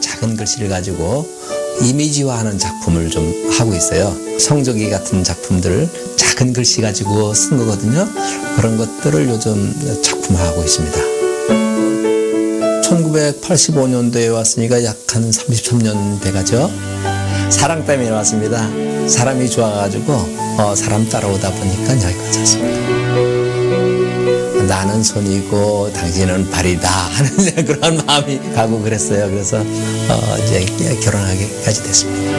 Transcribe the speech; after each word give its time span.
작은 0.00 0.36
글씨를 0.36 0.68
가지고 0.68 1.28
이미지화하는 1.82 2.58
작품을 2.58 3.10
좀 3.10 3.50
하고 3.52 3.74
있어요. 3.74 4.14
성적이 4.38 4.90
같은 4.90 5.22
작품들을 5.22 5.88
작은 6.16 6.52
글씨 6.52 6.80
가지고 6.80 7.34
쓴 7.34 7.56
거거든요. 7.58 8.08
그런 8.56 8.76
것들을 8.76 9.28
요즘 9.28 10.00
작품화하고 10.02 10.62
있습니다. 10.62 11.00
1985년도에 12.82 14.32
왔으니까 14.32 14.82
약 14.84 14.98
한 15.14 15.30
33년 15.30 16.20
돼가죠. 16.20 16.70
사랑 17.50 17.84
때문에 17.84 18.10
왔습니다. 18.10 18.68
사람이 19.08 19.48
좋아가지고 19.50 20.12
어, 20.58 20.74
사람 20.76 21.08
따라오다 21.08 21.50
보니까 21.52 21.92
여기까지 21.94 22.38
왔습니다. 22.38 22.97
나는 24.68 25.02
손이고 25.02 25.92
당신은 25.92 26.50
발이다 26.50 26.88
하는 26.88 27.30
그런 27.64 28.04
마음이 28.06 28.38
가고 28.54 28.80
그랬어요. 28.82 29.28
그래서 29.30 29.58
어 29.58 30.38
이제 30.44 30.64
결혼하기까지 31.02 31.82
됐습니다. 31.82 32.38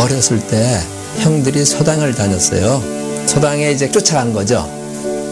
어렸을 0.00 0.38
때 0.46 0.80
형들이 1.18 1.64
소당을 1.64 2.14
다녔어요. 2.14 2.82
소당에 3.26 3.72
이제 3.72 3.90
쫓아간 3.90 4.32
거죠. 4.32 4.68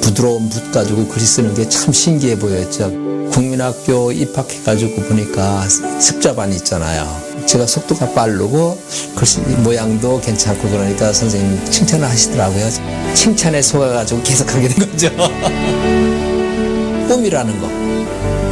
부드러운 0.03 0.48
붓 0.48 0.73
가지고 0.73 1.06
글씨 1.09 1.27
쓰는 1.27 1.55
게 1.55 1.69
참 1.69 1.92
신기해 1.92 2.39
보였죠. 2.39 2.91
국민학교 3.33 4.11
입학해가지고 4.12 5.03
보니까 5.03 5.67
습자반 6.01 6.53
있잖아요. 6.55 7.28
제가 7.49 7.67
속도가 7.67 8.13
빠르고 8.13 8.79
글씨 9.17 9.41
모양도 9.41 10.21
괜찮고 10.21 10.69
그러니까 10.69 11.15
선생님 11.15 11.65
칭찬을 11.65 12.07
하시더라고요. 12.07 12.69
칭찬에 13.15 13.63
속아가지고 13.63 14.23
계속 14.23 14.55
하게 14.55 14.69
된 14.69 14.91
거죠. 14.91 15.09
꿈이라는 17.09 17.59
거. 17.59 17.69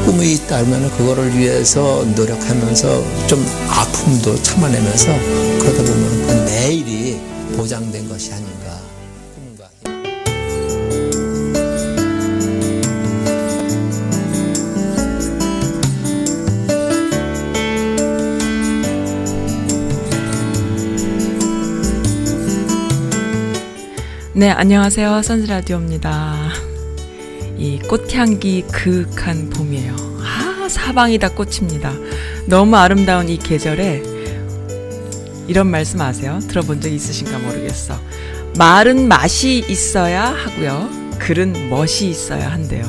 꿈이 0.06 0.32
있다면 0.32 0.90
그거를 0.96 1.36
위해서 1.36 2.06
노력하면서 2.16 3.26
좀 3.26 3.46
아픔도 3.68 4.42
참아내면서 4.42 5.08
그러다 5.58 5.82
보면 5.82 6.26
그 6.26 6.32
내일이 6.46 7.20
보장된 7.54 8.08
것이 8.08 8.32
아닌가. 8.32 8.80
네, 24.38 24.50
안녕하세요. 24.50 25.22
선즈라디오입니다. 25.22 26.50
이 27.56 27.78
꽃향기 27.78 28.66
그윽한 28.70 29.48
봄이에요. 29.48 29.96
아, 30.20 30.68
사방이 30.68 31.16
다 31.16 31.30
꽃입니다. 31.30 31.94
너무 32.44 32.76
아름다운 32.76 33.30
이 33.30 33.38
계절에 33.38 34.02
이런 35.48 35.68
말씀 35.68 36.02
아세요? 36.02 36.38
들어본 36.48 36.82
적 36.82 36.90
있으신가 36.90 37.38
모르겠어. 37.38 37.98
말은 38.58 39.08
맛이 39.08 39.64
있어야 39.70 40.26
하고요. 40.26 40.90
글은 41.18 41.70
멋이 41.70 42.10
있어야 42.10 42.52
한대요. 42.52 42.84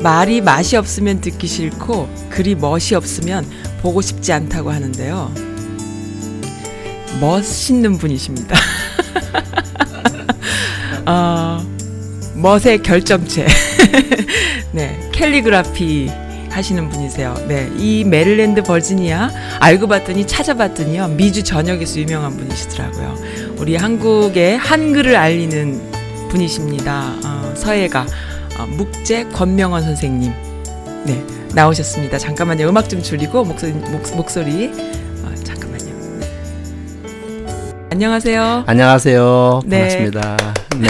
말이 0.00 0.40
맛이 0.40 0.76
없으면 0.76 1.22
듣기 1.22 1.48
싫고 1.48 2.08
글이 2.30 2.54
멋이 2.54 2.94
없으면 2.94 3.44
보고 3.82 4.00
싶지 4.00 4.32
않다고 4.32 4.70
하는데요. 4.70 5.34
멋있는 7.20 7.98
분이십니다. 7.98 8.56
어, 11.06 11.64
멋의 12.34 12.82
결정체. 12.82 13.46
네, 14.72 14.98
캘리그라피 15.12 16.10
하시는 16.50 16.88
분이세요. 16.88 17.34
네, 17.48 17.70
이 17.76 18.04
메릴랜드 18.04 18.62
버지니아 18.62 19.30
알고 19.60 19.88
봤더니 19.88 20.26
찾아봤더니요 20.26 21.08
미주 21.08 21.44
전역에서 21.44 22.00
유명한 22.00 22.36
분이시더라고요. 22.36 23.16
우리 23.58 23.76
한국의 23.76 24.56
한글을 24.58 25.16
알리는 25.16 25.80
분이십니다. 26.30 27.14
어, 27.24 27.54
서예가 27.56 28.06
어, 28.58 28.66
묵재 28.66 29.28
권명원 29.32 29.82
선생님. 29.82 30.32
네, 31.04 31.24
나오셨습니다. 31.54 32.18
잠깐만요. 32.18 32.68
음악 32.68 32.88
좀 32.88 33.02
줄이고 33.02 33.44
목소리 33.44 33.72
목, 33.72 34.16
목소리. 34.16 34.70
안녕하세요. 37.96 38.64
안녕하세요. 38.66 39.62
네. 39.64 39.78
반갑습니다. 39.88 40.36
네. 40.76 40.88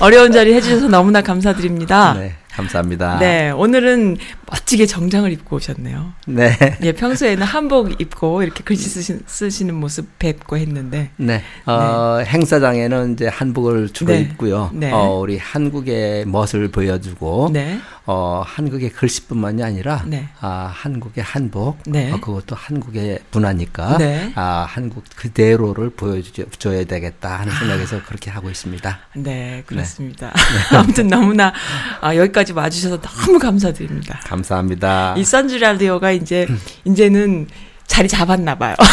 어려운 0.00 0.30
자리 0.30 0.54
해주셔서 0.54 0.86
너무나 0.86 1.22
감사드립니다. 1.22 2.14
네, 2.16 2.34
감사합니다. 2.52 3.18
네, 3.18 3.50
오늘은 3.50 4.18
멋지게 4.50 4.86
정장을 4.86 5.30
입고 5.32 5.56
오셨네요. 5.56 6.12
네. 6.26 6.56
예, 6.82 6.92
평소에는 6.92 7.42
한복 7.42 8.00
입고 8.00 8.42
이렇게 8.42 8.62
글씨 8.64 8.88
쓰시, 8.88 9.18
쓰시는 9.26 9.74
모습 9.74 10.18
뵙고 10.18 10.56
했는데, 10.56 11.10
네. 11.16 11.42
어, 11.66 12.18
행사장에는 12.24 13.14
이제 13.14 13.28
한복을 13.28 13.90
주로 13.90 14.12
네. 14.12 14.20
입고요. 14.20 14.70
네. 14.74 14.90
어, 14.92 15.18
우리 15.18 15.38
한국의 15.38 16.26
멋을 16.26 16.68
보여주고, 16.72 17.50
네, 17.52 17.78
어, 18.06 18.42
한국의 18.44 18.90
글씨뿐만이 18.90 19.62
아니라, 19.62 20.04
네. 20.06 20.28
아, 20.40 20.70
한국의 20.74 21.22
한복, 21.22 21.78
네. 21.86 22.12
어, 22.12 22.20
그것도 22.20 22.56
한국의 22.56 23.20
문화니까, 23.30 23.98
네. 23.98 24.32
아, 24.34 24.66
한국 24.68 25.04
그대로를 25.14 25.90
보여줘야 25.90 26.84
되겠다 26.84 27.38
하는 27.38 27.52
생각에서 27.54 28.02
그렇게 28.04 28.30
하고 28.30 28.50
있습니다. 28.50 28.98
네, 29.14 29.62
그렇습니다. 29.66 30.32
아무튼 30.74 31.06
너무나 31.06 31.52
아, 32.00 32.14
여기까지 32.16 32.39
와주셔서 32.52 33.00
너무 33.00 33.38
감사드립니다. 33.38 34.20
감사합니다. 34.24 35.14
이 35.16 35.24
선즈 35.24 35.56
라디오가 35.56 36.12
이제 36.12 36.46
이제는 36.84 37.48
자리 37.86 38.08
잡았나 38.08 38.54
봐요. 38.56 38.76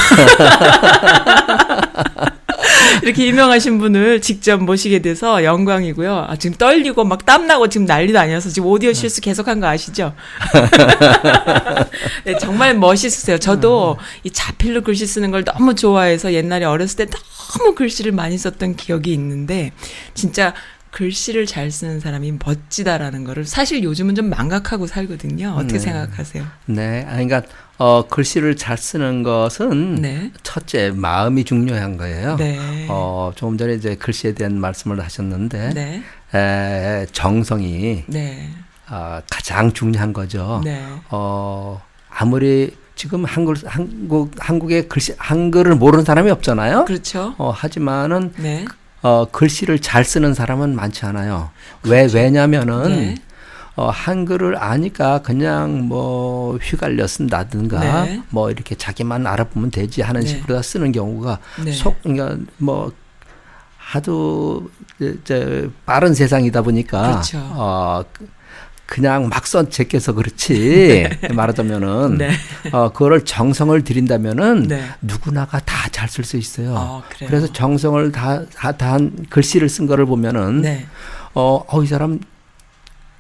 이렇게 3.04 3.28
유명하신 3.28 3.78
분을 3.78 4.22
직접 4.22 4.62
모시게 4.62 5.00
돼서 5.00 5.44
영광이고요. 5.44 6.28
아, 6.30 6.36
지금 6.36 6.58
떨리고 6.58 7.04
막 7.04 7.26
땀나고 7.26 7.70
지금 7.70 7.86
난리도 7.86 8.20
아니어서 8.20 8.50
지금 8.50 8.68
오디오 8.70 8.92
실수 8.94 9.22
계속한 9.22 9.60
거 9.60 9.68
아시죠? 9.68 10.14
네, 12.26 12.38
정말 12.38 12.76
멋있으세요. 12.76 13.38
저도 13.38 13.98
이 14.24 14.32
자필로 14.32 14.82
글씨 14.82 15.06
쓰는 15.06 15.32
걸 15.32 15.44
너무 15.44 15.76
좋아해서 15.76 16.34
옛날에 16.34 16.66
어렸을 16.66 17.06
때 17.06 17.06
너무 17.06 17.76
글씨를 17.76 18.12
많이 18.12 18.38
썼던 18.38 18.76
기억이 18.76 19.14
있는데 19.14 19.72
진짜 20.14 20.54
글씨를 20.98 21.46
잘 21.46 21.70
쓰는 21.70 22.00
사람이 22.00 22.40
멋지다라는 22.44 23.24
거를 23.24 23.46
사실 23.46 23.84
요즘은 23.84 24.16
좀 24.16 24.32
망각하고 24.32 24.88
살거든요. 24.88 25.50
어떻게 25.50 25.74
네. 25.74 25.80
생각하세요? 25.80 26.44
네. 26.66 27.06
아, 27.08 27.12
그러니까, 27.12 27.44
어, 27.78 28.08
글씨를 28.08 28.56
잘 28.56 28.80
쓰는 28.80 29.22
것은, 29.22 30.02
네. 30.02 30.32
첫째, 30.42 30.90
마음이 30.90 31.44
중요한 31.44 31.98
거예요. 31.98 32.36
네. 32.38 32.88
어, 32.90 33.32
조금 33.36 33.60
전에 33.60 33.76
이제 33.76 33.94
글씨에 33.94 34.34
대한 34.34 34.60
말씀을 34.60 35.00
하셨는데, 35.00 35.70
네. 35.76 36.04
에, 36.34 37.06
정성이 37.12 38.04
네. 38.08 38.50
어, 38.90 39.20
가장 39.30 39.72
중요한 39.74 40.14
거죠. 40.14 40.62
네. 40.64 40.84
어, 41.12 41.80
아무리 42.10 42.76
지금 42.96 43.24
한글, 43.24 43.56
한국, 43.66 44.32
한국의 44.40 44.90
글씨, 44.90 45.14
한글을 45.20 45.76
모르는 45.76 46.04
사람이 46.04 46.32
없잖아요. 46.32 46.86
그렇죠. 46.86 47.36
어, 47.38 47.52
하지만은, 47.52 48.34
네. 48.38 48.66
어, 49.08 49.28
글씨를 49.32 49.80
잘 49.80 50.04
쓰는 50.04 50.34
사람은 50.34 50.76
많지 50.76 51.06
않아요. 51.06 51.50
왜, 51.84 52.10
왜냐면은, 52.14 52.84
그렇죠. 52.84 52.96
네. 52.96 53.16
어, 53.78 53.90
한글을 53.90 54.58
아니까 54.62 55.22
그냥 55.22 55.84
뭐 55.88 56.58
휘갈려 56.58 57.08
쓴다든가 57.08 58.06
네. 58.06 58.24
뭐 58.30 58.50
이렇게 58.50 58.76
자기만 58.76 59.28
알아보면 59.28 59.72
되지 59.72 60.02
하는 60.02 60.22
네. 60.22 60.28
식으로 60.28 60.56
다 60.56 60.62
쓰는 60.62 60.92
경우가 60.92 61.40
네. 61.64 61.72
속, 61.72 62.02
그러니까 62.02 62.38
뭐 62.58 62.92
하도 63.78 64.70
이제 65.00 65.70
빠른 65.86 66.14
세상이다 66.14 66.64
보니까 66.64 67.12
그렇죠. 67.12 67.38
어, 67.40 68.04
그- 68.88 68.96
그냥 68.96 69.28
막선 69.30 69.70
제껴서 69.70 70.14
그렇지 70.14 71.08
말하자면은 71.34 72.18
네. 72.18 72.32
어 72.72 72.90
그거를 72.92 73.24
정성을 73.26 73.84
들인다면은 73.84 74.68
네. 74.68 74.84
누구나가 75.02 75.60
다 75.60 75.88
잘 75.92 76.08
쓸 76.10 76.24
수 76.24 76.38
있어요. 76.38 76.76
아? 76.78 77.04
그래서 77.28 77.52
정성을 77.52 78.12
다 78.12 78.44
다한 78.78 79.26
글씨를 79.30 79.68
쓴 79.70 79.88
거를 79.88 80.06
보면은 80.06 80.62
네. 80.62 80.86
어, 81.34 81.64
어, 81.68 81.84
이 81.84 81.88
사람 81.88 82.20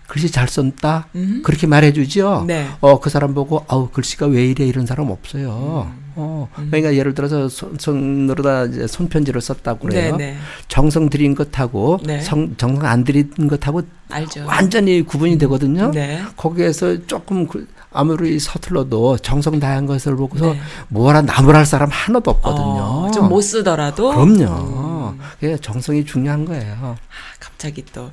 글씨 0.07 0.31
잘 0.31 0.48
썼다 0.48 1.07
음. 1.15 1.42
그렇게 1.44 1.68
말해주죠. 1.68 2.45
네. 2.48 2.68
어그 2.80 3.09
사람 3.09 3.33
보고 3.33 3.65
아우 3.68 3.89
글씨가 3.89 4.27
왜 4.27 4.45
이래 4.48 4.65
이런 4.65 4.86
사람 4.86 5.09
없어요. 5.12 5.89
음. 5.94 6.07
어 6.19 6.50
그러니까 6.56 6.95
예를 6.95 7.13
들어서 7.13 7.48
손, 7.48 7.77
손으로다 7.80 8.65
이제 8.65 8.88
손편지를 8.88 9.39
썼다고 9.39 9.88
그래요. 9.88 10.15
네, 10.15 10.31
네. 10.31 10.38
정성 10.68 11.09
들인 11.09 11.36
것하고 11.36 12.00
네. 12.04 12.21
성, 12.21 12.56
정성 12.57 12.86
안 12.89 13.04
들인 13.04 13.30
것하고 13.48 13.83
알죠. 14.09 14.45
완전히 14.48 15.04
구분이 15.04 15.38
되거든요. 15.38 15.92
네. 15.92 16.24
거기에서 16.36 17.06
조금 17.06 17.45
그- 17.45 17.68
아무리 17.92 18.39
서툴러도 18.39 19.18
정성 19.19 19.59
다한 19.59 19.86
것을 19.86 20.15
보고서 20.15 20.54
네. 20.54 20.59
뭐라 20.89 21.21
나무랄 21.21 21.65
사람 21.65 21.89
하나도 21.92 22.31
없거든요. 22.31 22.63
어, 22.63 23.12
좀못 23.13 23.44
쓰더라도 23.44 24.09
그럼요. 24.09 25.18
음. 25.44 25.57
정성이 25.62 26.04
중요한 26.04 26.45
거예요. 26.45 26.75
아, 26.81 26.95
갑자기 27.39 27.83
또 27.94 28.12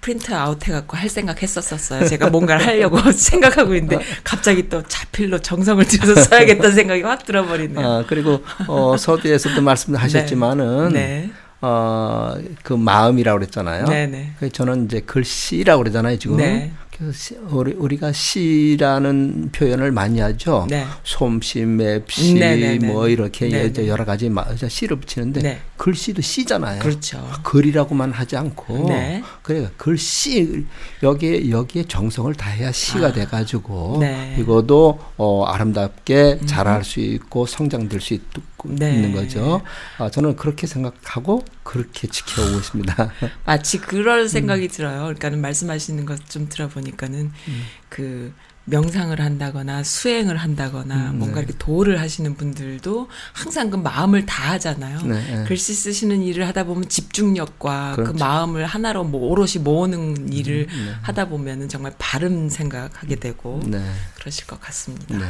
print 0.00 0.32
out 0.34 0.66
해갖고 0.66 0.96
할 0.96 1.08
생각 1.08 1.42
했었었어요. 1.42 2.06
제가 2.06 2.30
뭔가를 2.30 2.66
하려고 2.66 2.98
생각하고 3.12 3.74
있는데 3.74 3.98
갑자기 4.24 4.68
또 4.68 4.82
자필로 4.82 5.40
정성을 5.40 5.84
들여서 5.86 6.14
써야겠다는 6.22 6.72
생각이 6.74 7.02
확 7.02 7.24
들어버리네요. 7.26 7.86
아, 7.86 8.04
그리고 8.06 8.42
어, 8.68 8.96
서두에서도 8.96 9.60
말씀하셨지만은 9.60 10.92
네. 10.92 11.30
어, 11.60 12.34
그 12.62 12.72
마음이라고 12.72 13.38
그랬잖아요. 13.38 13.84
네네. 13.86 14.32
그 14.40 14.50
저는 14.50 14.86
이제 14.86 15.00
글씨라고 15.00 15.82
그러잖아요, 15.82 16.18
지금. 16.18 16.36
네. 16.38 16.72
그래서 16.96 17.12
시, 17.12 17.34
우리, 17.50 17.72
우리가 17.72 18.12
시라는 18.12 19.50
표현을 19.52 19.92
많이 19.92 20.20
하죠. 20.20 20.66
네. 20.70 20.86
솜씨, 21.04 21.60
맵시, 21.66 22.34
네네네. 22.34 22.86
뭐 22.86 23.08
이렇게 23.08 23.48
네네. 23.48 23.86
여러 23.88 24.04
가지 24.06 24.30
마- 24.30 24.46
시를 24.68 24.98
붙이는데 24.98 25.40
네. 25.42 25.60
글씨도 25.76 26.22
시잖아요. 26.22 26.80
그렇죠. 26.80 27.26
글이라고만 27.42 28.12
하지 28.12 28.36
않고 28.36 28.88
네. 28.88 29.22
그래 29.42 29.68
글씨 29.76 30.66
여기에 31.02 31.50
여기에 31.50 31.84
정성을 31.84 32.32
다해야 32.34 32.72
시가 32.72 33.08
아. 33.08 33.12
돼가지고 33.12 33.98
네. 34.00 34.34
음. 34.36 34.42
이것도 34.42 34.98
어, 35.16 35.44
아름답게 35.44 36.40
잘할 36.46 36.84
수 36.84 37.00
있고 37.00 37.46
성장될 37.46 38.00
수 38.00 38.14
있, 38.14 38.22
네. 38.64 38.94
있는 38.94 39.12
거죠. 39.12 39.62
아, 39.98 40.10
저는 40.10 40.36
그렇게 40.36 40.66
생각하고 40.66 41.44
그렇게 41.62 42.08
지켜오고 42.08 42.56
있습니다. 42.58 43.10
마치 43.44 43.78
음. 43.78 43.82
그럴 43.86 44.28
생각이 44.28 44.68
들어요. 44.68 45.00
그러니까는 45.02 45.40
말씀하시는 45.40 46.04
것 46.04 46.16
좀 46.28 46.48
들어보니까는 46.48 47.32
음. 47.48 47.64
그 47.88 48.32
명상을 48.68 49.18
한다거나 49.20 49.84
수행을 49.84 50.36
한다거나 50.36 51.10
음, 51.12 51.18
뭔가 51.18 51.36
네. 51.36 51.42
이렇게 51.46 51.54
도를 51.58 52.00
하시는 52.00 52.34
분들도 52.34 53.08
항상 53.32 53.70
그 53.70 53.76
마음을 53.76 54.26
다 54.26 54.50
하잖아요. 54.52 55.00
네, 55.02 55.14
네. 55.14 55.44
글씨 55.46 55.72
쓰시는 55.72 56.20
일을 56.22 56.48
하다 56.48 56.64
보면 56.64 56.88
집중력과 56.88 57.92
그 57.96 58.02
그렇죠. 58.02 58.18
마음을 58.24 58.66
하나로 58.66 59.04
뭐 59.04 59.30
오롯이 59.30 59.58
모으는 59.60 60.32
일을 60.32 60.66
네. 60.66 60.92
하다 61.02 61.28
보면은 61.28 61.68
정말 61.68 61.92
바른 61.96 62.48
생각하게 62.48 63.16
되고 63.16 63.60
네. 63.66 63.80
그러실 64.18 64.46
것 64.48 64.60
같습니다. 64.60 65.16
네. 65.16 65.24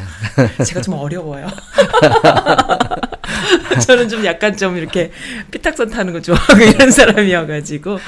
제가 0.64 0.80
좀 0.80 0.94
어려워요. 0.94 1.46
저는 3.86 4.08
좀 4.08 4.24
약간 4.24 4.56
좀 4.56 4.78
이렇게 4.78 5.12
피탁선 5.50 5.90
타는 5.90 6.14
거 6.14 6.22
좋아하고 6.22 6.58
이런 6.62 6.90
사람이어가지고 6.90 7.98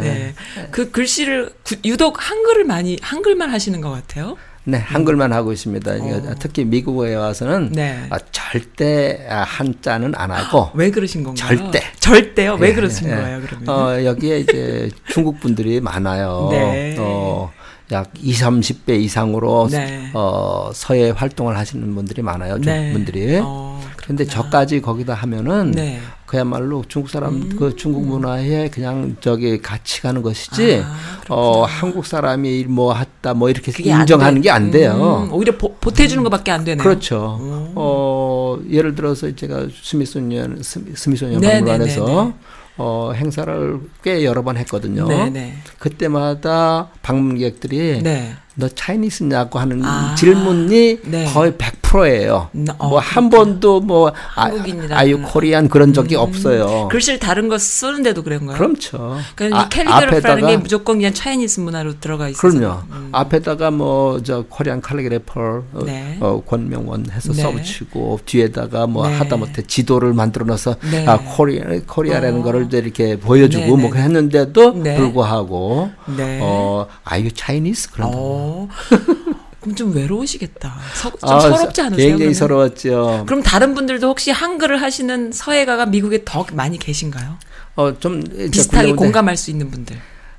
네. 0.00 0.34
그 0.70 0.90
글씨를 0.90 1.52
구- 1.62 1.76
유독 1.84 2.30
한글을 2.30 2.64
많이 2.64 2.98
한글만 3.02 3.50
하시는 3.50 3.78
것 3.82 3.90
같아요. 3.90 4.38
네, 4.68 4.76
한글만 4.76 5.32
하고 5.32 5.50
있습니다. 5.50 5.92
어. 5.92 6.34
특히 6.38 6.62
미국에 6.62 7.14
와서는 7.14 7.72
네. 7.72 8.06
아, 8.10 8.18
절대 8.30 9.26
아, 9.30 9.42
한자는 9.42 10.14
안 10.14 10.30
하고 10.30 10.68
왜 10.74 10.90
그러신 10.90 11.24
건가요? 11.24 11.56
절대. 11.56 11.80
절대요? 11.98 12.56
왜 12.60 12.68
예, 12.68 12.74
그러신 12.74 13.08
예. 13.08 13.14
거예요? 13.14 13.40
그러면? 13.46 13.68
어, 13.68 14.04
여기에 14.04 14.40
이제 14.40 14.90
중국 15.08 15.40
분들이 15.40 15.80
많아요. 15.80 16.48
네. 16.50 16.96
어, 16.98 17.50
약 17.92 18.12
20, 18.20 18.44
30배 18.44 19.00
이상으로 19.00 19.68
네. 19.70 20.10
어, 20.12 20.70
서예 20.74 21.14
활동을 21.16 21.56
하시는 21.56 21.94
분들이 21.94 22.20
많아요. 22.20 22.60
중국 22.60 22.70
네. 22.70 22.92
분들이. 22.92 23.40
어, 23.42 23.82
그런데. 23.96 24.26
저까지 24.26 24.82
거기다 24.82 25.14
하면은 25.14 25.70
네. 25.70 25.98
그야말로 26.28 26.84
중국 26.88 27.08
사람 27.08 27.48
그 27.56 27.74
중국 27.74 28.06
문화에 28.06 28.68
그냥 28.68 29.16
저기 29.20 29.62
같이 29.62 30.02
가는 30.02 30.20
것이지 30.20 30.82
아, 30.84 30.94
어 31.30 31.64
한국 31.64 32.04
사람이 32.04 32.64
뭐 32.68 32.94
했다 32.94 33.32
뭐 33.32 33.48
이렇게 33.48 33.72
인정하는 33.82 34.34
돼. 34.34 34.40
게안 34.42 34.70
돼요. 34.70 35.24
음, 35.26 35.32
오히려 35.32 35.56
보, 35.56 35.74
보태주는 35.76 36.22
것밖에 36.24 36.50
안 36.50 36.64
되네요. 36.64 36.82
그렇죠. 36.84 37.38
음. 37.40 37.72
어, 37.74 38.58
예를 38.70 38.94
들어서 38.94 39.34
제가 39.34 39.68
스미소니언 39.82 40.60
스미- 40.62 40.94
스미소니언 40.94 41.40
네, 41.40 41.54
박물관에서 41.54 42.04
네, 42.04 42.14
네, 42.14 42.22
네. 42.24 42.34
어, 42.76 43.12
행사를 43.14 43.80
꽤 44.04 44.22
여러 44.22 44.42
번 44.44 44.58
했거든요. 44.58 45.08
네, 45.08 45.30
네. 45.30 45.54
그때마다 45.78 46.90
방문객들이 47.02 48.02
네. 48.02 48.34
너 48.58 48.68
Chinese냐고 48.68 49.58
하는 49.58 49.84
아, 49.84 50.14
질문이 50.16 50.98
네. 51.04 51.24
거의 51.32 51.52
100%예요. 51.52 52.48
음, 52.54 52.66
어, 52.78 52.88
뭐한 52.88 53.30
번도 53.30 53.80
뭐 53.80 54.08
아, 54.34 54.42
한국인이라는 54.44 54.96
Are 54.96 55.22
you 55.22 55.37
Korean 55.37 55.68
그런 55.68 55.92
적이 55.92 56.16
없어요. 56.16 56.88
글씨를 56.90 57.18
다른 57.18 57.48
거 57.48 57.56
쓰는데도 57.58 58.22
그런 58.22 58.46
거예요? 58.46 58.58
그렇죠. 58.58 59.16
그러니까 59.34 59.60
아, 59.60 59.64
이 59.64 59.68
calligraphy라는 59.70 60.46
게 60.46 60.56
무조건 60.58 60.96
그냥 60.98 61.14
Chinese 61.14 61.60
문화로 61.60 62.00
들어가 62.00 62.28
있어서. 62.28 62.48
그럼요. 62.48 62.82
음. 62.92 63.08
앞에다가 63.12 63.70
뭐 63.70 64.18
저 64.28 64.44
Korean 64.48 64.80
calligrapher 64.80 65.40
어, 65.72 65.84
네. 65.84 66.18
어, 66.20 66.42
권명원 66.44 67.06
해서 67.10 67.32
네. 67.32 67.42
써붙이고 67.42 68.20
뒤에다가 68.24 68.86
뭐 68.86 69.08
네. 69.08 69.16
하다못해 69.16 69.62
지도를 69.62 70.12
만들어 70.12 70.44
놔서 70.44 70.76
네. 70.90 71.06
아 71.06 71.18
Korea 71.18 71.64
Korea라는 71.86 72.40
어. 72.40 72.42
거를 72.42 72.68
이렇게 72.72 73.18
보여주고 73.18 73.64
네, 73.64 73.82
뭐 73.82 73.90
네. 73.92 74.02
했는데도 74.02 74.82
네. 74.82 74.96
불구하고 74.96 75.90
네. 76.16 76.40
어 76.42 76.86
Are 77.04 77.32
you 77.32 77.50
Chinese 77.50 77.92
그런 77.92 78.10
거. 78.10 78.18
어. 78.48 78.68
그럼 79.60 79.74
좀 79.74 79.94
외로우시겠다. 79.94 80.72
서, 80.94 81.10
좀 81.10 81.18
아, 81.30 81.40
서럽지 81.40 81.80
않으세요? 81.80 81.96
굉장히 81.96 82.18
그러면? 82.18 82.34
서러웠죠. 82.34 83.24
그럼 83.26 83.42
다른 83.42 83.74
분들도 83.74 84.06
혹시 84.08 84.30
한글을 84.30 84.80
하시는 84.80 85.32
서예가가 85.32 85.86
미국에 85.86 86.22
더 86.24 86.46
많이 86.52 86.78
계신가요? 86.78 87.36
어 87.74 87.92
좀 87.98 88.22
비슷하게 88.50 88.92
공감할 88.92 89.36
수 89.36 89.50
있는 89.50 89.70
분들. 89.70 89.96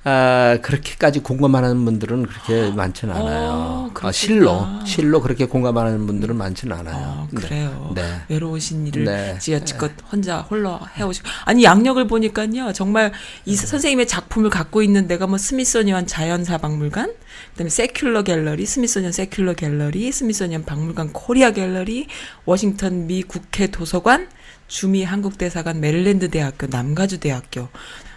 아 0.09 0.57
그렇게까지 0.61 1.19
공감하는 1.19 1.85
분들은 1.85 2.25
그렇게 2.25 2.71
많지는 2.71 3.13
않아요. 3.13 3.49
어, 3.49 3.85
아, 3.89 3.93
그렇구나. 3.93 4.11
실로 4.11 4.67
실로 4.85 5.21
그렇게 5.21 5.45
공감하는 5.45 6.07
분들은 6.07 6.35
많지는 6.35 6.75
않아요. 6.77 6.95
어, 6.95 7.27
네. 7.31 7.41
그래요. 7.41 7.91
네. 7.93 8.21
외로우신 8.29 8.87
일을 8.87 9.03
네. 9.05 9.37
지어치껏 9.39 9.91
혼자 10.11 10.39
홀로 10.39 10.79
해오시고 10.97 11.27
아니 11.45 11.63
약력을 11.63 12.05
보니까요 12.07 12.73
정말 12.73 13.11
이 13.45 13.55
선생님의 13.55 14.07
작품을 14.07 14.49
갖고 14.49 14.81
있는 14.81 15.07
데가 15.07 15.27
뭐 15.27 15.37
스미소니언 15.37 16.07
자연사박물관 16.07 17.13
그다음에 17.51 17.69
새클러 17.69 18.23
갤러리 18.25 18.65
스미소니언 18.65 19.11
새클러 19.11 19.55
갤러리 19.55 20.11
스미소니언 20.11 20.65
박물관 20.65 21.13
코리아 21.13 21.51
갤러리 21.51 22.07
워싱턴 22.45 23.05
미 23.05 23.21
국회 23.21 23.67
도서관 23.67 24.27
주미 24.67 25.03
한국대사관 25.03 25.79
메릴랜드 25.79 26.29
대학교 26.29 26.67
남가주 26.67 27.19
대학교 27.19 27.69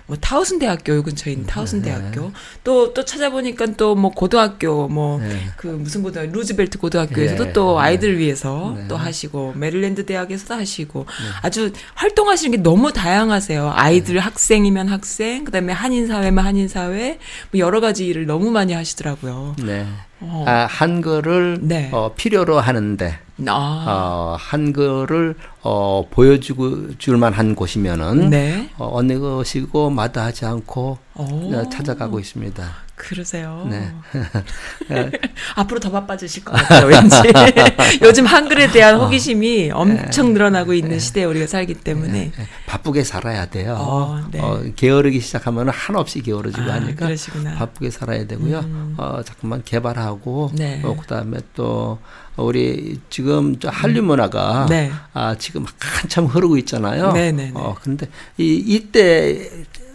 뭐 0.06 0.16
타우슨 0.20 0.58
대학교 0.58 0.94
요 0.94 1.02
근처에 1.02 1.32
있는 1.32 1.46
타우슨 1.46 1.82
대학교 1.82 2.32
또 2.64 2.92
또 2.94 3.04
찾아보니까 3.04 3.66
또 3.76 3.94
뭐 3.94 4.10
고등학교 4.10 4.88
뭐그 4.88 5.66
네. 5.66 5.72
무슨 5.72 6.02
고등학교 6.02 6.32
루즈벨트 6.32 6.78
고등학교에서도 6.78 7.48
예. 7.48 7.52
또 7.52 7.76
네. 7.78 7.84
아이들 7.86 8.18
위해서 8.18 8.74
네. 8.76 8.88
또 8.88 8.96
하시고 8.96 9.52
메릴랜드 9.56 10.06
대학에서도 10.06 10.54
하시고 10.54 11.06
아주 11.42 11.72
활동하시는 11.94 12.56
게 12.56 12.62
너무 12.62 12.92
다양하세요. 12.92 13.72
아이들 13.74 14.18
학생이면 14.18 14.88
학생, 14.88 15.44
그다음에 15.44 15.72
한인 15.72 16.06
사회면 16.06 16.44
한인 16.44 16.68
사회, 16.68 17.18
뭐 17.50 17.60
여러 17.60 17.80
가지 17.80 18.06
일을 18.06 18.26
너무 18.26 18.50
많이 18.50 18.72
하시더라고요. 18.72 19.56
네. 19.64 19.86
어. 20.22 20.44
아, 20.46 20.66
한글을 20.68 21.58
네. 21.62 21.90
어, 21.92 22.12
필요로 22.16 22.60
하는데 22.60 23.18
아, 23.46 23.84
어, 23.86 24.36
한글을 24.38 25.34
어, 25.62 26.06
보여주고 26.10 26.98
줄만한 26.98 27.54
곳이면은 27.54 28.30
네. 28.30 28.70
어, 28.78 28.90
어느 28.92 29.18
것이고 29.18 29.90
마다하지 29.90 30.46
않고 30.46 30.98
오. 31.16 31.54
어, 31.54 31.68
찾아가고 31.68 32.20
있습니다. 32.20 32.81
그러세요. 32.94 33.66
네. 34.88 35.10
앞으로 35.56 35.80
더 35.80 35.90
바빠지실 35.90 36.44
것 36.44 36.52
같아요, 36.52 36.86
왠지. 36.86 37.16
요즘 38.02 38.26
한글에 38.26 38.70
대한 38.70 38.96
호기심이 38.96 39.70
엄청 39.72 40.32
늘어나고 40.32 40.72
있는 40.74 40.98
시대에 40.98 41.24
우리가 41.24 41.46
살기 41.46 41.74
때문에. 41.74 42.12
네, 42.12 42.48
바쁘게 42.66 43.02
살아야 43.02 43.46
돼요. 43.46 43.76
어, 43.78 44.20
네. 44.30 44.40
어, 44.40 44.62
게으르기 44.76 45.20
시작하면 45.20 45.68
한없이 45.70 46.20
게으르지고 46.22 46.70
아, 46.70 46.74
하니까 46.74 47.06
그러시구나. 47.06 47.54
바쁘게 47.54 47.90
살아야 47.90 48.26
되고요. 48.26 48.94
어, 48.98 49.22
자꾸만 49.24 49.62
개발하고 49.64 50.52
네. 50.54 50.80
어, 50.84 50.96
그다음에 50.96 51.38
또 51.54 51.98
우리 52.36 52.98
지금 53.10 53.58
저 53.58 53.68
한류 53.68 54.02
문화가 54.02 54.66
네. 54.68 54.90
아, 55.12 55.34
지금 55.38 55.66
한참 55.78 56.26
흐르고 56.26 56.56
있잖아요. 56.58 57.12
네, 57.12 57.32
네, 57.32 57.46
네. 57.46 57.52
어, 57.54 57.74
근데 57.82 58.06
이 58.38 58.62
이때 58.66 59.50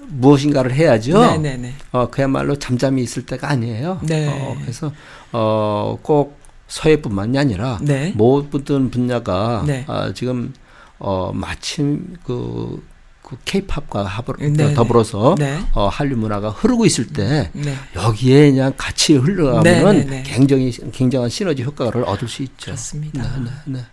무엇인가를 0.08 0.74
해야죠. 0.74 1.20
네네네. 1.20 1.74
어, 1.92 2.10
그야말로 2.10 2.58
잠잠히 2.58 3.04
있을 3.04 3.26
때가 3.26 3.50
아니에요. 3.50 4.00
네. 4.04 4.28
어, 4.28 4.56
그래서 4.62 4.92
어, 5.32 5.98
꼭 6.02 6.38
서예뿐만이 6.68 7.38
아니라 7.38 7.80
네. 7.82 8.14
모든 8.16 8.90
분야가 8.90 9.64
네. 9.66 9.86
아, 9.88 10.12
지금 10.14 10.54
어, 11.00 11.32
마침 11.34 12.16
그그 12.24 13.38
케이팝과 13.46 14.24
네, 14.52 14.74
더불어서 14.74 15.36
네. 15.38 15.60
어, 15.74 15.88
한류 15.88 16.18
문화가 16.18 16.50
흐르고 16.50 16.86
있을 16.86 17.08
때 17.08 17.50
네. 17.54 17.76
여기에 17.96 18.52
그냥 18.52 18.74
같이 18.78 19.16
흘러가면은 19.16 20.00
네, 20.00 20.04
네, 20.04 20.10
네. 20.18 20.24
굉장히 20.24 20.72
굉장한 20.92 21.30
시너지 21.30 21.64
효과를 21.64 22.04
얻을 22.04 22.28
수 22.28 22.44
있죠. 22.44 22.66
그렇습니다. 22.66 23.24
네, 23.38 23.52
네, 23.66 23.80
네. 23.80 23.86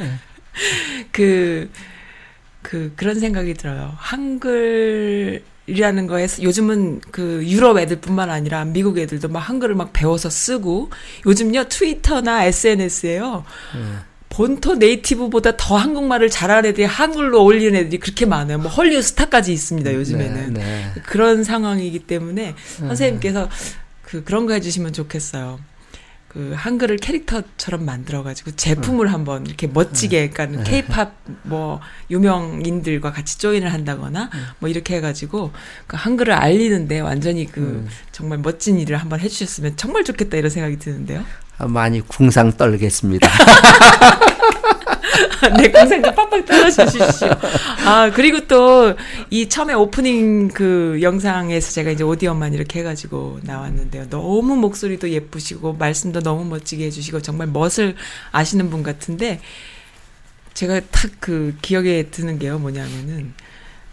그, 1.12 1.70
그, 2.62 2.92
그런 2.96 3.18
생각이 3.18 3.54
들어요. 3.54 3.92
한글이라는 3.96 5.42
거에 6.06 6.26
요즘은 6.42 7.00
그 7.10 7.42
유럽 7.46 7.78
애들뿐만 7.78 8.30
아니라 8.30 8.64
미국 8.64 8.98
애들도 8.98 9.28
막 9.28 9.40
한글을 9.40 9.74
막 9.74 9.92
배워서 9.92 10.30
쓰고 10.30 10.90
요즘요 11.26 11.64
트위터나 11.68 12.44
SNS에요. 12.44 13.44
네. 13.74 13.80
본토 14.30 14.76
네이티브보다 14.76 15.56
더 15.56 15.76
한국말을 15.76 16.30
잘하는 16.30 16.70
애들이 16.70 16.84
한글로 16.86 17.40
어울리는 17.40 17.74
애들이 17.74 17.98
그렇게 17.98 18.26
많아요. 18.26 18.58
뭐 18.58 18.70
헐리우드 18.70 19.02
스타까지 19.02 19.52
있습니다, 19.52 19.92
요즘에는. 19.92 20.54
네, 20.54 20.60
네. 20.60 20.92
그런 21.02 21.42
상황이기 21.42 21.98
때문에 22.00 22.54
선생님께서 22.78 23.50
그 24.02 24.22
그런 24.22 24.46
거 24.46 24.52
해주시면 24.54 24.92
좋겠어요. 24.92 25.58
그 26.32 26.52
한글을 26.56 26.98
캐릭터처럼 26.98 27.84
만들어가지고 27.84 28.52
제품을 28.52 29.12
한번 29.12 29.46
이렇게 29.46 29.66
멋지게, 29.66 30.30
그러니까 30.30 30.62
케이팝 30.62 31.12
뭐 31.42 31.80
유명인들과 32.08 33.10
같이 33.10 33.36
조인을 33.38 33.72
한다거나 33.72 34.30
뭐 34.60 34.68
이렇게 34.68 34.94
해가지고 34.94 35.50
그 35.88 35.96
한글을 35.96 36.32
알리는데 36.34 37.00
완전히 37.00 37.46
그 37.46 37.84
정말 38.12 38.38
멋진 38.38 38.78
일을 38.78 38.96
한번 38.96 39.18
해주셨으면 39.18 39.76
정말 39.76 40.04
좋겠다 40.04 40.36
이런 40.36 40.50
생각이 40.50 40.78
드는데요. 40.78 41.24
아, 41.58 41.66
많이 41.66 42.00
궁상 42.00 42.52
떨겠습니다. 42.56 43.28
내 45.56 45.70
공생도 45.70 46.14
빡빡 46.14 46.44
떨어주십시오. 46.46 47.30
아, 47.86 48.10
그리고 48.14 48.46
또, 48.46 48.94
이 49.30 49.48
처음에 49.48 49.74
오프닝 49.74 50.48
그 50.48 50.98
영상에서 51.02 51.72
제가 51.72 51.90
이제 51.90 52.04
오디오만 52.04 52.54
이렇게 52.54 52.80
해가지고 52.80 53.40
나왔는데요. 53.42 54.08
너무 54.08 54.56
목소리도 54.56 55.10
예쁘시고, 55.10 55.74
말씀도 55.74 56.20
너무 56.20 56.44
멋지게 56.44 56.86
해주시고, 56.86 57.22
정말 57.22 57.48
멋을 57.48 57.96
아시는 58.32 58.70
분 58.70 58.82
같은데, 58.82 59.40
제가 60.54 60.80
탁 60.90 61.10
그 61.20 61.56
기억에 61.62 62.04
드는 62.04 62.38
게요, 62.38 62.58
뭐냐면은, 62.58 63.34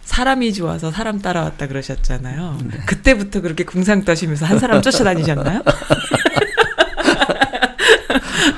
사람이 0.04 0.54
좋아서 0.54 0.92
사람 0.92 1.20
따라왔다 1.20 1.68
그러셨잖아요. 1.68 2.60
그때부터 2.86 3.42
그렇게 3.42 3.66
궁상 3.66 4.06
떠시면서 4.06 4.46
한 4.46 4.58
사람 4.60 4.82
쫓아다니셨나요? 4.82 5.64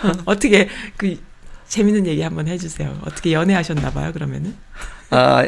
어떻게 0.25 0.69
그 0.97 1.17
재밌는 1.69 2.07
얘기 2.07 2.21
한번 2.21 2.47
해주세요. 2.47 2.97
어떻게 3.05 3.31
연애하셨나 3.31 3.91
봐요. 3.91 4.11
그러면은 4.11 4.55
아, 5.11 5.43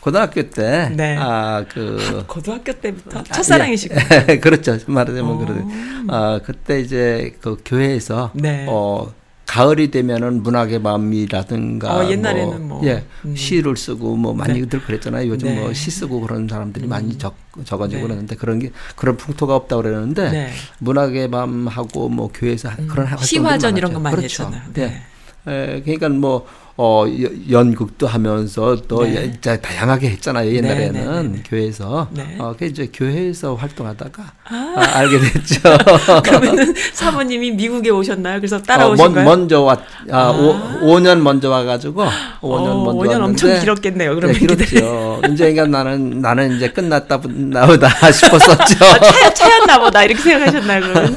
고등학교 0.00 0.48
때, 0.50 0.90
네. 0.96 1.16
아, 1.18 1.64
그, 1.68 2.24
고등학교 2.26 2.72
때부터 2.72 3.22
첫사랑이시고. 3.24 3.94
예. 4.28 4.38
그렇죠. 4.42 4.76
말하자면 4.86 5.30
어. 5.30 5.38
그러네. 5.38 5.64
아, 6.08 6.40
그때 6.44 6.80
이제 6.80 7.36
그 7.40 7.56
교회에서, 7.64 8.32
네. 8.34 8.66
어, 8.68 9.12
가을이 9.46 9.90
되면은 9.90 10.42
문학의 10.42 10.82
밤이라든가 10.82 11.96
어, 11.98 12.10
옛날에는 12.10 12.66
뭐, 12.66 12.80
예 12.86 13.04
음. 13.26 13.36
시를 13.36 13.76
쓰고 13.76 14.16
뭐 14.16 14.32
많이들 14.32 14.80
그랬잖아요 14.80 15.28
요즘 15.28 15.48
네. 15.48 15.60
뭐시 15.60 15.90
쓰고 15.90 16.22
그런 16.22 16.48
사람들이 16.48 16.86
많이 16.86 17.18
적 17.18 17.36
적어지고 17.62 18.00
네. 18.00 18.06
그러는데 18.08 18.36
그런 18.36 18.58
게 18.58 18.70
그런 18.96 19.18
풍토가 19.18 19.54
없다 19.54 19.76
고 19.76 19.82
그러는데 19.82 20.30
네. 20.30 20.50
문학의 20.78 21.30
밤하고 21.30 22.08
뭐 22.08 22.30
교회에서 22.32 22.70
하- 22.70 22.76
그런 22.88 23.06
시화전 23.18 23.76
이런 23.76 23.92
거. 23.92 24.00
많이 24.00 24.16
그렇죠. 24.16 24.44
했잖아요. 24.44 24.70
네. 24.72 25.02
네. 25.46 25.76
에, 25.76 25.82
그러니까 25.82 26.08
뭐, 26.08 26.46
어, 26.76 27.04
여- 27.22 27.28
연극도 27.52 28.08
하면서 28.08 28.76
또 28.88 29.04
네. 29.04 29.32
예, 29.46 29.56
다양하게 29.60 30.10
했잖아요. 30.10 30.52
옛날에는 30.52 30.92
네, 30.92 31.00
네, 31.04 31.22
네, 31.22 31.28
네. 31.28 31.42
교회에서. 31.46 32.08
네. 32.10 32.34
어, 32.40 32.56
그 32.58 32.64
이제 32.64 32.90
교회에서 32.92 33.54
활동하다가 33.54 34.22
아. 34.50 34.74
아, 34.76 34.98
알게 34.98 35.20
됐죠. 35.20 35.60
그러면은 36.24 36.74
사모님이 36.92 37.52
미국에 37.52 37.90
오셨나요? 37.90 38.40
그래서 38.40 38.56
어, 38.56 38.62
따라오신 38.62 39.04
먼, 39.04 39.14
거예요? 39.14 39.28
먼저 39.28 39.60
왔, 39.62 39.78
아, 40.10 40.18
아. 40.18 40.30
오, 40.32 40.56
5년 40.96 41.18
먼저 41.20 41.48
와가지고, 41.48 42.02
5년 42.04 42.10
어, 42.42 42.84
먼저 42.84 42.98
5년 43.04 43.08
왔는데. 43.20 43.22
엄청 43.24 43.60
길었겠네요. 43.60 44.14
그러면 44.16 44.36
네, 44.36 44.46
그렇죠. 44.46 45.20
이제 45.32 45.52
그러니까 45.54 45.66
나는, 45.78 46.20
나는 46.20 46.56
이제 46.56 46.70
끝났다, 46.70 47.20
나보다 47.24 47.88
싶었었죠. 48.10 48.84
아, 48.84 48.98
차였, 48.98 49.34
차였나 49.36 49.78
보다 49.78 50.02
이렇게 50.02 50.20
생각하셨나요? 50.20 50.80
그러면 50.80 51.14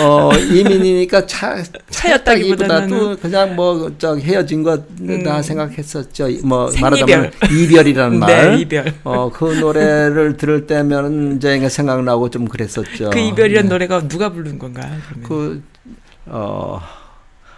어, 0.00 0.28
어, 0.28 0.34
이민이니까 0.34 1.24
차, 1.26 1.56
차였다기보다도 1.88 3.16
그냥 3.22 3.53
뭐, 3.54 3.90
저 3.98 4.16
헤어진 4.16 4.62
거다 4.62 5.42
생각했었죠. 5.42 6.28
뭐, 6.44 6.68
음. 6.68 6.80
말하자면 6.80 7.30
이별이라는 7.50 8.18
말. 8.20 8.50
네, 8.56 8.60
이별. 8.60 8.92
어, 9.04 9.30
그 9.32 9.44
노래를 9.44 10.36
들을 10.36 10.66
때면 10.66 11.36
이제 11.36 11.68
생각나고 11.68 12.30
좀 12.30 12.46
그랬었죠. 12.46 13.10
그 13.10 13.18
이별이라는 13.18 13.68
노래가 13.68 14.06
누가 14.08 14.30
부른 14.32 14.58
건가요? 14.58 14.92
그러면? 15.08 15.28
그, 15.28 15.62
어, 16.26 16.80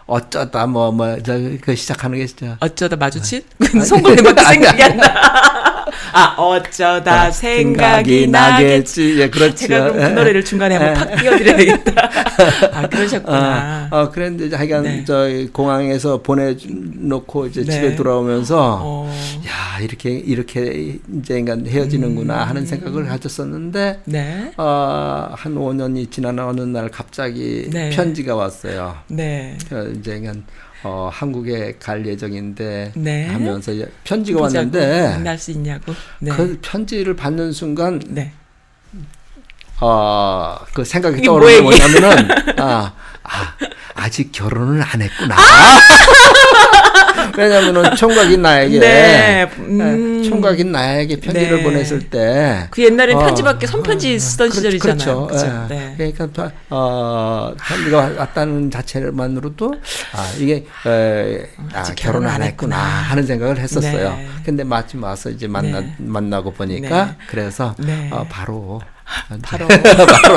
어쩌다 0.06 0.66
뭐, 0.66 0.92
뭐, 0.92 1.20
저, 1.22 1.36
그 1.60 1.74
시작하는 1.74 2.18
게 2.18 2.26
진짜. 2.26 2.56
어쩌다 2.60 2.96
마주친? 2.96 3.42
송골매밖에 3.60 4.44
생각이 4.44 4.82
안 4.82 4.96
나. 4.96 5.76
아, 6.12 6.34
어쩌다 6.38 7.30
생각이 7.30 8.28
나겠지. 8.28 9.20
예, 9.20 9.28
그렇죠. 9.28 9.56
제가 9.66 9.92
그럼 9.92 9.96
그 9.96 10.02
예. 10.02 10.08
노래를 10.08 10.44
중간에 10.44 10.76
한번 10.76 10.94
팍 10.94 11.16
띄워드려야 11.16 11.56
되겠다. 11.56 12.10
아, 12.72 12.88
그러셨구나. 12.88 13.88
어, 13.92 14.10
그랬는데 14.10 14.46
이제 14.46 14.56
하여간 14.56 14.82
네. 14.82 15.04
저 15.04 15.28
공항에서 15.52 16.22
보내놓고 16.22 17.46
이제 17.46 17.64
네. 17.64 17.72
집에 17.72 17.94
돌아오면서 17.96 18.80
어, 18.82 19.12
야 19.46 19.80
이렇게 19.80 20.10
이렇게 20.10 20.98
이제 21.18 21.38
인간 21.38 21.66
헤어지는구나 21.66 22.44
음. 22.44 22.48
하는 22.48 22.66
생각을 22.66 23.06
가졌었는데 23.06 24.00
네. 24.06 24.52
어, 24.56 25.28
한 25.32 25.54
5년이 25.54 26.10
지난 26.10 26.38
어느 26.38 26.62
날 26.62 26.88
갑자기 26.88 27.68
네. 27.70 27.90
편지가 27.90 28.34
왔어요. 28.34 28.96
네. 29.08 29.58
어, 29.70 29.84
그냥 30.02 30.44
어, 30.82 31.10
한국에 31.12 31.76
갈 31.80 32.06
예정인데 32.06 32.92
네. 32.94 33.26
하면서 33.26 33.72
편지가 34.04 34.42
왔는데 34.42 35.10
만날 35.10 35.38
수 35.38 35.50
있냐고. 35.50 35.94
네. 36.20 36.30
그 36.30 36.58
편지를 36.62 37.16
받는 37.16 37.52
순간 37.52 38.00
네. 38.06 38.32
어, 39.80 40.56
그 40.72 40.84
생각이 40.84 41.22
떠오르는 41.22 41.56
게? 41.56 41.60
뭐냐면은, 41.60 42.30
아, 42.58 42.94
아, 43.22 43.54
아직 43.94 44.32
결혼을 44.32 44.82
안 44.82 45.02
했구나. 45.02 45.36
왜냐면은 47.36 47.94
총각인 47.96 48.42
나에게, 48.42 48.78
네. 48.78 48.86
예, 49.48 49.60
음. 49.62 50.22
총각인 50.22 50.72
나에게 50.72 51.20
편지를 51.20 51.58
네. 51.58 51.62
보냈을 51.62 52.00
때, 52.10 52.66
그 52.70 52.82
옛날엔 52.84 53.16
어, 53.16 53.20
편지밖에 53.20 53.66
손편지 53.66 54.18
쓰던 54.18 54.48
그렇- 54.50 54.56
시절이잖아요. 54.56 55.26
그렇죠. 55.26 55.26
그죠? 55.26 55.66
예. 55.70 55.74
네. 55.74 55.94
그러니까 55.96 56.26
또, 56.32 56.50
어, 56.70 57.54
편지가 57.58 57.98
왔다는 58.18 58.70
자체만으로도 58.70 59.74
아 60.12 60.32
이게 60.38 60.64
에, 60.86 61.46
아, 61.72 61.82
결혼을 61.94 62.28
안 62.28 62.42
했구나 62.42 62.76
하는 62.76 63.24
생각을 63.26 63.58
했었어요. 63.58 64.10
네. 64.16 64.26
근데 64.44 64.64
마침 64.64 65.02
와서 65.02 65.30
이제 65.30 65.46
만나 65.46 65.80
네. 65.80 65.94
만나고 65.98 66.52
보니까 66.52 67.04
네. 67.06 67.12
그래서 67.28 67.74
네. 67.78 68.08
어, 68.12 68.26
바로 68.28 68.80
바로 69.42 69.66
바로 69.68 70.36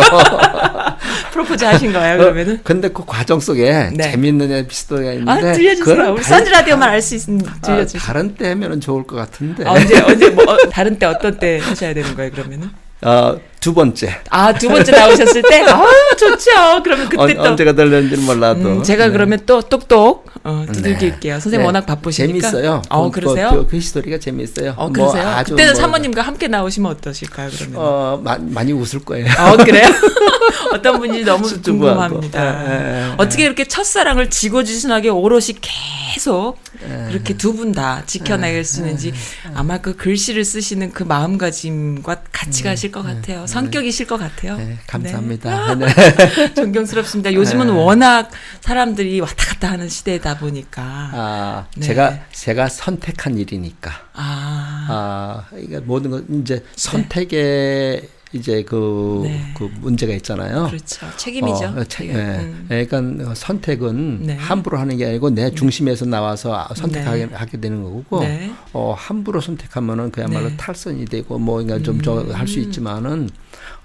프로포즈 1.32 1.64
하신 1.66 1.92
거예요, 1.94 2.18
그러면은? 2.18 2.56
어, 2.56 2.60
근데 2.64 2.90
그 2.90 3.04
과정 3.06 3.40
속에 3.40 3.90
네. 3.94 4.12
재밌는 4.12 4.52
에피소드가 4.52 5.12
있는데 5.14 5.32
아, 5.32 5.54
들려주세요. 5.54 6.12
우리 6.14 6.22
다- 6.22 6.28
선지 6.28 6.52
라디오만 6.52 6.90
알 6.90 7.02
수 7.02 7.16
있으면 7.16 7.42
아, 7.48 7.56
들려주세요. 7.62 8.02
다른 8.02 8.36
때 8.36 8.50
하면은 8.50 8.80
좋을 8.82 9.04
것 9.06 9.16
같은데 9.16 9.66
아, 9.66 9.72
언제, 9.72 10.00
언제, 10.02 10.30
뭐, 10.30 10.44
어, 10.46 10.58
다른 10.70 10.98
때 11.00 11.06
어떤 11.06 11.38
때 11.40 11.60
하셔야 11.60 11.94
되는 11.94 12.16
거예요, 12.16 12.32
그러면은? 12.32 12.70
어, 13.02 13.38
두 13.60 13.74
번째 13.74 14.22
아, 14.30 14.54
두 14.54 14.70
번째 14.70 14.92
나오셨을 14.92 15.42
때? 15.42 15.62
아 15.68 15.84
좋죠. 16.18 16.82
그러면 16.84 17.10
그때 17.10 17.22
언, 17.22 17.34
또. 17.36 17.42
언제가 17.44 17.74
들렸는지는 17.74 18.24
몰라도 18.25 18.60
음, 18.62 18.84
제가 18.84 19.08
네. 19.08 19.12
그러면 19.12 19.39
또 19.46 19.62
똑똑 19.62 20.25
어, 20.44 20.66
두들길게요. 20.72 21.34
선생님 21.36 21.60
네. 21.62 21.66
워낙 21.66 21.86
바쁘시니까. 21.86 22.50
재밌어요. 22.50 22.82
어, 22.89 23.12
그, 23.12 23.20
그러세요? 23.20 23.50
그, 23.51 23.68
그 23.68 23.75
히스토리가 23.75 24.20
재밌어요. 24.20 24.72
어, 24.78 24.86
뭐 24.86 24.92
그러세요? 24.94 25.28
아주 25.28 25.51
그때는 25.51 25.74
뭐, 25.74 25.82
사모님과 25.82 26.22
함께 26.22 26.48
나오시면 26.48 26.89
어떠실까요, 26.92 27.50
그러면? 27.58 27.75
어, 27.75 28.22
마, 28.24 28.38
많이 28.39 28.72
웃을 28.72 29.01
거예요. 29.01 29.28
어, 29.38 29.58
그래요? 29.58 29.88
어떤 30.74 31.00
분인지 31.00 31.25
너무. 31.25 31.48
궁금합니다. 31.62 32.42
예, 32.42 32.70
예, 32.70 33.10
예. 33.10 33.13
어떻게 33.18 33.44
이렇게 33.44 33.66
첫사랑을 33.66 34.30
지고지순하게 34.30 35.10
오롯이 35.10 35.56
계속 35.62 36.58
예. 36.84 37.08
그렇게 37.12 37.36
두 37.36 37.54
분 37.54 37.74
다 37.74 38.04
지켜내길 38.06 38.63
수 38.63 38.80
있는지 38.82 39.13
아마 39.54 39.78
그 39.80 39.96
글씨를 39.96 40.46
쓰시는 40.46 40.92
그 40.92 41.04
마음가짐과 41.04 42.22
같이 42.32 42.63
가실 42.63 42.92
것 42.92 43.04
같아요. 43.04 43.46
성격이실 43.50 44.08
것 44.08 44.18
같아요. 44.18 44.58
네, 44.58 44.65
네. 44.65 44.77
감사합니다. 44.88 45.75
네. 45.75 45.88
존경스럽습니다. 46.56 47.34
요즘은 47.34 47.70
워낙 47.70 48.29
사람들이 48.62 49.20
왔다 49.20 49.53
갔다 49.53 49.72
하는 49.72 49.89
시대다 49.89 50.38
보니까. 50.38 50.82
아, 50.84 51.68
네. 51.75 51.86
제가 51.86 52.20
제가 52.32 52.70
선택한 52.70 53.38
일이니까. 53.38 53.91
아, 54.13 54.86
아, 54.89 55.58
이게 55.58 55.79
모든 55.79 56.12
것 56.12 56.24
이제 56.29 56.63
선택의 56.75 58.08
이제 58.31 58.63
그, 58.63 59.21
네. 59.24 59.41
그 59.57 59.69
문제가 59.81 60.13
있잖아요. 60.13 60.67
그렇죠. 60.67 61.07
책임이죠. 61.17 61.65
어, 61.65 61.83
책. 61.86 62.09
예. 62.09 62.13
음. 62.13 62.65
그러니까 62.67 63.33
선택은 63.33 64.19
네. 64.24 64.36
함부로 64.36 64.77
하는 64.77 64.98
게 64.98 65.07
아니고 65.07 65.31
내 65.31 65.50
중심에서 65.51 66.05
나와서 66.05 66.67
선택하게 66.75 67.25
네. 67.25 67.36
하게 67.36 67.59
되는 67.59 67.83
거고, 67.83 68.21
네. 68.21 68.51
어, 68.74 68.93
함부로 68.98 69.41
선택하면은 69.41 70.12
그야말로 70.12 70.48
네. 70.48 70.53
음. 70.53 70.57
탈선이 70.57 71.05
되고 71.05 71.39
뭐 71.39 71.62
그러니까 71.63 71.83
좀 71.83 72.00
저 72.03 72.24
할수 72.31 72.59
있지만은 72.59 73.29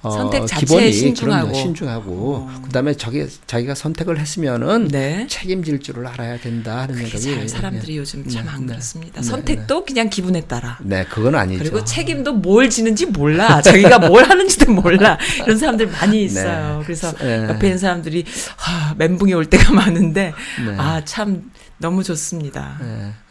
어, 0.04 0.10
선택 0.10 0.46
자체에 0.46 0.92
신중하고. 0.92 1.46
그럼요, 1.48 1.54
신중하고 1.54 2.48
어. 2.50 2.60
그다음에 2.64 2.94
저기 2.94 3.26
자기가 3.46 3.74
선택을 3.74 4.18
했으면은 4.20 4.88
네. 4.88 5.26
책임질 5.28 5.80
줄을 5.80 6.06
알아야 6.06 6.38
된다 6.38 6.82
하는 6.82 6.94
그게 6.96 7.16
생각이 7.18 7.48
잘 7.48 7.48
사람들이 7.48 7.96
요즘 7.96 8.28
참 8.28 8.44
네, 8.44 8.50
안 8.50 8.60
네. 8.60 8.66
그렇습니다. 8.74 9.20
네, 9.20 9.26
선택도 9.26 9.84
그냥 9.84 10.10
기분에 10.10 10.42
따라. 10.42 10.78
네, 10.82 11.04
그건 11.08 11.34
아니죠. 11.34 11.58
그리고 11.62 11.82
책임도 11.84 12.34
뭘 12.34 12.68
지는지 12.68 13.06
몰라. 13.06 13.62
자기가 13.62 13.98
뭘 14.08 14.24
하는지도 14.28 14.72
몰라. 14.72 15.18
이런 15.42 15.58
사람들 15.58 15.86
많이 15.88 16.24
있어요. 16.24 16.78
네. 16.78 16.84
그래서 16.84 17.12
네. 17.16 17.44
옆에 17.48 17.68
있는 17.68 17.78
사람들이 17.78 18.24
아, 18.66 18.94
멘붕이 18.98 19.32
올 19.32 19.46
때가 19.46 19.72
많은데 19.72 20.32
네. 20.66 20.76
아참 20.76 21.50
너무 21.78 22.04
좋습니다. 22.04 22.78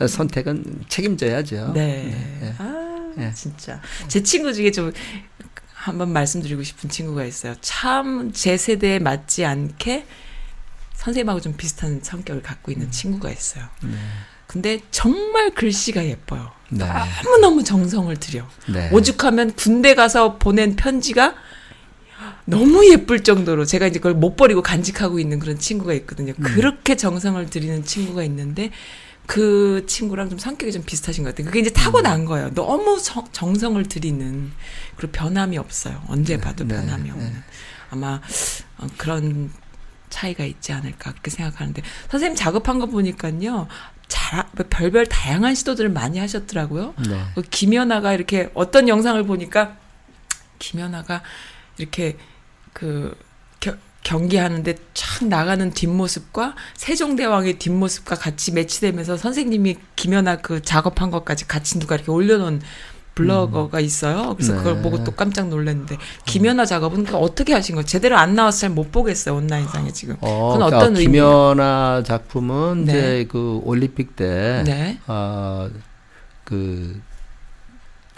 예, 0.02 0.08
선택은 0.08 0.82
책임져야죠. 0.90 1.72
네. 1.74 2.14
네. 2.42 2.56
아 2.58 2.74
네. 3.16 3.32
진짜 3.34 3.80
제 4.08 4.22
친구 4.24 4.54
중에 4.54 4.72
좀 4.72 4.92
한번 5.84 6.14
말씀드리고 6.14 6.64
싶은 6.64 6.90
친구가 6.90 7.26
있어요. 7.26 7.56
참 7.62 8.32
제 8.34 8.56
세대에 8.58 9.00
맞지 9.00 9.44
않게 9.46 10.06
선생님하고 10.96 11.42
좀 11.42 11.54
비슷한 11.58 12.00
성격을 12.02 12.42
갖고 12.42 12.72
있는 12.72 12.90
친구가 12.90 13.30
있어요. 13.30 13.66
근데 14.48 14.80
정말 14.92 15.52
글씨가 15.54 16.06
예뻐요. 16.06 16.52
네. 16.70 16.86
너무너무 17.26 17.64
정성을 17.64 18.16
들여. 18.18 18.48
네. 18.70 18.90
오죽하면 18.94 19.54
군대 19.56 19.94
가서 19.96 20.38
보낸 20.38 20.76
편지가 20.78 21.36
너무 22.46 22.90
예쁠 22.90 23.24
정도로 23.24 23.66
제가 23.66 23.88
이제 23.88 24.00
그걸 24.00 24.14
못 24.14 24.36
버리고 24.38 24.62
간직하고 24.62 25.20
있는 25.20 25.40
그런 25.40 25.60
친구가 25.60 25.94
있거든요. 25.96 26.34
음. 26.38 26.44
그렇게 26.44 26.96
정성을 26.96 27.50
들이는 27.50 27.84
친구가 27.84 28.24
있는데 28.24 28.72
그 29.26 29.86
친구랑 29.88 30.30
좀 30.30 30.38
성격이 30.38 30.72
좀 30.72 30.84
비슷하신 30.84 31.24
것 31.24 31.32
같아요. 31.32 31.48
그게 31.48 31.60
이제 31.60 31.70
타고난 31.72 32.22
음. 32.22 32.26
거예요. 32.26 32.54
너무 32.54 33.02
정, 33.02 33.26
정성을 33.32 33.82
들이는 33.86 34.52
그리고 34.98 35.12
변함이 35.12 35.58
없어요. 35.58 36.04
언제 36.08 36.38
봐도 36.38 36.66
네, 36.66 36.76
변함이 36.76 37.04
네. 37.06 37.12
없는. 37.12 37.44
아마 37.92 38.22
어, 38.78 38.88
그런 38.98 39.52
차이가 40.10 40.44
있지 40.44 40.74
않을까 40.74 41.12
그렇게 41.12 41.32
생각하는데 41.32 41.82
선생님 42.12 42.36
작업한 42.36 42.80
거 42.80 42.86
보니까요. 42.88 43.68
잘 44.08 44.46
별별 44.70 45.08
다양한 45.08 45.56
시도들을 45.56 45.90
많이 45.90 46.20
하셨더라고요. 46.20 46.94
네. 47.08 47.24
그 47.36 47.42
김연아가 47.42 48.14
이렇게 48.14 48.50
어떤 48.54 48.88
영상을 48.88 49.22
보니까 49.24 49.78
김연아가 50.60 51.24
이렇게 51.78 52.18
그 52.74 53.16
겨- 53.16 53.18
경기하는데 54.04 54.76
촥 54.94 55.28
나가는 55.28 55.72
뒷모습과 55.72 56.56
세종대왕의 56.76 57.60
뒷모습과 57.60 58.16
같이 58.16 58.52
매치되면서 58.52 59.18
선생님이 59.18 59.78
김연아 59.96 60.38
그 60.38 60.62
작업한 60.62 61.10
것까지 61.10 61.48
같이 61.48 61.80
누가 61.80 61.96
이렇게 61.96 62.12
올려놓은 62.12 62.62
블로거가 63.16 63.80
있어요. 63.80 64.34
그래서 64.36 64.54
네. 64.54 64.58
그걸 64.58 64.82
보고 64.82 65.04
또 65.04 65.12
깜짝 65.12 65.48
놀랐는데 65.48 65.98
김연아 66.26 66.66
작업은 66.66 67.04
그 67.06 67.16
어떻게 67.16 67.54
하신 67.54 67.76
거예요? 67.76 67.86
제대로 67.86 68.18
안 68.18 68.34
나와서 68.36 68.62
잘 68.62 68.70
못 68.72 68.92
보겠어요 68.92 69.36
온라인상에 69.36 69.92
지금. 69.92 70.16
어, 70.22 70.54
그건 70.54 70.58
그러니까 70.58 70.78
어떤 70.78 70.98
의미예요? 70.98 71.54
김연아 71.54 72.04
작품은 72.06 72.86
네. 72.86 72.92
이제 72.92 73.28
그 73.30 73.62
올림픽 73.64 74.16
때 74.16 74.64
네. 74.66 74.98
어, 75.08 75.70
그, 76.44 77.00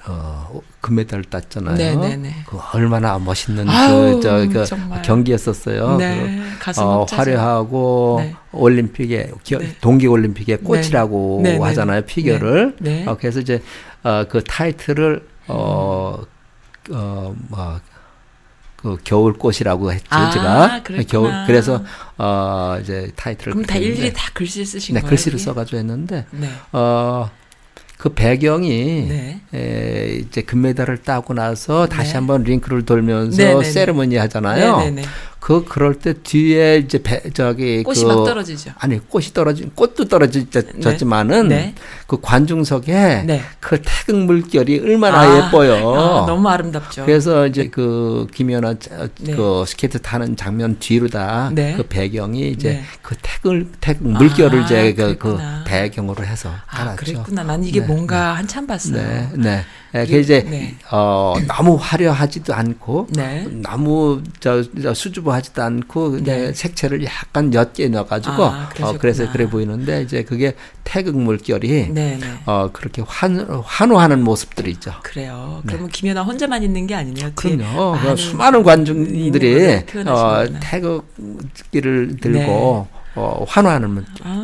어, 0.07 0.61
금메달을 0.81 1.25
땄잖아요. 1.25 1.75
네, 1.75 1.95
네, 1.95 2.15
네. 2.15 2.35
그 2.45 2.59
얼마나 2.73 3.17
멋있는 3.17 3.67
아우, 3.67 4.19
그, 4.19 4.21
저, 4.21 4.37
그. 4.47 5.01
경기였었어요. 5.01 5.97
네, 5.97 6.41
가슴 6.59 6.83
어. 6.83 7.05
화려하고 7.09 8.17
네. 8.21 8.35
올림픽에 8.51 9.31
기- 9.43 9.57
네. 9.57 9.75
동계 9.81 10.07
올림픽의 10.07 10.57
꽃이라고 10.57 11.41
네, 11.43 11.53
네, 11.53 11.57
네. 11.57 11.63
하잖아요 11.63 12.01
피겨를. 12.03 12.75
네, 12.79 13.03
네. 13.03 13.05
어, 13.09 13.17
그래서 13.19 13.39
이제 13.39 13.61
어, 14.03 14.25
그 14.29 14.43
타이틀을 14.43 15.27
어, 15.47 16.19
어, 16.91 17.35
뭐, 17.49 17.79
그 18.75 18.97
겨울꽃이라고 19.03 19.91
했죠, 19.91 20.05
아, 20.11 20.29
제가. 20.29 20.83
그랬구나. 20.83 21.03
겨울, 21.09 21.45
그래서, 21.47 21.83
어, 22.19 22.77
이제 22.81 23.11
타이틀을. 23.15 23.53
그럼 23.53 23.65
다 23.65 23.77
일일이 23.77 24.13
다 24.13 24.29
글씨를 24.35 24.65
쓰신 24.67 24.93
네, 24.93 25.01
거예요? 25.01 25.09
글씨를? 25.09 25.39
써가지고 25.39 25.77
했는데, 25.79 26.25
네. 26.29 26.49
어, 26.71 27.29
그 27.97 28.09
배경이, 28.09 29.05
네. 29.07 29.39
에, 29.53 30.15
이제 30.15 30.41
금메달을 30.41 30.97
따고 30.99 31.33
나서 31.33 31.87
다시 31.87 32.11
네. 32.11 32.17
한번 32.17 32.43
링크를 32.43 32.85
돌면서 32.85 33.37
네, 33.37 33.53
네, 33.53 33.59
네. 33.59 33.63
세레머니 33.63 34.17
하잖아요. 34.17 34.77
그, 35.45 35.63
그럴 35.63 35.93
때 35.93 36.13
뒤에 36.13 36.77
이제 36.77 36.97
배, 37.03 37.21
저기, 37.29 37.83
꽃이 37.83 37.99
그, 38.01 38.05
막 38.07 38.23
떨어지죠. 38.25 38.71
아니, 38.79 38.97
꽃이 38.97 39.25
떨어진, 39.31 39.69
꽃도 39.75 40.05
떨어졌지만은, 40.05 41.49
네. 41.49 41.75
그 42.07 42.19
관중석에 42.19 43.23
네. 43.27 43.41
그 43.59 43.79
태극 43.79 44.25
물결이 44.25 44.79
얼마나 44.79 45.19
아, 45.19 45.45
예뻐요. 45.45 45.93
아, 45.93 46.25
너무 46.25 46.49
아름답죠. 46.49 47.05
그래서 47.05 47.45
이제 47.45 47.67
그 47.67 48.25
김연아 48.33 48.79
자- 48.79 49.07
네. 49.21 49.35
그 49.35 49.65
스케이트 49.67 49.99
타는 50.01 50.35
장면 50.35 50.77
뒤로다 50.79 51.51
네. 51.53 51.75
그 51.77 51.83
배경이 51.83 52.49
이제 52.49 52.69
네. 52.69 52.83
그 53.03 53.15
태극 53.21 53.71
태극 53.81 54.07
물결을 54.07 54.61
아, 54.61 54.65
이제 54.65 54.93
그, 54.95 55.15
그. 55.17 55.37
배경으로 55.65 56.23
해서 56.23 56.49
아, 56.67 56.77
깔았죠. 56.77 56.95
그랬구나. 56.97 57.43
난 57.43 57.63
이게 57.63 57.81
네, 57.81 57.87
뭔가 57.87 58.33
한참 58.33 58.65
봤어요. 58.67 59.29
네, 59.35 59.63
그리고- 60.01 60.11
그 60.11 60.19
이제 60.19 60.45
네. 60.49 60.75
어 60.91 61.35
너무 61.47 61.77
화려하지도 61.79 62.53
않고 62.53 63.07
네. 63.11 63.47
너무 63.61 64.21
저, 64.39 64.63
저 64.81 64.93
수줍어하지도 64.93 65.61
않고 65.63 66.11
그냥 66.11 66.23
네. 66.25 66.53
색채를 66.53 67.03
약간 67.05 67.53
옅게 67.53 67.87
넣어가지고 67.89 68.43
아, 68.45 68.69
어, 68.81 68.97
그래서. 68.99 69.31
그래 69.31 69.49
보이는데 69.49 70.01
이제 70.01 70.23
그게 70.23 70.55
태극 70.83 71.17
물결이 71.17 71.89
네, 71.93 72.17
네. 72.19 72.19
어 72.45 72.69
그렇게 72.73 73.01
환 73.05 73.39
환호하는 73.63 74.23
모습들이죠. 74.23 74.93
그래요. 75.03 75.61
그러면 75.65 75.89
김연아 75.89 76.23
혼자만 76.23 76.61
있는 76.63 76.87
게 76.87 76.95
아니네요. 76.95 77.31
그럼요. 77.35 77.93
그 77.93 77.97
많은 78.05 78.15
수많은 78.15 78.63
관중들이 78.63 79.81
어. 80.07 80.45
태극기를 80.61 82.17
들고 82.21 82.87
어, 83.17 83.45
환호하는 83.47 83.89
물. 83.91 84.05
아, 84.23 84.41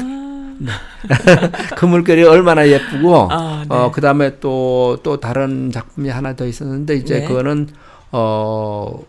그 1.76 1.86
물결이 1.86 2.24
얼마나 2.24 2.68
예쁘고 2.68 3.32
아, 3.32 3.66
네. 3.68 3.76
어 3.76 3.92
그다음에 3.92 4.40
또또 4.40 5.20
다른 5.20 5.72
작품이 5.72 6.10
하나 6.10 6.36
더 6.36 6.46
있었는데 6.46 6.96
이제 6.96 7.20
네. 7.20 7.28
그거는 7.28 7.70
어 8.12 9.04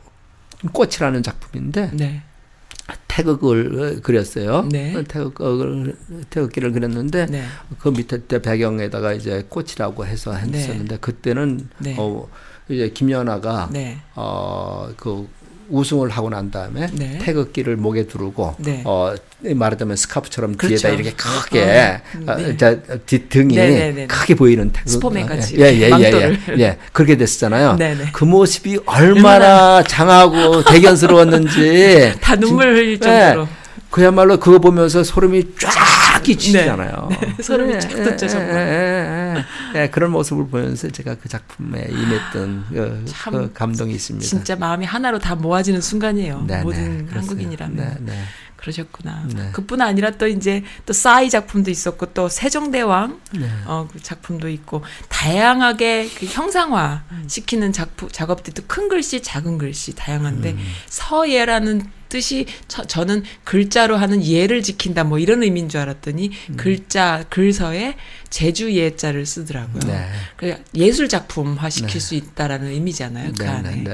꽃이라는 0.72 1.22
작품인데 1.22 1.90
네. 1.94 2.22
태극을 3.08 4.00
그렸어요. 4.02 4.62
네. 4.70 5.02
태극을 5.04 5.96
태극기를 6.30 6.72
그렸는데 6.72 7.26
네. 7.26 7.44
그 7.78 7.88
밑에 7.88 8.26
때 8.26 8.40
배경에다가 8.40 9.12
이제 9.12 9.44
꽃이라고 9.48 10.06
해서 10.06 10.32
했었는데 10.32 10.98
그때는 10.98 11.68
네. 11.78 11.96
어 11.98 12.28
이제 12.68 12.88
김연아가 12.90 13.68
네. 13.72 13.98
어그 14.14 15.28
우승을 15.68 16.10
하고 16.10 16.30
난 16.30 16.50
다음에 16.50 16.88
네. 16.92 17.18
태극기를 17.22 17.76
목에 17.76 18.06
두르고 18.06 18.56
네. 18.58 18.82
어 18.84 19.14
말하자면 19.40 19.96
스카프처럼 19.96 20.56
그렇죠. 20.56 20.76
뒤에다 20.76 20.88
이렇게 20.94 21.16
크게 21.16 22.00
어, 22.26 22.32
어, 22.32 22.36
네. 22.36 22.56
자, 22.56 22.76
뒷등이 23.06 23.54
네, 23.54 23.68
네, 23.68 23.92
네. 23.92 24.06
크게 24.06 24.34
보이는 24.34 24.70
태극 24.70 25.00
같이 25.26 25.56
예, 25.58 25.64
예, 25.64 25.90
예, 25.90 25.90
예. 25.98 26.38
예, 26.50 26.60
예. 26.60 26.78
그렇게 26.92 27.16
됐었잖아요. 27.16 27.78
그 28.12 28.24
모습이 28.24 28.78
얼마나 28.86 29.82
장하고 29.82 30.64
대견스러웠는지 30.64 32.14
다 32.20 32.36
눈물 32.36 32.74
흘릴 32.74 32.98
네. 32.98 33.20
정도로. 33.20 33.61
그야말로 33.92 34.38
그거 34.38 34.58
보면서 34.58 35.04
소름이 35.04 35.54
쫙 35.58 36.22
끼치잖아요. 36.22 37.10
소름이 37.42 37.78
쫙 37.78 37.88
돋죠, 37.88 38.26
정말. 38.26 38.56
예, 38.56 38.62
예, 38.62 39.44
예. 39.76 39.82
예, 39.82 39.90
그런 39.90 40.10
모습을 40.12 40.48
보면서 40.48 40.88
제가 40.88 41.16
그 41.16 41.28
작품에 41.28 41.88
임했던 41.90 42.64
그, 42.70 43.04
참그 43.06 43.52
감동이 43.52 43.92
있습니다. 43.92 44.26
진짜 44.26 44.56
마음이 44.56 44.86
하나로 44.86 45.18
다 45.18 45.34
모아지는 45.34 45.82
순간이에요. 45.82 46.44
네, 46.46 46.56
네, 46.56 46.62
모든 46.62 47.06
그렇습니다. 47.06 47.18
한국인이라면. 47.20 47.76
네, 47.76 47.96
네. 48.00 48.22
그러셨구나. 48.56 49.26
네. 49.34 49.50
그뿐 49.52 49.82
아니라 49.82 50.12
또 50.12 50.28
이제 50.28 50.62
또 50.86 50.92
싸이 50.92 51.28
작품도 51.28 51.70
있었고 51.70 52.06
또 52.14 52.28
세종대왕 52.28 53.20
네. 53.32 53.50
어, 53.66 53.88
그 53.92 54.00
작품도 54.00 54.48
있고 54.48 54.84
다양하게 55.08 56.08
그 56.16 56.26
형상화 56.26 57.02
시키는 57.26 57.72
작품 57.72 58.08
작업들도 58.08 58.62
큰 58.68 58.88
글씨, 58.88 59.20
작은 59.20 59.58
글씨 59.58 59.94
다양한데 59.96 60.52
음. 60.52 60.58
서예라는 60.86 61.90
뜻이 62.12 62.44
저, 62.68 62.84
저는 62.84 63.22
글자로 63.44 63.96
하는 63.96 64.22
예를 64.22 64.62
지킨다 64.62 65.02
뭐 65.02 65.18
이런 65.18 65.42
의미인 65.42 65.70
줄 65.70 65.80
알았더니 65.80 66.30
음. 66.50 66.56
글자 66.58 67.24
글서에 67.30 67.96
제주 68.28 68.70
예자를 68.74 69.24
쓰더라고요. 69.24 69.80
네. 69.86 70.08
그 70.36 70.54
예술 70.74 71.08
작품화 71.08 71.70
시킬 71.70 71.92
네. 71.94 71.98
수 71.98 72.14
있다라는 72.14 72.68
의미잖아요. 72.68 73.32
그 73.38 73.44
네, 73.44 73.48
안에. 73.48 73.84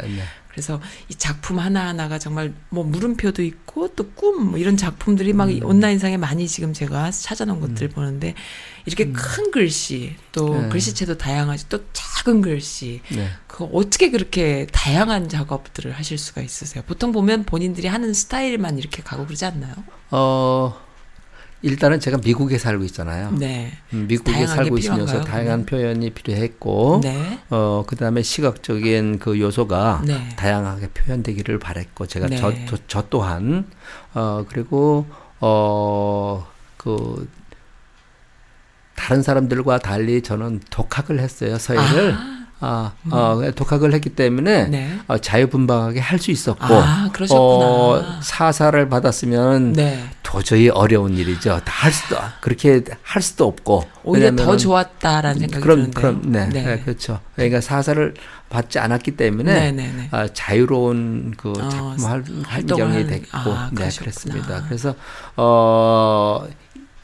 그래서 0.58 0.80
이 1.08 1.14
작품 1.14 1.60
하나하나가 1.60 2.18
정말 2.18 2.52
뭐 2.68 2.82
물음표도 2.82 3.42
있고 3.42 3.88
또 3.94 4.04
꿈 4.14 4.38
뭐 4.50 4.58
이런 4.58 4.76
작품들이 4.76 5.32
막이 5.32 5.60
온라인상에 5.62 6.16
많이 6.16 6.48
지금 6.48 6.72
제가 6.72 7.10
찾아놓은 7.12 7.60
것들 7.60 7.88
보는데 7.88 8.34
이렇게 8.86 9.12
큰 9.12 9.50
글씨 9.52 10.16
또 10.32 10.60
네. 10.60 10.68
글씨체도 10.68 11.18
다양하지 11.18 11.68
또 11.68 11.80
작은 11.92 12.40
글씨 12.40 13.00
네. 13.10 13.28
그 13.46 13.64
어떻게 13.72 14.10
그렇게 14.10 14.66
다양한 14.72 15.28
작업들을 15.28 15.92
하실 15.92 16.18
수가 16.18 16.40
있으세요? 16.42 16.82
보통 16.86 17.12
보면 17.12 17.44
본인들이 17.44 17.86
하는 17.86 18.12
스타일만 18.12 18.78
이렇게 18.78 19.02
가고 19.02 19.24
그러지 19.26 19.44
않나요? 19.44 19.74
어, 20.10 20.74
일단은 21.62 21.98
제가 21.98 22.18
미국에 22.18 22.56
살고 22.56 22.84
있잖아요. 22.84 23.32
네. 23.32 23.72
음, 23.92 24.06
미국에 24.06 24.46
살고 24.46 24.76
게 24.76 24.80
있으면서 24.80 25.06
필요한가요, 25.06 25.24
다양한 25.24 25.66
표현이 25.66 26.10
필요했고, 26.10 27.00
네. 27.02 27.40
어, 27.50 27.84
그 27.86 27.96
다음에 27.96 28.22
시각적인 28.22 29.18
그 29.18 29.40
요소가 29.40 30.02
네. 30.04 30.28
다양하게 30.36 30.88
표현되기를 30.88 31.58
바랬고, 31.58 32.06
제가 32.06 32.28
네. 32.28 32.36
저, 32.36 32.52
저, 32.66 32.76
저 32.86 33.04
또한, 33.10 33.66
어, 34.14 34.44
그리고, 34.48 35.06
어, 35.40 36.46
그, 36.76 37.28
다른 38.94 39.22
사람들과 39.22 39.78
달리 39.78 40.22
저는 40.22 40.60
독학을 40.70 41.18
했어요, 41.18 41.58
서예를. 41.58 42.14
아, 42.60 42.92
어, 43.10 43.40
독학을 43.54 43.92
했기 43.94 44.10
때문에 44.10 44.64
네. 44.66 44.98
어, 45.06 45.18
자유분방하게 45.18 46.00
할 46.00 46.18
수 46.18 46.32
있었고, 46.32 46.64
아, 46.64 47.08
그러셨구나. 47.12 47.66
어, 47.66 48.20
사사를 48.20 48.88
받았으면 48.88 49.74
네. 49.74 50.04
도저히 50.32 50.68
어려운 50.68 51.16
일이죠. 51.16 51.58
다 51.64 51.78
할 51.78 51.92
수도 51.92 52.16
그렇게 52.40 52.82
할 53.02 53.22
수도 53.22 53.46
없고 53.46 53.84
오히려 54.02 54.34
더 54.34 54.56
좋았다라는 54.56 55.38
생각이 55.40 55.62
그럼 55.62 55.76
드는데요. 55.90 56.00
그럼 56.02 56.22
네, 56.32 56.46
네. 56.48 56.62
네, 56.64 56.80
그렇죠. 56.80 57.20
그러니까 57.36 57.60
사사를 57.62 58.14
받지 58.50 58.78
않았기 58.80 59.12
때문에 59.12 59.72
네. 59.72 60.08
아, 60.10 60.26
자유로운 60.26 61.34
그 61.36 61.50
어, 61.52 61.68
작품 61.68 62.42
환경이 62.44 62.82
하는- 63.04 63.08
됐고 63.08 63.28
아, 63.32 63.70
네. 63.72 63.88
그랬습니다. 63.96 64.64
그래서 64.66 64.94
어 65.36 66.46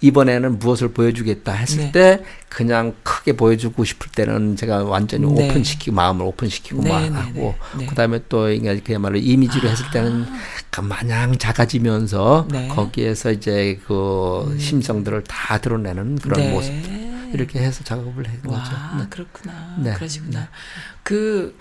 이번에는 0.05 0.59
무엇을 0.59 0.89
보여주겠다 0.89 1.53
했을 1.53 1.79
네. 1.79 1.93
때 1.93 2.25
그냥 2.51 2.95
크게 3.03 3.33
보여주고 3.33 3.85
싶을 3.85 4.13
때는 4.13 4.55
제가 4.55 4.85
완전히 4.85 5.27
네. 5.33 5.49
오픈시키고 5.49 5.97
마음을 5.97 6.27
오픈시키고 6.27 6.83
네, 6.83 6.91
막 6.91 7.01
네, 7.01 7.09
하고 7.09 7.55
네, 7.73 7.79
네. 7.79 7.87
그다음에 7.87 8.21
또 8.29 8.51
이게 8.51 8.81
그야말로 8.81 9.17
이미지로 9.17 9.67
했을 9.67 9.87
때는 9.93 10.27
그 10.71 10.81
마냥 10.83 11.39
작아지면서 11.39 12.49
네. 12.51 12.69
음. 12.69 12.77
거기에서 12.77 13.33
이제 13.33 13.81
그 13.87 14.55
심성들을 14.61 15.25
다 15.25 15.57
드러내는 15.59 16.19
그런 16.19 16.39
네. 16.39 16.53
모습 16.53 16.75
이렇게 17.33 17.61
해서 17.61 17.83
작업을 17.83 18.29
한 18.29 18.43
거죠. 18.43 18.75
와, 18.75 18.97
네. 18.99 19.07
그렇구나. 19.09 19.77
네. 19.79 19.95
그러시구나. 19.95 20.49
그 21.03 21.57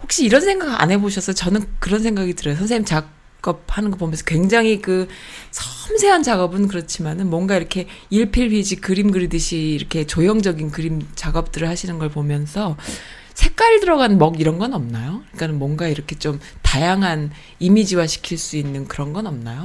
혹시 0.00 0.24
이런 0.24 0.40
생각 0.40 0.80
안 0.80 0.90
해보셔서 0.90 1.34
저는 1.34 1.66
그런 1.78 2.02
생각이 2.02 2.32
들어요. 2.32 2.56
선생님 2.56 2.86
작 2.86 3.21
업하는 3.50 3.90
거 3.90 3.96
보면서 3.96 4.24
굉장히 4.24 4.80
그 4.80 5.08
섬세한 5.50 6.22
작업은 6.22 6.68
그렇지만은 6.68 7.28
뭔가 7.28 7.56
이렇게 7.56 7.86
일필휘지 8.10 8.76
그림 8.76 9.10
그리듯이 9.10 9.58
이렇게 9.58 10.06
조형적인 10.06 10.70
그림 10.70 11.06
작업들을 11.14 11.68
하시는 11.68 11.98
걸 11.98 12.08
보면서 12.08 12.76
색깔 13.34 13.80
들어간 13.80 14.18
먹 14.18 14.40
이런 14.40 14.58
건 14.58 14.74
없나요? 14.74 15.22
그러니까 15.32 15.58
뭔가 15.58 15.88
이렇게 15.88 16.16
좀 16.16 16.38
다양한 16.62 17.30
이미지화 17.58 18.06
시킬 18.06 18.38
수 18.38 18.56
있는 18.56 18.86
그런 18.86 19.12
건 19.12 19.26
없나요? 19.26 19.64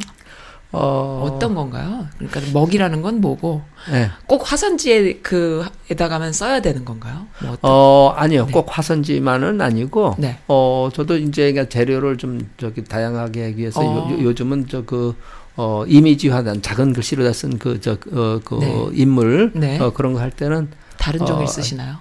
어, 0.78 1.24
어떤 1.26 1.56
건가요? 1.56 2.08
그러니까 2.18 2.42
먹이라는 2.54 3.02
건 3.02 3.22
뭐고 3.22 3.62
네. 3.92 4.10
꼭 4.28 4.50
화선지에 4.52 5.20
그에다가만 5.20 6.34
써야 6.34 6.62
되는 6.62 6.86
건가요? 6.86 7.28
뭐 7.42 7.52
어떤 7.54 7.72
어, 7.72 8.14
아니요. 8.16 8.46
네. 8.46 8.52
꼭 8.52 8.68
화선지만은 8.70 9.62
아니고, 9.62 10.16
네. 10.18 10.40
어, 10.48 10.90
저도 10.94 11.18
이제 11.18 11.52
그러니까 11.52 11.70
재료를 11.70 12.18
좀 12.18 12.48
저기 12.58 12.84
다양하게 12.84 13.44
하기 13.46 13.58
위해서 13.58 13.82
어. 13.82 13.86
요, 13.86 14.08
요즘은 14.22 14.68
저 14.70 14.84
그, 14.86 15.16
어, 15.56 15.84
이미지화된 15.88 16.62
작은 16.62 16.94
글씨로 16.94 17.24
다 17.24 17.32
쓴 17.32 17.58
그, 17.58 17.80
저, 17.82 17.94
어, 18.12 18.40
그 18.44 18.56
네. 18.60 18.86
인물, 18.94 19.52
네. 19.56 19.80
어, 19.80 19.92
그런 19.94 20.14
거 20.14 20.20
할 20.20 20.30
때는, 20.32 20.70
다른 20.98 21.26
종일 21.26 21.44
어, 21.44 21.48
쓰시나요? 21.48 21.96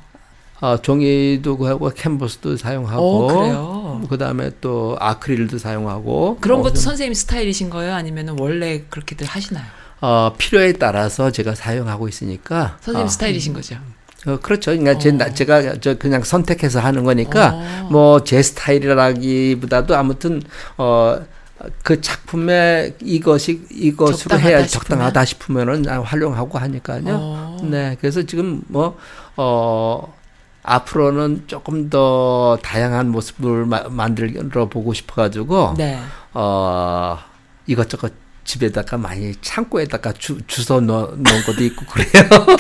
어, 0.60 0.76
종이도 0.80 1.56
하고 1.66 1.90
캔버스도 1.90 2.56
사용하고, 2.56 3.02
어, 3.02 3.26
그래요. 3.34 4.02
그 4.08 4.16
다음에 4.18 4.50
또 4.60 4.96
아크릴도 5.00 5.58
사용하고, 5.58 6.38
그런 6.40 6.60
어, 6.60 6.62
것도 6.62 6.74
좀, 6.74 6.82
선생님 6.84 7.14
스타일이신 7.14 7.68
거예요? 7.70 7.94
아니면 7.94 8.36
원래 8.38 8.82
그렇게들 8.88 9.26
하시나요? 9.26 9.64
어, 10.00 10.32
필요에 10.38 10.72
따라서 10.74 11.30
제가 11.30 11.54
사용하고 11.54 12.08
있으니까. 12.08 12.76
선생님 12.80 13.06
어, 13.06 13.08
스타일이신 13.08 13.52
거죠? 13.52 13.76
어, 14.26 14.38
그렇죠. 14.40 14.70
그러니까 14.72 14.98
제, 14.98 15.10
어. 15.10 15.12
나- 15.12 15.30
제가 15.32 15.78
저 15.80 15.94
그냥 15.98 16.22
선택해서 16.22 16.80
하는 16.80 17.04
거니까 17.04 17.52
어. 17.54 17.88
뭐제 17.90 18.42
스타일이라기보다도 18.42 19.94
아무튼 19.94 20.42
어. 20.78 21.18
그 21.82 22.02
작품에 22.02 22.94
이것이 23.02 23.62
이것으로 23.70 24.16
적당하다 24.16 24.46
해야 24.48 24.58
싶으면? 24.66 24.68
적당하다 24.68 25.24
싶으면은 25.24 25.88
아, 25.88 26.00
활용하고 26.02 26.58
하니까요. 26.58 27.02
어. 27.08 27.56
네, 27.64 27.96
그래서 27.98 28.22
지금 28.24 28.60
뭐 28.68 28.98
어, 29.38 30.12
앞으로는 30.66 31.44
조금 31.46 31.88
더 31.88 32.58
다양한 32.62 33.10
모습을 33.10 33.66
마- 33.66 33.84
만들어 33.88 34.68
보고 34.68 34.92
싶어가지고 34.92 35.74
네. 35.78 35.98
어 36.34 37.16
이것저것 37.66 38.12
집에다가 38.44 38.96
많이 38.96 39.34
창고에다가 39.40 40.12
주, 40.12 40.38
주워 40.46 40.80
넣, 40.80 41.10
놓은 41.16 41.42
것도 41.46 41.64
있고 41.64 41.84
그래요. 41.86 42.10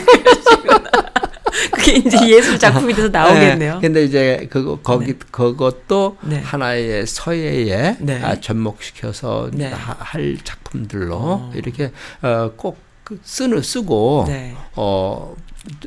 그게 1.72 1.96
이제 1.96 2.28
예술 2.28 2.58
작품이 2.58 2.92
돼서 2.94 3.08
나오겠네요. 3.08 3.74
네, 3.74 3.80
근데 3.80 4.04
이제 4.04 4.46
그거 4.50 4.78
거기 4.82 5.14
그것도 5.14 6.18
네. 6.22 6.40
하나의 6.40 7.06
서예에 7.06 7.96
네. 8.00 8.22
아, 8.22 8.40
접목시켜서 8.40 9.48
네. 9.52 9.70
하- 9.72 9.96
할 9.98 10.36
작품들로 10.44 11.16
어. 11.16 11.52
이렇게 11.54 11.92
어, 12.22 12.50
꼭그 12.56 13.20
쓰는 13.22 13.62
쓰고 13.62 14.24
네. 14.28 14.54
어, 14.74 15.34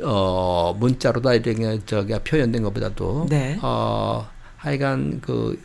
어 0.04 0.76
문자로다 0.80 1.34
이렇게 1.36 1.80
저기 1.86 2.13
표현된 2.20 2.63
것보다도 2.63 3.28
네. 3.30 3.58
어 3.62 4.28
하여간 4.58 5.22
그 5.22 5.60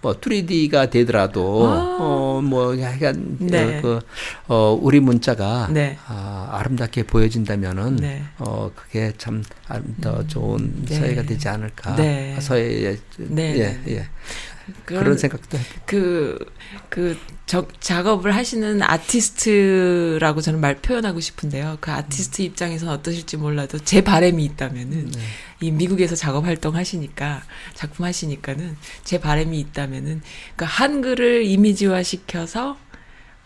뭐 0.00 0.12
3D가 0.14 0.90
되더라도 0.90 1.66
아. 1.66 1.96
어 2.00 2.40
뭐 2.40 2.70
하여간 2.72 3.36
네. 3.40 3.80
그 3.82 3.98
어 4.46 4.78
우리 4.80 5.00
문자가 5.00 5.66
네. 5.72 5.98
아, 6.06 6.48
아름답게 6.52 7.02
보여진다면은 7.02 7.96
네. 7.96 8.22
어 8.38 8.70
그게 8.76 9.12
참 9.18 9.42
더 10.00 10.24
좋은 10.26 10.84
네. 10.86 10.94
서예가 10.94 11.22
되지 11.22 11.48
않을까 11.48 11.96
네. 11.96 12.36
서예의 12.40 12.98
네, 13.18 13.42
예, 13.58 13.58
네, 13.58 13.80
네. 13.84 13.92
예. 13.96 14.08
그런, 14.84 15.02
그런 15.04 15.18
생각도 15.18 15.58
해요. 15.58 15.66
그, 15.86 16.38
그, 16.88 17.18
저, 17.46 17.66
작업을 17.80 18.34
하시는 18.34 18.82
아티스트라고 18.82 20.40
저는 20.40 20.60
말 20.60 20.76
표현하고 20.76 21.20
싶은데요. 21.20 21.78
그 21.80 21.90
아티스트 21.90 22.42
입장에서는 22.42 22.92
어떠실지 22.92 23.36
몰라도 23.36 23.78
제 23.78 24.02
바람이 24.02 24.44
있다면은, 24.44 25.10
네. 25.10 25.20
이 25.60 25.70
미국에서 25.70 26.14
작업 26.14 26.44
활동 26.46 26.76
하시니까, 26.76 27.42
작품 27.74 28.04
하시니까는, 28.04 28.76
제 29.04 29.18
바람이 29.20 29.58
있다면은, 29.60 30.22
그 30.56 30.64
한글을 30.68 31.44
이미지화 31.44 32.02
시켜서, 32.02 32.76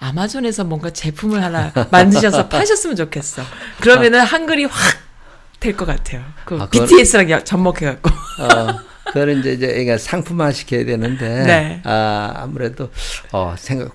아마존에서 0.01 0.65
뭔가 0.65 0.91
제품을 0.91 1.43
하나 1.43 1.73
만드셔서 1.93 2.49
파셨으면 2.49 2.97
좋겠어. 2.97 3.43
그러면은 3.81 4.21
한글이 4.21 4.65
확 4.65 5.01
될 5.61 5.77
것 5.77 5.87
같아요. 5.87 6.25
그 6.45 6.59
아, 6.61 6.69
BTS랑 6.69 7.31
야- 7.31 7.45
접목해갖고. 7.45 8.11
어, 8.11 8.81
그걸 9.07 9.38
이제 9.38 9.53
이제 9.53 9.67
그러니까 9.67 9.99
상품화 9.99 10.53
시켜야 10.53 10.85
되는데 10.85 11.45
네. 11.45 11.81
아 11.85 12.33
아무래도 12.37 12.91
어 13.33 13.55
생각 13.59 13.91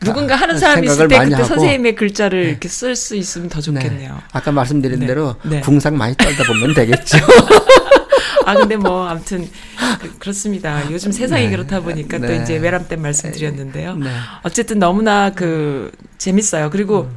누군가 0.00 0.34
하는 0.36 0.56
아, 0.56 0.58
사람이 0.58 0.86
있을 0.86 1.08
때 1.08 1.18
그때 1.18 1.34
하고. 1.34 1.44
선생님의 1.44 1.94
글자를 1.94 2.44
이렇게 2.44 2.68
쓸 2.68 2.96
수 2.96 3.16
있으면 3.16 3.48
더 3.48 3.60
좋겠네요. 3.60 4.14
네. 4.14 4.20
아까 4.32 4.50
말씀드린 4.52 5.00
네. 5.00 5.06
대로 5.06 5.36
네. 5.44 5.60
궁상 5.60 5.96
많이 5.96 6.16
떨다 6.16 6.44
보면 6.44 6.74
되겠죠. 6.74 7.18
아 8.46 8.54
근데 8.54 8.76
뭐 8.76 9.06
아무튼 9.06 9.48
그, 10.18 10.28
렇습니다 10.28 10.90
요즘 10.90 11.12
세상이 11.12 11.46
네. 11.46 11.50
그렇다 11.50 11.80
보니까 11.80 12.18
또 12.18 12.28
네. 12.28 12.40
이제 12.42 12.56
외람 12.56 12.88
때 12.88 12.96
말씀드렸는데요. 12.96 13.96
네. 13.96 14.10
어쨌든 14.42 14.78
너무나 14.78 15.30
그 15.30 15.92
재밌어요. 16.16 16.70
그리고 16.70 17.10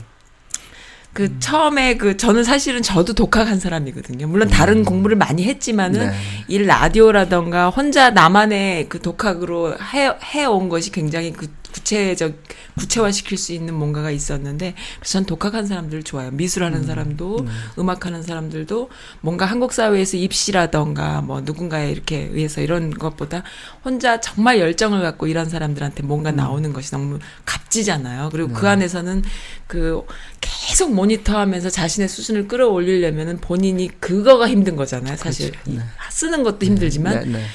그 1.14 1.24
음. 1.24 1.38
처음에 1.40 1.98
그 1.98 2.16
저는 2.16 2.44
사실은 2.44 2.82
저도 2.82 3.14
독학한 3.14 3.60
사람이거든요. 3.60 4.28
물론 4.28 4.48
다른 4.50 4.86
공부를 4.86 5.18
많이 5.18 5.44
했지만은 5.44 6.02
음. 6.02 6.08
네. 6.08 6.14
이 6.48 6.58
라디오라던가 6.60 7.70
혼자 7.70 8.12
나만의 8.12 8.88
그 8.88 9.00
독학으로 9.00 9.76
해 9.94 10.12
해온 10.34 10.70
것이 10.70 10.92
굉장히 10.92 11.34
그 11.34 11.48
구체적 11.72 12.36
구체화시킬 12.78 13.38
수 13.38 13.54
있는 13.54 13.74
뭔가가 13.74 14.12
있었는데 14.12 14.76
그래서 15.00 15.12
전 15.12 15.26
독학한 15.26 15.68
사람들 15.68 16.04
좋아요. 16.04 16.32
미술하는 16.32 16.84
사람도 16.84 17.46
음악하는 17.78 18.24
사람들도 18.24 18.90
뭔가 19.22 19.46
한국 19.46 19.74
사회에서 19.74 20.18
입시라던가 20.18 21.22
뭐 21.22 21.42
누군가에 21.42 21.92
이렇게 21.92 22.30
의해서 22.32 22.62
이런 22.62 22.92
것보다 22.92 23.44
혼자 23.84 24.20
정말 24.20 24.60
열정을 24.60 25.02
갖고 25.02 25.28
일한 25.28 25.50
사람들한테 25.50 26.04
뭔가 26.04 26.32
나오는 26.32 26.72
것이 26.74 26.92
너무 26.92 27.20
값지잖아요. 27.46 28.30
그리고 28.32 28.54
그 28.54 28.68
안에서는 28.68 29.24
그 29.68 30.04
계속 30.40 30.94
모니터하면서 30.94 31.70
자신의 31.70 32.10
수준을 32.10 32.48
끌어올리려면은 32.48 33.40
본인이 33.40 33.90
그거가 34.00 34.48
힘든 34.48 34.76
거잖아요. 34.76 35.18
사실 35.18 35.52
그렇죠. 35.52 35.72
네. 35.72 35.80
쓰는 36.10 36.44
것도 36.44 36.66
힘들지만 36.66 37.32
네, 37.32 37.38
네. 37.38 37.46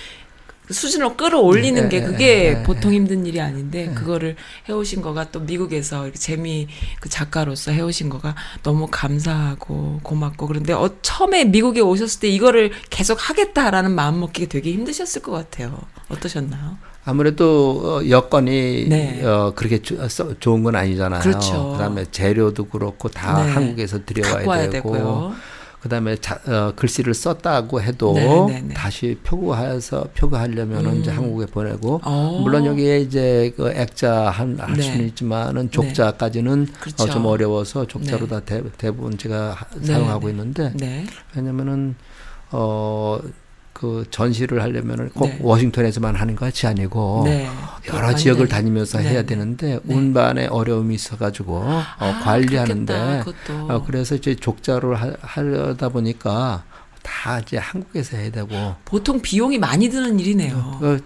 수준을 0.71 1.17
끌어올리는 1.17 1.81
네, 1.83 1.89
게 1.89 2.01
네, 2.01 2.07
그게 2.07 2.55
네, 2.55 2.63
보통 2.63 2.93
힘든 2.93 3.25
일이 3.27 3.41
아닌데 3.41 3.93
그거를 3.95 4.37
해오신 4.69 5.01
거가 5.03 5.31
또 5.31 5.41
미국에서 5.41 6.11
재미 6.13 6.67
그 7.01 7.09
작가로서 7.09 7.71
해오신 7.71 8.09
거가 8.09 8.35
너무 8.63 8.89
감사하고 8.91 10.01
고맙고 10.03 10.47
그런데 10.47 10.73
어, 10.73 10.91
처음에 11.03 11.45
미국에 11.45 11.81
오셨을 11.81 12.21
때 12.21 12.29
이거를 12.29 12.73
계속 12.91 13.17
하겠다라는 13.29 13.93
마음 13.93 14.21
먹기가 14.21 14.49
되게 14.51 14.73
힘드셨을 14.73 15.23
것 15.23 15.33
같아요. 15.33 15.79
어떠셨나요? 16.09 16.77
아무래도 17.05 18.01
어, 18.05 18.09
여건이 18.09 18.87
네. 18.89 19.25
어, 19.25 19.53
그렇게 19.55 19.81
조- 19.81 20.09
써- 20.09 20.35
좋은 20.41 20.65
건 20.65 20.75
아니잖아요. 20.75 21.21
그렇죠. 21.23 21.73
그다음에 21.73 22.05
재료도 22.11 22.65
그렇고 22.67 23.09
다 23.09 23.45
네. 23.45 23.53
한국에서 23.53 24.05
들여와야 24.05 24.45
와야 24.47 24.69
되고 24.69 24.93
되고요. 24.93 25.35
그다음에 25.87 26.17
자, 26.17 26.41
어, 26.47 26.73
글씨를 26.75 27.15
썼다고 27.15 27.81
해도 27.81 28.13
네, 28.15 28.27
네, 28.47 28.61
네. 28.63 28.75
다시 28.75 29.19
표구해서 29.23 30.09
표구하려면은 30.17 30.91
음. 30.93 31.01
이제 31.01 31.11
한국에 31.11 31.47
보내고 31.47 32.01
어. 32.05 32.41
물론 32.43 32.67
여기에 32.67 33.01
이제 33.01 33.53
그 33.57 33.71
액자 33.71 34.29
한, 34.31 34.59
할 34.59 34.75
네. 34.75 34.83
수는 34.83 35.07
있지만은 35.07 35.71
족자까지는 35.71 36.67
그렇죠. 36.81 37.05
어, 37.05 37.07
좀 37.09 37.27
어려워서 37.27 37.87
족자로 37.87 38.27
네. 38.27 38.29
다 38.29 38.41
대, 38.41 38.63
대부분 38.77 39.17
제가 39.17 39.53
하- 39.53 39.67
네, 39.79 39.87
사용하고 39.87 40.27
네. 40.27 40.33
있는데 40.33 40.73
네. 40.75 41.07
왜냐면은 41.35 41.95
어. 42.51 43.19
그 43.77 44.07
전시를 44.11 44.63
하려면은 44.63 45.11
꼭 45.11 45.27
네. 45.29 45.39
워싱턴에서만 45.43 46.15
하는 46.15 46.35
것이 46.35 46.67
아니고 46.67 47.25
네. 47.27 47.47
여러. 47.93 48.15
지역을 48.15 48.49
다니면서 48.49 48.99
네, 48.99 49.11
해야 49.11 49.21
네. 49.21 49.27
되는데 49.27 49.79
네. 49.83 49.95
운반에 49.95 50.47
어려움이 50.47 50.95
있어가지고 50.95 51.57
어, 51.57 51.83
아, 51.99 52.21
관리하는데 52.25 52.95
그렇겠다, 53.23 53.25
그것도. 53.25 53.75
어, 53.75 53.85
그래서 53.87 54.15
이제 54.15 54.35
족자를 54.35 54.95
하, 54.95 55.13
하려다 55.21 55.91
보니까 55.91 56.65
다 57.07 57.39
이제 57.39 57.57
한국에서 57.57 58.17
해야 58.17 58.31
되고 58.31 58.75
보통 58.85 59.23
비용이 59.23 59.59
많이 59.59 59.89
드는 59.89 60.19
일이네요. 60.19 60.57
어, 60.57 60.99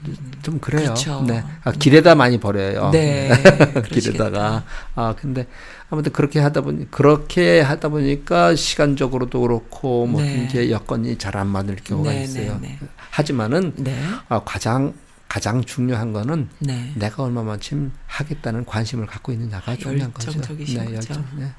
좀 0.43 0.59
그래요. 0.59 0.85
그렇죠. 0.85 1.23
네, 1.27 1.45
아, 1.63 1.73
길에다 1.73 2.15
많이 2.15 2.41
버려요. 2.41 2.91
네. 2.91 3.31
길에다가 3.93 4.65
아 4.95 5.15
근데 5.19 5.47
아무튼 5.91 6.13
그렇게 6.13 6.41
하다 6.41 6.63
보니 6.63 6.91
그렇게 6.91 7.61
하다 7.61 7.91
보니까 7.91 8.55
시간적으로도 8.55 9.41
그렇고 9.43 10.07
뭐 10.07 10.23
네. 10.23 10.47
이제 10.49 10.71
여건이 10.71 11.19
잘 11.19 11.31
안 11.37 11.47
맞을 11.47 11.77
경우가 11.77 12.11
네, 12.11 12.25
있어요. 12.25 12.59
네, 12.61 12.79
네. 12.81 12.89
하지만은 13.11 13.73
네. 13.77 13.97
아, 14.29 14.43
가장 14.45 14.95
가장 15.29 15.63
중요한 15.63 16.13
거는 16.13 16.49
네. 16.59 16.93
내가 16.97 17.23
얼마만큼 17.23 17.93
하겠다는 18.07 18.65
관심을 18.65 19.07
갖고 19.07 19.31
있느냐가 19.33 19.77
중요한 19.77 20.13
거죠. 20.13 20.33
거죠. 20.41 20.55
열정, 20.93 21.25
네. 21.37 21.53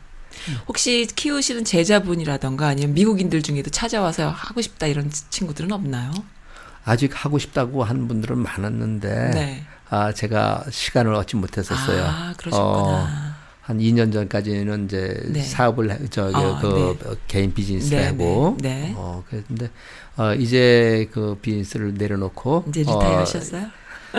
혹시 0.67 1.07
키우시는 1.15 1.63
제자분이라던가 1.65 2.67
아니면 2.67 2.93
미국인들 2.93 3.41
중에도 3.41 3.69
찾아와서 3.69 4.29
하고 4.29 4.61
싶다 4.61 4.87
이런 4.87 5.09
친구들은 5.29 5.71
없나요? 5.71 6.11
아직 6.83 7.11
하고 7.13 7.37
싶다고 7.37 7.83
하는 7.83 8.07
분들은 8.07 8.37
많았는데 8.37 9.31
네. 9.33 9.63
아 9.89 10.11
제가 10.13 10.65
시간을 10.71 11.13
얻지 11.13 11.35
못했었어요. 11.35 12.03
아, 12.03 12.33
그러셨구나. 12.37 13.31
한 13.61 13.77
2년 13.77 14.11
전까지는 14.11 14.85
이제 14.85 15.21
네. 15.27 15.41
사업을 15.41 15.91
해, 15.91 15.99
저기 16.09 16.35
아, 16.35 16.57
그 16.59 16.97
네. 17.03 17.15
개인 17.27 17.53
비즈니스 17.53 17.93
네, 17.93 18.07
하고 18.07 18.57
네, 18.59 18.69
네. 18.69 18.93
어 18.97 19.23
그랬는데 19.29 19.69
어 20.17 20.33
이제 20.33 21.07
그 21.11 21.37
비즈니스를 21.41 21.93
내려놓고 21.93 22.65
이제 22.69 22.81
retire 22.81 23.19
하셨어요? 23.19 23.67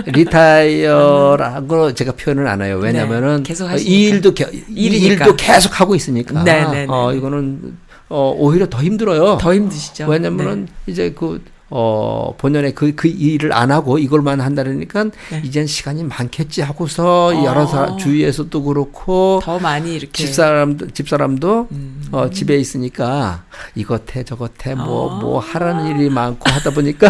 retire라고 0.06 1.94
제가 1.94 2.12
표현을 2.12 2.46
안 2.46 2.62
해요. 2.62 2.78
왜냐면은 2.80 3.42
네, 3.42 3.62
어, 3.62 3.66
하시니까. 3.68 3.90
이 3.90 4.02
일도 4.04 4.34
겨, 4.34 4.46
이. 4.50 4.86
일도 4.86 5.36
계속 5.36 5.80
하고 5.80 5.94
있으니까. 5.94 6.42
네, 6.44 6.64
네, 6.64 6.70
네, 6.70 6.86
어 6.88 7.10
네. 7.10 7.18
이거는 7.18 7.76
어 8.08 8.34
오히려 8.36 8.68
더 8.68 8.82
힘들어요. 8.82 9.38
더 9.38 9.54
힘드시죠? 9.54 10.06
왜냐면은 10.08 10.68
이제 10.86 11.12
그, 11.16 11.42
어, 11.74 12.34
본연의 12.36 12.74
그, 12.74 12.94
그 12.94 13.08
일을 13.08 13.54
안 13.54 13.70
하고 13.70 13.98
이걸만 13.98 14.42
한다니까 14.42 15.04
네. 15.04 15.42
이젠 15.42 15.66
시간이 15.66 16.04
많겠지 16.04 16.60
하고서 16.60 17.28
어. 17.28 17.44
여러 17.44 17.66
사람, 17.66 17.96
주위에서도 17.96 18.62
그렇고 18.62 19.40
더 19.42 19.58
많이 19.58 19.94
이렇게 19.94 20.12
집사람도, 20.12 20.90
집사람도 20.90 21.68
음. 21.72 22.04
어, 22.12 22.28
집에 22.28 22.58
있으니까 22.58 23.44
이것 23.74 24.14
해 24.14 24.22
저것 24.22 24.66
해 24.66 24.74
뭐, 24.74 25.16
아. 25.16 25.20
뭐 25.20 25.38
하라는 25.40 25.96
일이 25.96 26.10
많고 26.10 26.50
하다 26.50 26.72
보니까 26.72 27.08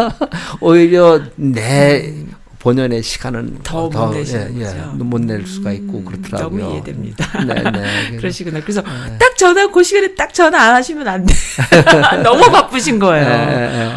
오히려 0.60 1.22
내 1.36 2.26
본연의 2.64 3.02
시간은 3.02 3.40
음. 3.40 3.58
더못 3.62 4.14
내시는 4.16 4.58
예. 4.58 4.72
못낼 4.96 5.46
수가 5.46 5.70
있고 5.72 5.98
음, 5.98 6.04
그렇더라고요. 6.06 6.60
너무 6.62 6.72
이해됩니다. 6.72 7.44
네, 7.44 7.54
네. 7.62 8.16
그러시구나. 8.16 8.60
그래서 8.62 8.82
딱 9.18 9.36
전화 9.36 9.70
그 9.70 9.82
시간에 9.82 10.14
딱 10.14 10.32
전화 10.32 10.58
안 10.62 10.74
하시면 10.76 11.06
안 11.06 11.26
돼. 11.26 11.34
너무 12.24 12.50
바쁘신 12.50 12.98
거예요. 12.98 13.26
예, 13.28 13.32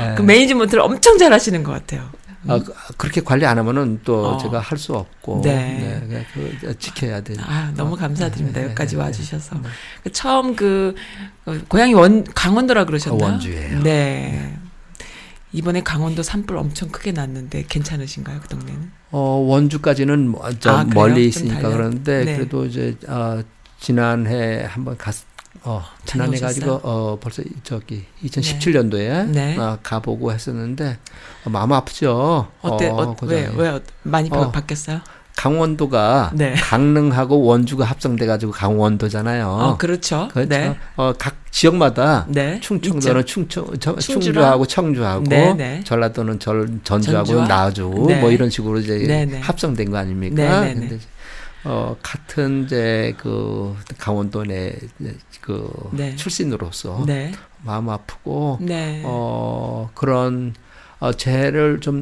예, 0.05 0.09
예. 0.11 0.15
그 0.15 0.21
매니지먼트를 0.21 0.83
엄청 0.83 1.17
잘하시는 1.17 1.63
것 1.63 1.71
같아요. 1.71 2.09
아, 2.49 2.59
그- 2.59 2.73
그렇게 2.97 3.21
관리 3.21 3.45
안 3.45 3.57
하면은 3.57 4.01
또 4.03 4.27
어. 4.31 4.37
제가 4.37 4.59
할 4.59 4.77
수 4.77 4.93
없고 4.95 5.41
네. 5.45 6.01
네, 6.05 6.25
그 6.33 6.77
지켜야 6.77 7.21
돼. 7.21 7.35
아, 7.39 7.71
너무 7.77 7.95
감사드립니다. 7.95 8.59
네, 8.59 8.65
여기까지 8.65 8.97
네, 8.97 9.01
와주셔서. 9.01 9.55
그 10.03 10.11
처음 10.11 10.57
그, 10.57 10.93
어, 11.45 11.55
고향이 11.69 11.93
원, 11.93 12.25
강원도라 12.25 12.83
그러셨나요? 12.83 13.21
어, 13.21 13.31
원주예요. 13.31 13.79
네. 13.83 14.57
이번에 15.57 15.81
강원도 15.81 16.21
산불 16.21 16.55
엄청 16.55 16.89
크게 16.89 17.11
났는데 17.13 17.65
괜찮으신가요, 17.67 18.41
그 18.41 18.47
동네는? 18.47 18.91
어, 19.09 19.19
원주까지는 19.47 20.29
뭐, 20.29 20.47
저 20.59 20.77
아? 20.77 20.83
멀리 20.83 21.31
좀 21.31 21.45
있으니까? 21.45 21.69
그러는데 21.69 22.25
네. 22.25 22.35
그래도 22.35 22.65
이제 22.65 22.95
아, 23.07 23.41
지난해 23.79 24.63
한번 24.69 24.95
갔 24.97 25.15
어, 25.63 25.83
지난해? 26.05 26.39
가지고 26.39 26.79
어 26.83 27.19
벌써 27.19 27.41
저기 27.63 28.05
2017년도에 28.23 29.25
네. 29.29 29.57
아, 29.57 29.79
가보고 29.81 30.31
했었는데 30.31 30.99
어, 31.45 31.49
마음 31.49 31.73
아프죠. 31.73 32.47
어때, 32.61 32.89
어, 32.89 32.95
어, 32.95 33.15
그 33.15 33.25
왜. 33.25 33.49
왜, 33.55 33.69
어, 33.69 33.81
많이 34.03 34.29
바- 34.29 34.39
어. 34.41 34.51
바뀌었어요? 34.51 35.01
강원도가 35.37 36.31
네. 36.33 36.55
강릉하고 36.55 37.43
원주가 37.43 37.85
합성돼 37.85 38.25
가지고 38.25 38.51
강원도잖아요. 38.51 39.47
어, 39.47 39.77
그렇죠. 39.77 40.27
그렇죠. 40.33 40.49
네. 40.49 40.75
어, 40.95 41.13
각 41.17 41.35
지역마다 41.51 42.25
네. 42.27 42.59
충청도는 42.59 43.25
충청? 43.25 43.71
충주하고 43.77 44.65
청주하고 44.65 45.23
네, 45.25 45.53
네. 45.53 45.83
전라도는 45.83 46.39
절, 46.39 46.79
전주하고? 46.83 47.45
나주 47.45 48.05
네. 48.07 48.19
뭐 48.19 48.31
이런 48.31 48.49
식으로 48.49 48.79
이제 48.79 48.97
네, 48.97 49.25
네. 49.25 49.39
합성된 49.39 49.91
거 49.91 49.97
아닙니까? 49.97 50.61
네, 50.61 50.73
네, 50.73 50.73
네. 50.73 50.87
근데 50.87 51.03
어 51.63 51.95
같은 52.01 52.63
이제 52.65 53.13
그 53.17 53.75
강원도 53.99 54.43
내그 54.43 55.89
네. 55.91 56.15
출신으로서 56.15 57.03
네. 57.05 57.31
마음 57.63 57.89
아프고 57.89 58.57
네. 58.59 59.03
어 59.05 59.91
그런 59.93 60.55
어 60.99 61.13
죄를 61.13 61.79
좀 61.79 62.01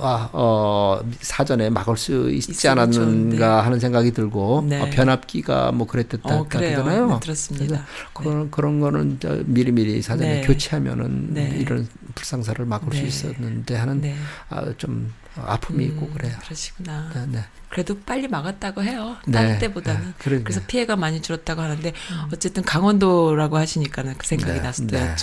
아, 0.00 0.28
어, 0.32 1.00
사전에 1.20 1.70
막을 1.70 1.96
수 1.96 2.30
있지 2.30 2.68
않았는가. 2.68 3.64
하는 3.64 3.78
생각이 3.78 4.12
들고 4.12 4.64
네. 4.68 4.80
어, 4.80 4.90
변압기가 4.90 5.70
뭐 5.72 5.86
그랬댔다 5.86 6.40
어. 6.40 6.46
그러잖아요. 6.48 7.06
네, 7.06 7.20
들었습니다. 7.20 7.86
그런 8.12 8.50
그런 8.50 8.80
거는 8.80 9.18
저 9.20 9.38
미리 9.46 9.70
미리 9.70 10.02
사전에 10.02 10.40
네. 10.40 10.46
교체하면은 10.46 11.34
네. 11.34 11.56
이런 11.60 11.86
불상사를 12.14 12.64
막을 12.64 12.88
네. 12.90 12.98
수 12.98 13.06
있었는데 13.06 13.76
하는 13.76 14.00
네. 14.00 14.16
아, 14.48 14.72
좀 14.76 15.12
아픔이 15.36 15.84
있고 15.86 16.06
음, 16.06 16.12
그래요. 16.14 16.32
그러시구나. 16.42 17.10
네, 17.14 17.26
네. 17.26 17.44
그래도 17.70 17.98
빨리 18.00 18.28
막았다고 18.28 18.82
해요. 18.82 19.16
네. 19.26 19.32
다른 19.32 19.58
때보다는. 19.58 20.00
네, 20.00 20.12
그러니까요. 20.18 20.44
그래서 20.44 20.60
피해가 20.66 20.96
많이 20.96 21.22
줄었다고 21.22 21.62
하는데 21.62 21.92
어쨌든 22.32 22.62
강원도라고 22.62 23.56
하시니까는 23.56 24.16
그 24.18 24.26
생각이 24.26 24.52
네, 24.52 24.62
또 24.62 24.86
네. 24.86 25.14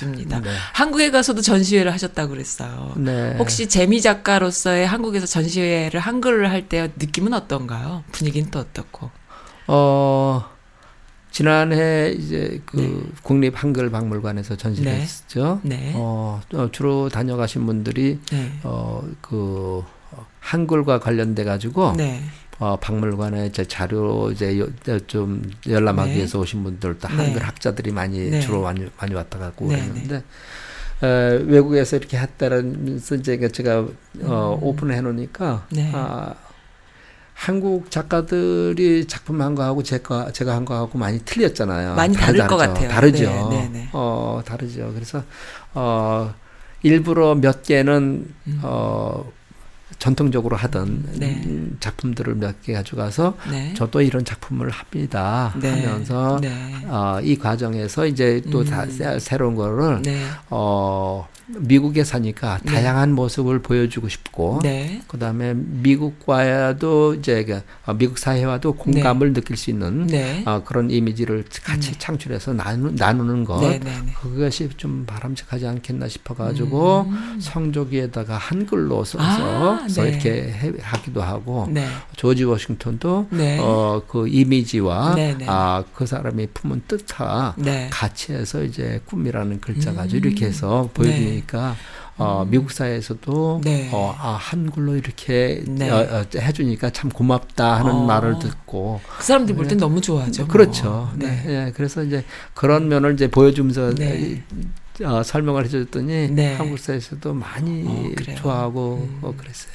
네. 0.42 0.50
한국에 0.74 1.12
가서도 1.12 1.42
전시회를 1.42 1.94
하셨다고 1.94 2.32
그랬어요. 2.32 2.94
네. 2.98 3.36
혹시 3.38 3.70
재미 3.70 4.02
작가로서의 4.02 4.88
한국에서 4.88 5.28
전시회를 5.28 6.00
한글을 6.00 6.50
할 6.50 6.70
때 6.70 6.92
느낌은 6.98 7.34
어떤가요? 7.34 8.04
분위기는 8.12 8.50
또 8.52 8.60
어떻고? 8.60 9.10
어 9.68 10.44
지난해 11.32 12.12
이제 12.18 12.62
그 12.66 13.12
국립 13.24 13.62
한글 13.64 13.90
박물관에서 13.92 14.56
전시를 14.56 14.92
네. 14.92 15.02
했죠. 15.02 15.60
네. 15.64 15.94
어 15.96 16.42
어, 16.54 16.70
주로 16.72 17.10
다녀가신 17.10 17.66
분들이 17.66 18.20
네. 18.32 18.52
어그 18.64 19.84
한글과 20.54 21.00
관련돼 21.00 21.44
가지고 21.44 21.94
네. 21.96 22.22
어, 22.58 22.76
박물관에 22.82 23.46
이제 23.48 23.64
자료 23.66 24.32
이제 24.32 24.60
여- 24.60 25.00
좀 25.06 25.44
열람하기 25.68 26.10
네. 26.12 26.18
위해서 26.18 26.40
오신 26.40 26.64
분들도 26.64 27.08
네. 27.08 27.16
한글 27.16 27.44
학자들이 27.44 27.92
많이 27.92 28.30
네. 28.32 28.40
주로 28.42 28.62
많이, 28.64 28.88
많이 29.00 29.14
왔다 29.14 29.38
갔고 29.38 29.68
네, 29.68 29.76
그랬는데 29.76 30.24
에, 31.04 31.08
외국에서 31.46 31.98
이렇게 31.98 32.18
했다면서 32.18 33.16
이제 33.16 33.48
제가 33.50 33.86
어, 34.24 34.60
오픈해 34.62 35.00
놓으니까 35.02 35.68
음. 35.72 35.76
네. 35.76 35.92
아, 35.94 36.34
한국 37.36 37.90
작가들이 37.92 39.06
작품 39.08 39.42
한 39.42 39.54
거하고 39.56 39.84
제가 39.84 40.32
제가 40.34 40.56
한 40.56 40.66
거하고 40.66 40.98
많이 40.98 41.20
틀렸잖아요. 41.24 41.94
많이 41.96 42.14
다 42.16 42.26
다를 42.26 42.48
것 42.48 42.58
다르죠. 42.58 42.74
같아요. 42.74 42.90
다르죠. 42.90 43.26
네, 43.52 43.60
네, 43.62 43.70
네. 43.72 43.90
어 43.94 44.42
다르죠. 44.44 44.92
그래서 44.94 45.24
어 45.74 46.34
일부러 46.84 47.36
몇 47.36 47.64
개는 47.64 48.28
음. 48.48 48.60
어 48.64 49.32
전통적으로 50.00 50.56
하던 50.56 51.04
네. 51.18 51.42
음, 51.46 51.78
작품들을 51.80 52.36
몇 52.36 52.56
개 52.64 52.74
가져가서 52.74 53.38
네. 53.52 53.74
저도 53.76 54.02
이런 54.02 54.26
작품을 54.26 54.70
합니다 54.70 55.54
네. 55.62 55.70
하면서 55.70 56.40
네. 56.42 56.50
어, 56.88 57.20
이 57.22 57.38
과정에서 57.38 58.06
이제 58.06 58.42
또다 58.52 58.84
음. 58.86 59.20
새로운 59.20 59.56
거를 59.56 60.02
네. 60.02 60.24
어, 60.50 61.28
미국에 61.58 62.04
사니까 62.04 62.60
네. 62.64 62.74
다양한 62.74 63.14
모습을 63.14 63.60
보여주고 63.60 64.08
싶고 64.08 64.60
네. 64.64 65.02
그다음에 65.08 65.54
미국과도 65.56 67.16
이제 67.16 67.44
그, 67.46 67.62
어, 67.86 67.94
미국 67.94 68.18
사회와도 68.18 68.74
공감을 68.74 69.34
느낄 69.34 69.58
수 69.58 69.70
있는 69.70 70.08
네. 70.08 70.44
어, 70.46 70.64
그런 70.64 70.92
이미지를 70.92 71.44
같이 71.64 71.92
네. 71.92 71.98
창출해서 71.98 72.54
나누, 72.54 72.92
나누는 72.92 73.46
것 73.46 73.60
네, 73.62 73.80
네, 73.80 73.92
네. 74.06 74.14
그것이 74.22 74.70
좀 74.78 75.06
바람직하지 75.06 75.66
않겠나 75.66 76.08
싶어가지고 76.08 77.08
성조기에다가 77.40 78.38
한글로 78.38 79.04
써서 79.04 79.18
음. 79.18 79.80
아, 79.84 79.88
써 79.90 80.04
네. 80.04 80.10
이렇게 80.10 80.32
해, 80.52 80.74
하기도 80.82 81.22
하고 81.22 81.68
네. 81.72 81.88
조지 82.16 82.44
워싱턴도 82.44 83.28
네. 83.32 83.58
어, 83.60 84.04
그 84.08 84.28
이미지와 84.28 85.16
네, 85.16 85.36
네. 85.38 85.46
아, 85.48 85.84
그 85.94 86.06
사람이 86.06 86.48
품은 86.54 86.84
뜻과 86.88 87.56
네. 87.58 87.90
같이 87.92 88.34
해서 88.34 88.64
이제 88.64 89.02
꿈이라는 89.06 89.60
글자 89.62 89.94
가지고 89.94 90.28
음. 90.28 90.28
이렇게 90.28 90.46
해서 90.46 90.90
보여주 90.94 91.39
니까 91.40 91.76
어, 92.18 92.46
미국 92.48 92.72
사회에서도 92.72 93.62
네. 93.64 93.90
어, 93.94 94.14
아, 94.20 94.32
한글로 94.32 94.98
이렇게 94.98 95.64
네. 95.66 95.90
어, 95.90 95.98
어, 96.00 96.26
해주니까 96.36 96.90
참 96.90 97.10
고맙다 97.10 97.80
하는 97.80 97.92
어. 97.92 98.06
말을 98.06 98.40
듣고 98.40 99.00
그 99.18 99.24
사람들 99.24 99.56
볼땐 99.56 99.78
너무 99.78 100.02
좋아하죠. 100.02 100.44
뭐. 100.44 100.52
그렇죠. 100.52 101.12
네. 101.16 101.28
네. 101.28 101.44
예, 101.48 101.72
그래서 101.74 102.04
이제 102.04 102.26
그런 102.54 102.90
면을 102.90 103.14
이제 103.14 103.30
보여주면서 103.30 103.96
네. 103.96 104.44
어, 105.02 105.24
설명을 105.24 105.64
해줬더니 105.66 106.32
네. 106.32 106.56
한국 106.56 106.78
사회에서도 106.78 107.34
많이 107.34 107.86
어. 107.88 108.36
좋아하고 108.36 109.08
음. 109.10 109.20
어, 109.22 109.34
그랬어요. 109.38 109.74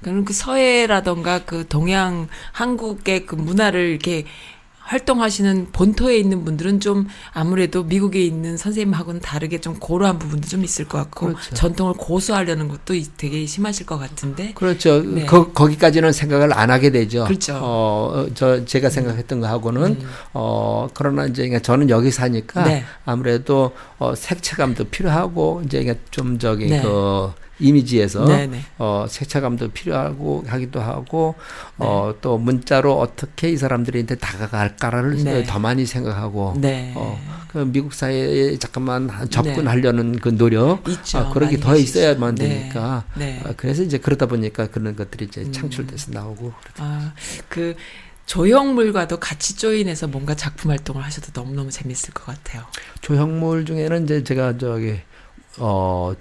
그럼 0.00 0.24
그 0.24 0.32
서해라던가 0.32 1.44
그 1.44 1.66
동양 1.68 2.28
한국의 2.52 3.26
그 3.26 3.34
문화를 3.34 3.88
이렇게 3.88 4.24
활동하시는 4.90 5.68
본토에 5.70 6.18
있는 6.18 6.44
분들은 6.44 6.80
좀 6.80 7.06
아무래도 7.32 7.84
미국에 7.84 8.20
있는 8.24 8.56
선생님하고는 8.56 9.20
다르게 9.20 9.60
좀 9.60 9.78
고루한 9.78 10.18
부분도 10.18 10.48
좀 10.48 10.64
있을 10.64 10.86
것 10.88 10.98
같고 10.98 11.26
그렇죠. 11.28 11.54
전통을 11.54 11.94
고수하려는 11.94 12.66
것도 12.66 12.94
이- 12.94 13.06
되게 13.16 13.46
심하실 13.46 13.86
것 13.86 13.98
같은데 13.98 14.52
그렇죠. 14.54 15.00
네. 15.02 15.26
거, 15.26 15.52
거기까지는 15.52 16.12
생각을 16.12 16.52
안 16.52 16.72
하게 16.72 16.90
되죠. 16.90 17.24
그렇죠. 17.24 17.52
음. 17.54 17.58
어, 17.62 18.12
어, 18.14 18.26
저 18.34 18.64
제가 18.64 18.90
생각했던 18.90 19.38
거하고는 19.40 20.00
어 20.34 20.88
그러나 20.92 21.24
이제 21.26 21.42
그러니까 21.42 21.60
저는 21.62 21.88
여기 21.88 22.10
사니까 22.10 22.64
네. 22.64 22.84
아무래도 23.04 23.70
어 23.98 24.14
색채감도 24.16 24.84
필요하고 24.84 25.62
이제 25.66 25.84
그러니까 25.84 26.04
좀 26.10 26.36
저기 26.40 26.66
네. 26.66 26.82
그 26.82 27.30
이미지에서 27.60 28.24
네네. 28.24 28.60
어 28.78 29.06
색채감도 29.08 29.68
필요하고 29.70 30.44
하기도 30.46 30.80
하고 30.80 31.34
네. 31.78 31.86
어 31.86 32.14
또 32.20 32.38
문자로 32.38 32.98
어떻게 32.98 33.50
이 33.50 33.56
사람들한테 33.56 34.16
다가갈까를 34.16 35.22
네. 35.24 35.44
더 35.44 35.58
많이 35.58 35.86
생각하고 35.86 36.54
네. 36.58 36.92
어, 36.96 37.18
그 37.48 37.58
미국 37.58 37.94
사회에 37.94 38.58
잠깐만 38.58 39.08
접근하려는 39.30 40.18
그 40.18 40.36
노력 40.36 40.86
있죠. 40.88 41.18
아, 41.18 41.30
그런 41.30 41.50
게 41.50 41.58
더. 41.58 41.76
있어야만 41.76 42.34
네. 42.34 42.48
되니까 42.48 43.04
네. 43.16 43.40
아, 43.44 43.52
그래서 43.56 43.82
이제 43.82 43.98
그러다 43.98 44.26
보니까 44.26 44.66
그런 44.66 44.96
것들이 44.96 45.26
이제 45.26 45.42
음. 45.42 45.52
창출돼서 45.52 46.12
나오고 46.12 46.52
그러더라고요. 46.62 46.98
아, 47.08 47.12
그 47.48 47.74
조형물과도 48.26 49.18
같이 49.18 49.56
join해서 49.56 50.06
뭔가 50.06 50.34
작품 50.34 50.70
활동을 50.70 51.02
하셔도 51.02 51.28
너무너무 51.34 51.70
재밌을 51.70 52.12
것 52.14 52.26
같아요. 52.26 52.62
조형물 53.00 53.64
중에는 53.64 54.04
이제 54.04 54.22
제가 54.22 54.56
저기 54.58 55.00
어 55.58 56.14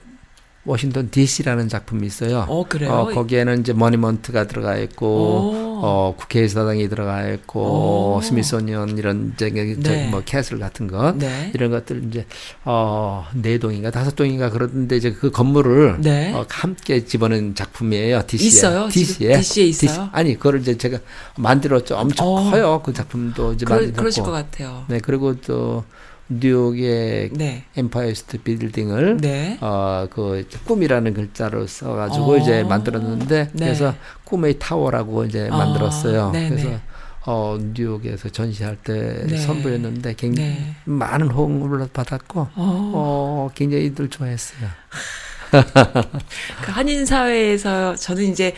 워싱턴 0.70 1.10
D.C.라는 1.10 1.68
작품이 1.68 2.06
있어요. 2.06 2.46
어, 2.48 2.64
그래요? 2.68 2.92
어, 2.92 3.06
거기에는 3.14 3.62
이제 3.62 3.74
monument가 3.74 4.48
들어가 4.48 4.78
있고 4.78 5.08
오. 5.08 5.70
어 5.82 6.14
국회의사당이 6.18 6.90
들어가 6.90 7.28
있고 7.30 8.16
오. 8.18 8.22
스미소니언 8.22 8.98
이런 8.98 9.34
저기 9.38 9.76
네. 9.80 10.10
뭐 10.10 10.22
castle 10.26 10.60
같은 10.60 10.88
것 10.88 11.16
네. 11.18 11.52
이런 11.54 11.72
것들 11.72 12.04
이제 12.10 12.26
어 12.66 13.26
네 13.34 13.58
동인가 13.58 13.92
다섯 13.92 14.16
동인가 14.16 14.50
그러던데 14.50 14.98
이제 14.98 15.12
그 15.12 15.32
건물을 15.32 15.98
네. 16.02 16.34
어, 16.34 16.46
함께 16.50 17.06
집어넣은 17.06 17.56
작품이에요. 17.56 18.24
DC에. 18.28 18.48
있어요? 18.48 18.88
DC에. 18.90 19.38
DC 19.38 19.62
에 19.62 19.66
있어요? 19.66 20.10
아니 20.12 20.36
그걸 20.36 20.60
이제 20.60 20.78
제가 20.78 21.00
만들었죠. 21.38 21.96
엄청 21.96 22.28
어. 22.28 22.50
커요. 22.52 22.82
그 22.84 22.94
작품도 22.94 23.54
이제 23.54 23.66
그, 23.66 23.74
만들었고. 23.74 23.98
그러실 23.98 24.24
것 24.24 24.32
같아요. 24.32 24.84
네 24.88 25.00
그리고 25.00 25.36
또 25.42 25.84
뉴욕의 26.30 27.32
네. 27.34 27.64
엠파이어 27.76 28.14
스테이트 28.14 28.44
빌딩을 28.44 29.18
네. 29.18 29.58
어그 29.60 30.48
꿈이라는 30.66 31.14
글자로 31.14 31.66
써가지고 31.66 32.32
어. 32.32 32.38
이제 32.38 32.64
만들었는데 32.64 33.50
네. 33.54 33.66
그래서 33.66 33.96
꿈의 34.26 34.60
타워라고 34.60 35.26
이제 35.26 35.50
아, 35.52 35.58
만들었어요. 35.58 36.32
네네. 36.32 36.50
그래서 36.50 36.80
어 37.26 37.58
뉴욕에서 37.60 38.30
전시할 38.30 38.78
때 38.78 39.26
네. 39.28 39.38
선보였는데 39.38 40.14
굉장히 40.14 40.50
네. 40.50 40.76
많은 40.86 41.30
호응을 41.30 41.88
받았고 41.92 42.42
어, 42.42 42.50
어 42.56 43.50
굉장히들 43.56 44.10
좋아했어요. 44.10 44.70
그 46.62 46.72
한인 46.72 47.08
사회에서 47.08 47.96
저는 47.96 48.26
이제 48.26 48.54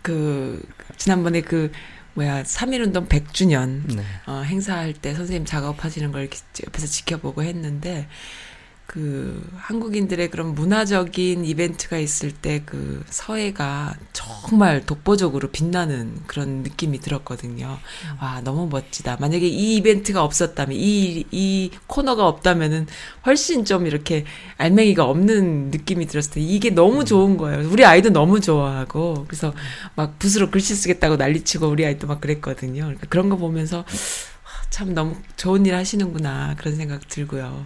그 0.00 0.62
지난번에 0.96 1.42
그 1.42 1.70
뭐야 2.14 2.42
3.1운동 2.42 3.08
100주년 3.08 3.82
네. 3.94 4.02
어, 4.26 4.42
행사할 4.42 4.92
때 4.92 5.14
선생님 5.14 5.44
작업하시는 5.44 6.10
걸 6.12 6.22
이렇게 6.22 6.38
옆에서 6.66 6.86
지켜보고 6.86 7.42
했는데 7.42 8.08
그 8.90 9.40
한국인들의 9.56 10.30
그런 10.32 10.52
문화적인 10.54 11.44
이벤트가 11.44 11.96
있을 11.98 12.32
때 12.32 12.60
그 12.66 13.04
서해가 13.08 13.94
정말 14.12 14.84
독보적으로 14.84 15.48
빛나는 15.50 16.16
그런 16.26 16.64
느낌이 16.64 16.98
들었거든요. 16.98 17.78
와 18.20 18.40
너무 18.42 18.66
멋지다. 18.68 19.18
만약에 19.20 19.46
이 19.46 19.76
이벤트가 19.76 20.24
없었다면 20.24 20.76
이 20.76 21.24
이 21.30 21.70
코너가 21.86 22.26
없다면은 22.26 22.86
훨씬 23.26 23.64
좀 23.64 23.86
이렇게 23.86 24.24
알맹이가 24.56 25.04
없는 25.04 25.70
느낌이 25.70 26.06
들었을 26.06 26.32
때 26.32 26.40
이게 26.40 26.70
너무 26.70 27.04
좋은 27.04 27.36
거예요. 27.36 27.68
우리 27.70 27.84
아이도 27.84 28.10
너무 28.10 28.40
좋아하고 28.40 29.24
그래서 29.28 29.54
막 29.94 30.18
붓으로 30.18 30.50
글씨 30.50 30.74
쓰겠다고 30.74 31.16
난리치고 31.16 31.68
우리 31.68 31.86
아이도 31.86 32.08
막 32.08 32.20
그랬거든요. 32.20 32.82
그러니까 32.82 33.06
그런 33.08 33.28
거 33.28 33.36
보면서 33.36 33.84
참 34.70 34.94
너무 34.94 35.16
좋은 35.36 35.66
일 35.66 35.74
하시는구나 35.74 36.54
그런 36.56 36.76
생각 36.76 37.06
들고요. 37.08 37.64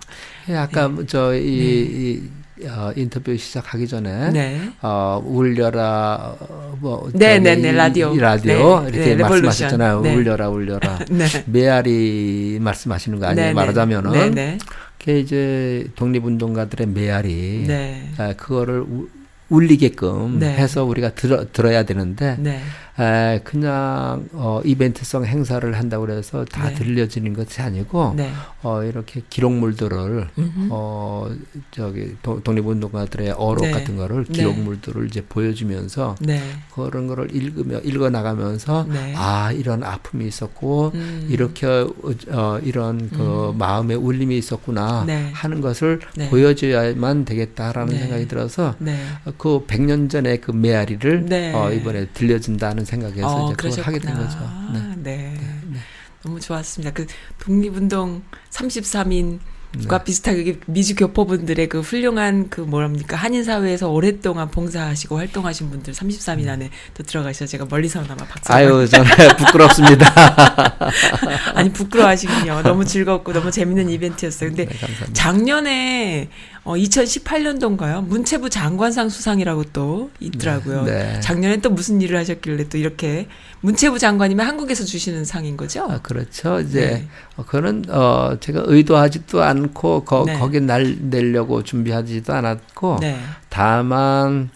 예, 0.48 0.56
아까 0.56 0.90
저이 1.06 1.40
이, 1.44 2.66
어, 2.66 2.92
인터뷰 2.96 3.36
시작하기 3.36 3.86
전에 3.86 4.30
네. 4.30 4.70
어, 4.80 5.22
울려라 5.24 6.34
어, 6.40 6.76
뭐 6.80 7.10
네, 7.12 7.34
저기 7.34 7.44
네, 7.44 7.56
네, 7.56 7.68
이- 7.68 7.72
라디오. 7.72 8.14
이 8.14 8.18
라디오 8.18 8.80
네, 8.82 8.88
이렇게 8.88 9.16
네. 9.16 9.22
말씀하셨잖아요. 9.22 10.00
네. 10.00 10.14
울려라 10.14 10.48
울려라. 10.48 10.98
네. 11.10 11.26
메아리 11.46 12.58
말씀하시는 12.60 13.18
거 13.18 13.26
아니에요? 13.26 13.46
네, 13.48 13.48
네. 13.50 13.54
말하자면은 13.54 14.10
네, 14.12 14.30
네. 14.30 14.58
그게 14.98 15.20
이제 15.20 15.86
독립운동가들의 15.96 16.86
메아리 16.88 17.64
네. 17.66 18.08
아, 18.16 18.32
그거를 18.32 18.80
우, 18.80 19.08
울리게끔 19.50 20.38
네. 20.38 20.54
해서 20.54 20.84
우리가 20.84 21.10
들어, 21.10 21.44
들어야 21.52 21.84
되는데 21.84 22.36
네. 22.38 22.62
에, 22.98 23.40
그냥 23.42 24.28
어, 24.32 24.60
이벤트성 24.64 25.24
행사를 25.24 25.72
한다고 25.76 26.06
그래서 26.06 26.44
다 26.44 26.68
네. 26.68 26.74
들려지는 26.74 27.32
것이 27.34 27.60
아니고 27.60 28.14
네. 28.16 28.30
어, 28.62 28.84
이렇게 28.84 29.20
기록물들을 29.28 30.28
음흠. 30.38 30.68
어 30.70 31.28
저기 31.72 32.14
도- 32.22 32.40
독립운동가들의 32.42 33.32
어록 33.32 33.64
네. 33.64 33.70
같은 33.72 33.96
거를 33.96 34.24
네. 34.24 34.32
기록물들을 34.34 35.06
이제 35.08 35.22
보여주면서 35.28 36.14
네. 36.20 36.40
그런 36.72 37.08
거를 37.08 37.34
읽으며 37.34 37.80
읽어 37.80 38.10
나가면서 38.10 38.86
네. 38.88 39.12
아 39.16 39.50
이런 39.50 39.82
아픔이 39.82 40.26
있었고 40.28 40.92
음. 40.94 41.26
이렇게 41.28 41.66
어 41.66 42.58
이런 42.62 43.10
그 43.10 43.50
음. 43.50 43.58
마음의 43.58 43.96
울림이 43.96 44.38
있었구나 44.38 45.04
네. 45.04 45.30
하는 45.32 45.60
것을 45.60 45.98
네. 46.16 46.30
보여줘야만 46.30 47.24
되겠다라는 47.24 47.92
네. 47.92 47.98
생각이 48.00 48.28
들어서 48.28 48.74
네. 48.78 48.96
그 49.36 49.64
100년 49.66 50.08
전의 50.08 50.40
그 50.40 50.52
메아리를 50.52 51.26
네. 51.26 51.52
어 51.52 51.72
이번에 51.72 52.06
들려준다는 52.14 52.83
생각에서 52.84 53.26
어, 53.26 53.46
이제 53.46 53.54
그걸 53.56 53.84
하게 53.84 53.98
된 53.98 54.14
거죠. 54.14 54.38
그러셨구나. 54.38 54.94
네. 54.96 55.36
네. 55.36 55.78
너무 56.22 56.40
좋았습니다. 56.40 56.92
그 56.92 57.06
독립운동 57.38 58.22
33인 58.50 59.40
과 59.88 59.98
네. 59.98 60.04
비슷하게 60.04 60.60
미주 60.66 60.94
교포분들의 60.94 61.68
그 61.68 61.80
훌륭한 61.80 62.48
그 62.48 62.60
뭐랍니까 62.60 63.16
한인 63.16 63.42
사회에서 63.42 63.90
오랫동안 63.90 64.48
봉사하시고 64.48 65.18
활동하신 65.18 65.70
분들 65.70 65.92
33인 65.92 66.48
안에 66.48 66.70
또 66.94 67.02
들어가셔서 67.02 67.46
제가 67.46 67.66
멀리서나마 67.68 68.24
박수. 68.24 68.52
음. 68.52 68.56
아유 68.56 68.86
저는 68.88 69.10
부끄럽습니다. 69.36 70.12
아니 71.54 71.72
부끄러워하시군요. 71.72 72.62
너무 72.62 72.84
즐겁고 72.84 73.32
너무 73.32 73.50
재밌는 73.50 73.90
이벤트였어요. 73.90 74.50
근데 74.50 74.66
네. 74.66 75.12
작년에 75.12 76.28
어 76.64 76.74
2018년도인가요? 76.74 78.06
문체부 78.06 78.48
장관상 78.48 79.10
수상이라고 79.10 79.64
또 79.74 80.10
있더라고요. 80.18 80.84
네. 80.84 81.20
작년에 81.20 81.58
또 81.58 81.68
무슨 81.70 82.00
일을 82.00 82.18
하셨길래 82.18 82.68
또 82.70 82.78
이렇게 82.78 83.28
문체부 83.60 83.98
장관이면 83.98 84.46
한국에서 84.46 84.84
주시는 84.84 85.26
상인 85.26 85.58
거죠? 85.58 85.86
아, 85.90 86.00
그렇죠. 86.00 86.60
이제 86.60 86.80
네. 86.80 87.08
어, 87.36 87.44
그거는 87.44 87.84
어 87.90 88.38
제가 88.40 88.62
의도하지도 88.64 89.42
않고 89.42 90.04
거, 90.04 90.24
네. 90.26 90.38
거기 90.38 90.60
날 90.60 90.96
내려고 91.00 91.62
준비하지도 91.62 92.32
않았고 92.32 92.98
네. 93.00 93.18
다만 93.50 94.48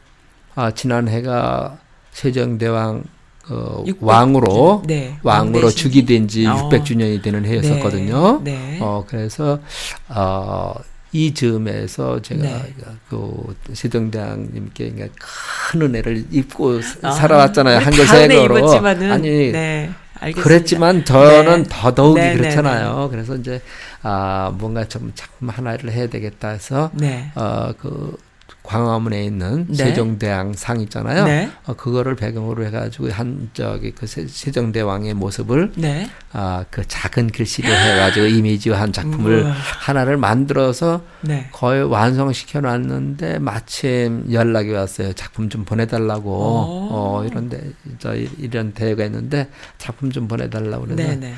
아, 0.55 0.71
지난해가 0.71 1.79
세종대왕 2.13 3.05
어, 3.51 3.83
600 3.87 4.03
왕으로 4.03 4.83
네. 4.87 5.19
왕으로. 5.23 5.71
즉위된 5.71 6.27
지 6.29 6.47
어. 6.47 6.69
600주년이 6.71 7.23
되는 7.23 7.45
해였었거든요. 7.45 8.41
네. 8.43 8.53
네. 8.53 8.79
어 8.81 9.05
그래서 9.07 9.59
어, 10.09 10.75
이 11.13 11.33
즈음에서 11.33 12.21
제가 12.21 12.43
네. 12.43 12.75
그 13.09 13.57
세종대왕님께 13.73 15.11
큰 15.71 15.83
은혜를 15.83 16.27
입고 16.31 16.81
아, 17.03 17.11
살아왔잖아요. 17.11 17.77
우리 17.79 17.85
한글 17.85 18.07
다 18.07 18.17
은혜 18.19 18.35
세거로. 18.37 18.59
입었지만은 18.59 19.13
아니 19.13 19.53
네. 19.53 19.91
그랬지만 20.35 21.05
저는 21.05 21.63
네. 21.63 21.69
더더욱이 21.71 22.21
네, 22.21 22.33
네, 22.33 22.37
그렇잖아요. 22.37 23.09
그래서 23.11 23.37
이제 23.37 23.61
아 24.03 24.53
뭔가 24.59 24.85
좀 24.85 25.13
작품 25.15 25.49
하나를 25.49 25.93
해야 25.93 26.09
되겠다 26.09 26.49
해서 26.51 26.91
네. 26.95 27.31
어그 27.35 28.17
광화문에 28.69 29.25
있는 29.25 29.65
네. 29.69 29.77
세종대왕 29.77 30.53
상 30.53 30.81
있잖아요. 30.83 31.25
네. 31.25 31.51
어, 31.65 31.73
그거를 31.75 32.17
배경으로 32.17 32.67
해가지고 32.67 33.11
한 33.11 33.49
저기 33.55 33.93
그 33.93 34.07
세- 34.07 34.27
세종대왕의 34.29 35.15
모습을 35.15 35.73
네. 35.77 36.11
아그 36.33 36.83
작은 36.87 37.29
글씨로 37.29 37.67
해가지고 37.67 38.27
이미지화한 38.37 38.93
작품을 38.93 39.45
우와. 39.45 39.53
하나를 39.81 40.19
만들어서 40.19 41.01
네. 41.23 41.49
거의 41.53 41.83
완성시켜 41.83 42.61
놨는데 42.61 43.39
마침 43.39 44.27
연락이 44.31 44.71
왔어요. 44.71 45.15
작품 45.15 45.49
좀 45.49 45.65
보내달라고. 45.65 46.31
오. 46.31 46.89
어 46.91 47.25
이런데 47.27 47.73
저 47.99 48.15
이- 48.15 48.29
이런 48.39 48.73
대회가 48.75 49.03
있는데 49.07 49.49
작품 49.79 50.11
좀 50.11 50.29
보내달라고 50.29 50.85
그래서 50.85 51.03
네, 51.03 51.17
네. 51.17 51.33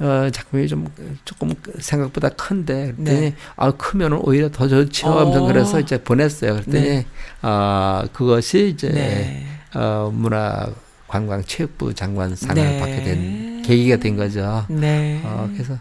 어, 0.00 0.30
작품이 0.30 0.68
좀 0.68 0.86
조금 1.24 1.54
생각보다 1.80 2.28
큰데 2.30 2.92
그랬더니 2.96 3.20
네. 3.20 3.34
아 3.56 3.70
크면은 3.72 4.18
오히려 4.22 4.50
더 4.50 4.68
좋죠. 4.68 5.08
아무튼 5.08 5.42
어. 5.42 5.46
그래서 5.46 5.80
이제 5.80 6.02
보냈어요. 6.02 6.52
그랬더니 6.54 6.80
네. 6.80 7.06
아 7.42 8.04
그것이 8.12 8.68
이제 8.68 8.90
네. 8.90 9.46
어, 9.74 10.10
문화관광체육부 10.14 11.94
장관상을 11.94 12.54
네. 12.54 12.78
받게 12.78 13.02
된 13.02 13.62
계기가 13.62 13.96
된 13.96 14.16
거죠. 14.16 14.64
네. 14.68 15.20
어, 15.24 15.48
그래서 15.52 15.78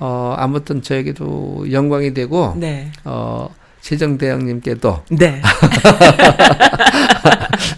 어, 0.00 0.34
아무튼 0.36 0.82
저에게도 0.82 1.70
영광이 1.70 2.14
되고 2.14 2.54
네. 2.56 2.90
어, 3.04 3.54
세종대왕님께도 3.80 5.04
네. 5.10 5.40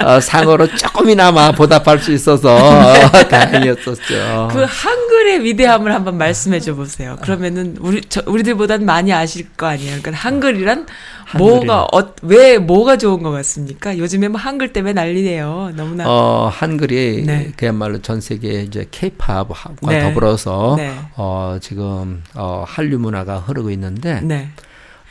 어, 0.05 0.21
상으로 0.21 0.67
조금이나마 0.67 1.53
보답할 1.53 1.99
수 1.99 2.13
있어서 2.13 2.55
어, 2.55 2.93
다행이었었죠. 3.29 4.49
그 4.51 4.65
한글의 4.69 5.45
위대함을 5.45 5.93
한번 5.95 6.19
말씀해 6.19 6.61
줘 6.61 6.75
보세요. 6.75 7.17
그러면은 7.23 7.77
우리 7.81 8.01
저, 8.09 8.23
우리들보단 8.27 8.85
많이 8.85 9.13
아실 9.13 9.49
거 9.57 9.67
아니에요. 9.67 9.99
그러니까 10.01 10.11
한글이란 10.13 10.87
뭐가 11.39 11.85
어, 11.93 12.15
왜 12.23 12.59
뭐가 12.59 12.97
좋은 12.99 13.23
것 13.23 13.31
같습니까? 13.31 13.97
요즘에 13.97 14.29
뭐 14.29 14.41
한글 14.41 14.73
때문에 14.73 14.93
난리네요. 14.93 15.73
너무나 15.77 16.05
어, 16.07 16.51
한글이 16.53 17.25
네. 17.27 17.53
그야말로 17.57 18.03
전 18.03 18.21
세계 18.21 18.63
이제 18.63 18.87
케이팝과 18.91 19.75
네. 19.89 20.03
더불어서 20.03 20.75
네. 20.77 20.93
어, 21.17 21.59
지금 21.61 22.23
어, 22.35 22.65
한류 22.67 22.99
문화가 22.99 23.39
흐르고 23.39 23.71
있는데 23.71 24.21
네. 24.23 24.49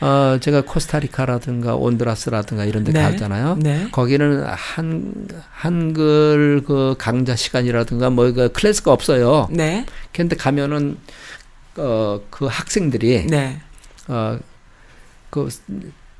어, 0.02 0.38
제가 0.40 0.62
코스타리카라든가 0.62 1.76
온두라스라든가 1.76 2.64
이런 2.64 2.82
데 2.82 2.90
네. 2.92 3.02
갔잖아요. 3.02 3.56
네. 3.60 3.86
거기는 3.92 4.42
한 4.44 5.28
한글 5.52 6.62
그 6.66 6.96
강좌 6.98 7.36
시간이라든가 7.36 8.10
뭐 8.10 8.32
그 8.32 8.50
클래스가 8.50 8.90
없어요. 8.92 9.46
네. 9.50 9.86
근데 10.12 10.34
가면은 10.34 10.98
어, 11.76 12.20
그 12.30 12.46
학생들이 12.46 13.26
네. 13.28 13.60
어, 14.08 14.38
그 15.30 15.48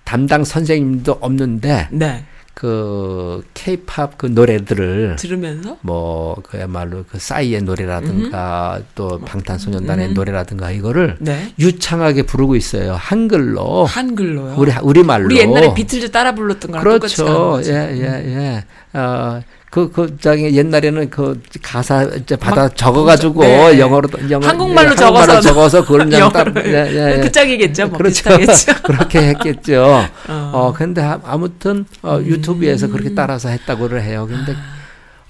담당 0.04 0.44
선생님도 0.44 1.18
없는데 1.20 1.88
네. 1.90 2.24
그 2.54 3.42
케이팝 3.54 4.18
그 4.18 4.26
노래들을 4.26 5.16
들으면서 5.18 5.78
뭐 5.80 6.36
그야말로 6.42 7.04
그 7.10 7.18
싸이의 7.18 7.62
노래라든가 7.62 8.80
또 8.94 9.20
방탄소년단의 9.20 10.08
음. 10.08 10.14
노래라든가 10.14 10.70
이거를 10.70 11.16
네. 11.18 11.52
유창하게 11.58 12.24
부르고 12.24 12.54
있어요 12.56 12.92
한글로 12.92 13.86
한글로요. 13.86 14.54
우리 14.58 14.72
우리 14.82 15.02
말로 15.02 15.26
우리 15.26 15.38
옛날에 15.38 15.72
비틀즈 15.74 16.10
따라 16.10 16.34
불렀던 16.34 16.70
거랑 16.72 16.84
그렇죠. 16.98 17.60
예예예 17.64 18.64
어 18.94 19.40
그 19.72 19.90
그 19.90 20.18
저기 20.20 20.54
옛날에는 20.54 21.08
그 21.08 21.40
가사 21.62 22.02
이제 22.02 22.36
받아 22.36 22.64
막 22.64 22.76
적어가지고 22.76 23.40
네. 23.42 23.78
영어로 23.78 24.06
영어 24.28 24.46
한국말로 24.46 24.90
예, 24.90 24.94
적어서 24.94 25.40
적어서 25.40 25.80
그걸 25.82 26.00
그냥 26.10 26.30
딱 26.30 26.46
예, 26.66 26.90
예, 26.92 27.16
예. 27.16 27.20
그 27.22 27.32
짝이겠죠. 27.32 27.88
뭐 27.88 27.96
그렇죠. 27.96 28.28
그렇게 28.84 29.28
했겠죠. 29.28 29.82
어. 30.28 30.50
어, 30.52 30.74
근데 30.76 31.00
아- 31.00 31.18
아무튼 31.24 31.86
어, 32.02 32.18
음. 32.18 32.26
유튜브에서 32.26 32.88
그렇게 32.88 33.14
따라서 33.14 33.48
했다고를 33.48 34.02
해요. 34.02 34.26
근데 34.28 34.54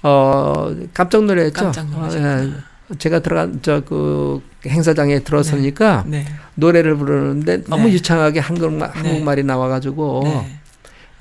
어, 0.01 0.75
깜짝 0.93 1.23
놀랐죠. 1.23 1.53
깜짝 1.53 1.89
놀라셨구나. 1.89 2.33
어, 2.35 2.43
예. 2.91 2.97
제가 2.97 3.19
들어간 3.19 3.61
저 3.61 3.81
그 3.87 4.41
행사장에 4.67 5.19
들어서니까 5.19 6.03
네. 6.05 6.25
노래를 6.55 6.97
부르는데 6.97 7.63
너무 7.69 7.87
네. 7.87 7.93
유창하게 7.93 8.39
한국말 8.41 8.91
네. 8.93 8.99
한국말이 8.99 9.43
나와가지고 9.43 10.21
네. 10.25 10.59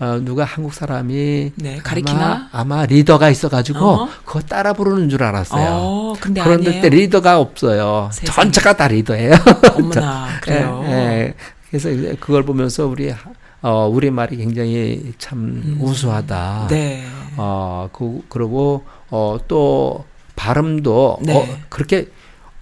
어, 0.03 0.19
누가 0.21 0.43
한국 0.45 0.75
사람이 0.75 1.53
네. 1.55 1.77
가리키나? 1.79 2.49
아마, 2.53 2.75
아마 2.79 2.87
리더가 2.87 3.31
있어가지고 3.31 3.79
어. 3.89 4.09
그거 4.25 4.41
따라 4.41 4.73
부르는 4.73 5.09
줄 5.09 5.23
알았어요. 5.23 5.69
어, 5.71 6.15
근데 6.21 6.43
그런데 6.43 6.71
아니에요. 6.71 6.83
때 6.83 6.89
리더가 6.89 7.39
없어요. 7.39 8.11
세상에. 8.13 8.35
전체가 8.35 8.73
다 8.77 8.89
리더예요. 8.89 9.33
어머나 9.79 10.27
그래요. 10.43 10.83
예, 10.87 10.91
예. 10.91 11.35
그래서 11.71 11.89
이제 11.91 12.17
그걸 12.19 12.43
보면서 12.43 12.87
우리 12.87 13.11
하- 13.11 13.31
어, 13.63 13.87
우리 13.87 14.11
말이 14.11 14.37
굉장히 14.39 15.13
참 15.19 15.77
우수하다. 15.81 16.63
음. 16.63 16.67
네. 16.69 17.05
어, 17.37 17.89
그 17.93 18.23
그리고 18.29 18.83
어, 19.09 19.39
또 19.47 20.05
발음도 20.35 21.19
네. 21.23 21.37
어, 21.37 21.47
그렇게 21.69 22.09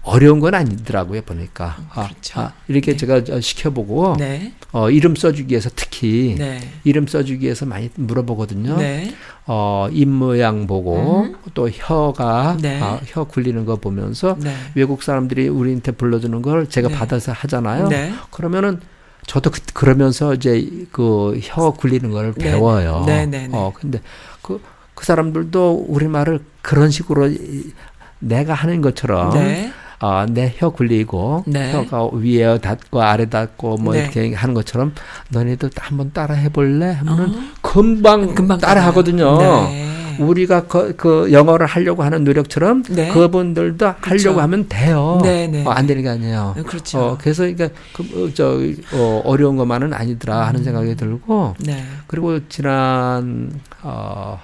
어려운 0.03 0.39
건 0.39 0.55
아니더라고요 0.55 1.21
보니까. 1.21 1.77
아, 1.93 2.07
그렇죠. 2.07 2.39
아, 2.39 2.53
이렇게 2.67 2.91
네. 2.93 2.97
제가 2.97 3.23
저 3.23 3.39
시켜보고 3.39 4.15
네. 4.17 4.53
어, 4.71 4.89
이름 4.89 5.15
써주기 5.15 5.51
위해서 5.51 5.69
특히 5.75 6.35
네. 6.37 6.59
이름 6.83 7.05
써주기 7.05 7.45
위해서 7.45 7.67
많이 7.67 7.89
물어보거든요. 7.95 8.77
네. 8.77 9.13
어, 9.45 9.87
입 9.91 10.07
모양 10.07 10.65
보고 10.65 11.21
음. 11.25 11.35
또 11.53 11.69
혀가 11.69 12.57
네. 12.61 12.81
아, 12.81 12.99
혀 13.05 13.25
굴리는 13.25 13.63
거 13.65 13.75
보면서 13.75 14.35
네. 14.39 14.55
외국 14.73 15.03
사람들이 15.03 15.47
우리한테 15.49 15.91
불러주는 15.91 16.41
걸 16.41 16.67
제가 16.67 16.87
네. 16.87 16.95
받아서 16.95 17.31
하잖아요. 17.33 17.87
네. 17.89 18.11
그러면은 18.31 18.79
저도 19.27 19.51
그, 19.51 19.59
그러면서 19.73 20.33
이제 20.33 20.67
그 20.91 21.35
혀 21.43 21.69
굴리는 21.71 22.09
걸 22.09 22.33
네. 22.33 22.45
배워요. 22.51 23.03
네, 23.05 23.27
네, 23.27 23.47
네. 23.47 23.49
어 23.55 23.71
근데 23.79 24.01
그, 24.41 24.59
그 24.95 25.05
사람들도 25.05 25.85
우리 25.87 26.07
말을 26.07 26.39
그런 26.63 26.89
식으로 26.89 27.27
이- 27.27 27.71
내가 28.17 28.53
하는 28.55 28.81
것처럼 28.81 29.31
네. 29.33 29.71
어, 30.01 30.25
내혀 30.27 30.69
굴리고 30.69 31.43
네. 31.45 31.71
혀가 31.73 32.09
위에 32.13 32.57
닿고 32.57 33.01
아래 33.01 33.29
닿고 33.29 33.77
뭐 33.77 33.93
네. 33.93 34.01
이렇게 34.01 34.33
하는 34.33 34.53
것처럼 34.55 34.93
너네도 35.29 35.69
한번 35.77 36.11
따라 36.11 36.33
해볼래 36.33 36.91
하면은 36.91 37.29
어. 37.29 37.41
금방, 37.61 38.33
금방 38.33 38.57
따라 38.57 38.81
하거든요. 38.87 39.37
네. 39.37 39.87
우리가 40.19 40.67
그, 40.67 40.95
그 40.95 41.31
영어를 41.31 41.65
하려고 41.65 42.03
하는 42.03 42.23
노력처럼 42.23 42.83
네. 42.83 43.09
그분들도 43.09 43.85
하려고 43.85 44.01
그렇죠. 44.01 44.39
하면 44.39 44.67
돼요. 44.67 45.19
네, 45.23 45.47
네, 45.47 45.63
어, 45.65 45.69
안 45.69 45.85
네. 45.85 45.89
되는 45.89 46.03
게 46.03 46.09
아니에요. 46.09 46.53
네, 46.57 46.63
그렇죠. 46.63 46.99
어, 46.99 47.17
그래서 47.19 47.43
그러니까 47.43 47.69
그, 47.93 48.03
어, 48.03 48.33
저 48.33 48.59
어, 48.93 49.21
어려운 49.23 49.55
것만은 49.55 49.93
아니더라 49.93 50.47
하는 50.47 50.63
생각이 50.63 50.95
들고 50.95 51.55
네. 51.59 51.83
그리고 52.07 52.47
지난 52.49 53.51
어, 53.83 54.39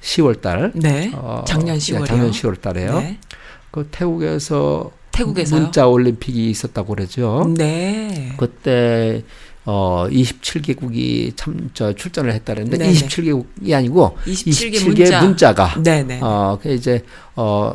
10월달 0.00 0.72
네. 0.74 1.12
어, 1.14 1.44
작년 1.46 1.76
예, 1.76 1.78
10월이요. 1.78 2.06
작년 2.06 2.30
10월 2.30 2.60
달에요. 2.60 3.02
네. 3.74 3.82
그 3.82 3.88
태국에서 3.90 4.90
태국에서요? 5.12 5.60
문자 5.62 5.86
올림픽이 5.86 6.50
있었다고 6.50 6.94
그러죠. 6.94 7.52
네. 7.56 8.32
그때 8.36 9.22
어 9.66 10.06
27개국이 10.10 11.32
참 11.36 11.70
저 11.74 11.92
출전을 11.94 12.32
했다는데 12.34 12.76
네네. 12.78 12.92
27개국이 12.92 13.72
아니고 13.72 14.16
27개 14.26 14.74
27개 14.76 15.22
문자. 15.24 15.54
가 15.54 15.74
네, 15.82 16.02
네. 16.02 16.20
어, 16.22 16.58
그 16.62 16.72
이제 16.72 17.02
어 17.36 17.74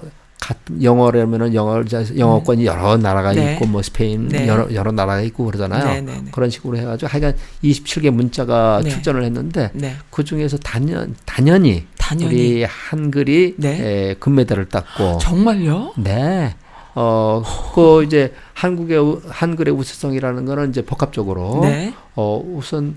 영어라면은 0.82 1.54
영어 1.54 1.84
영어권이 2.18 2.66
여러 2.66 2.98
나라가 2.98 3.34
네. 3.34 3.54
있고 3.54 3.66
뭐 3.66 3.82
스페인 3.82 4.28
네. 4.30 4.48
여러 4.48 4.74
여러 4.74 4.92
나라가 4.92 5.22
있고 5.22 5.46
그러잖아요. 5.46 5.84
네, 5.86 6.02
네, 6.02 6.22
네. 6.24 6.32
그런 6.32 6.50
식으로 6.50 6.78
해가지고 6.78 7.10
하여간 7.10 7.36
27개 7.64 8.10
문자가 8.10 8.82
네. 8.84 8.90
출전을 8.90 9.24
했는데 9.24 9.70
네. 9.74 9.96
그 10.10 10.24
중에서 10.24 10.58
단연 10.58 11.16
단연히, 11.26 11.86
단연히. 11.98 12.26
우리 12.34 12.64
한글이 12.64 13.56
네. 13.58 13.70
에, 14.10 14.14
금메달을 14.16 14.70
땄고 14.70 15.18
정말요? 15.20 15.94
네. 15.98 16.56
어, 16.96 17.44
그 17.76 18.04
이제 18.04 18.34
한국의 18.54 18.98
우- 18.98 19.22
한글의 19.30 19.74
우수성이라는 19.74 20.46
거는 20.46 20.70
이제 20.70 20.84
복합적으로 20.84 21.60
네. 21.64 21.94
어, 22.16 22.42
우선 22.46 22.96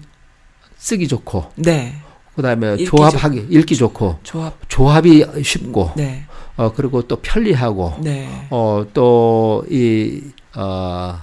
쓰기 0.79 1.07
좋고 1.07 1.45
네. 1.57 1.95
그다음에 2.35 2.73
읽기 2.75 2.85
조합하기 2.87 3.47
읽기 3.51 3.77
좋고 3.77 4.19
조합. 4.23 4.57
조합이 4.69 5.25
쉽고 5.45 5.91
네. 5.97 6.25
어 6.57 6.73
그리고 6.75 7.03
또 7.03 7.17
편리하고 7.17 7.95
네. 8.03 8.47
어 8.51 8.85
또이어 8.93 10.21
어, 10.55 11.19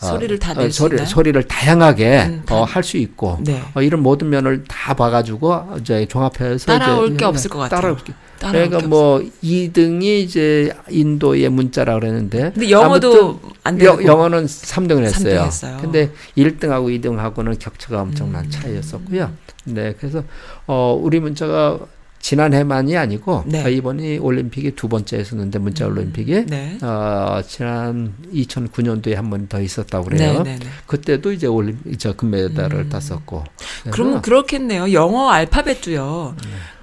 소리를 0.00 0.38
다 0.38 0.52
어, 0.56 0.70
소리? 0.70 1.04
소리를 1.04 1.42
다양하게 1.48 2.22
음, 2.26 2.42
다- 2.46 2.54
어, 2.60 2.62
할 2.64 2.82
수 2.84 2.96
있고 2.98 3.38
네. 3.40 3.60
어, 3.74 3.82
이런 3.82 4.00
모든 4.02 4.30
면을 4.30 4.62
다 4.64 4.94
봐가지고 4.94 5.76
이제 5.80 6.06
종합해서 6.06 6.66
따라올 6.66 7.08
이제 7.08 7.16
게 7.16 7.24
없을 7.24 7.50
것 7.50 7.58
같아요. 7.58 7.80
따라올 7.80 7.98
게. 7.98 8.12
따라올 8.38 8.68
그러니까 8.68 8.78
게뭐 8.88 9.22
2등이 9.42 10.02
이제 10.20 10.72
인도의 10.88 11.48
문자라 11.48 11.94
그랬는데 11.98 12.52
근데 12.54 12.70
영어도 12.70 13.40
안 13.64 13.76
되고 13.76 14.00
여- 14.02 14.06
영어는 14.06 14.46
3등을 14.46 15.02
했어요. 15.02 15.42
했어요. 15.42 15.78
근데 15.80 16.10
1등하고 16.36 17.00
2등하고는 17.02 17.58
격차가 17.58 18.00
엄청난 18.02 18.44
음. 18.44 18.50
차이였었고요. 18.50 19.32
네, 19.64 19.94
그래서 19.98 20.22
어 20.68 20.96
우리 21.02 21.18
문자가 21.18 21.78
지난해만이 22.20 22.96
아니고 22.96 23.44
네. 23.46 23.64
어, 23.64 23.68
이번이 23.68 24.18
올림픽이 24.18 24.72
두 24.72 24.88
번째 24.88 25.18
했었는데 25.18 25.58
문자 25.58 25.86
올림픽이 25.86 26.46
네. 26.46 26.78
어 26.82 27.40
지난 27.46 28.12
2009년도에 28.34 29.14
한 29.14 29.30
번 29.30 29.48
더 29.48 29.60
있었다고 29.60 30.10
네, 30.10 30.16
그래요. 30.16 30.42
네, 30.42 30.58
네. 30.58 30.66
그때도 30.86 31.32
이제 31.32 31.46
올림픽 31.46 31.98
저 31.98 32.12
금메달을 32.14 32.78
음. 32.80 32.88
땄었고. 32.88 33.44
그러면 33.90 34.20
그렇겠네요. 34.20 34.92
영어 34.92 35.30
알파벳도요. 35.30 36.34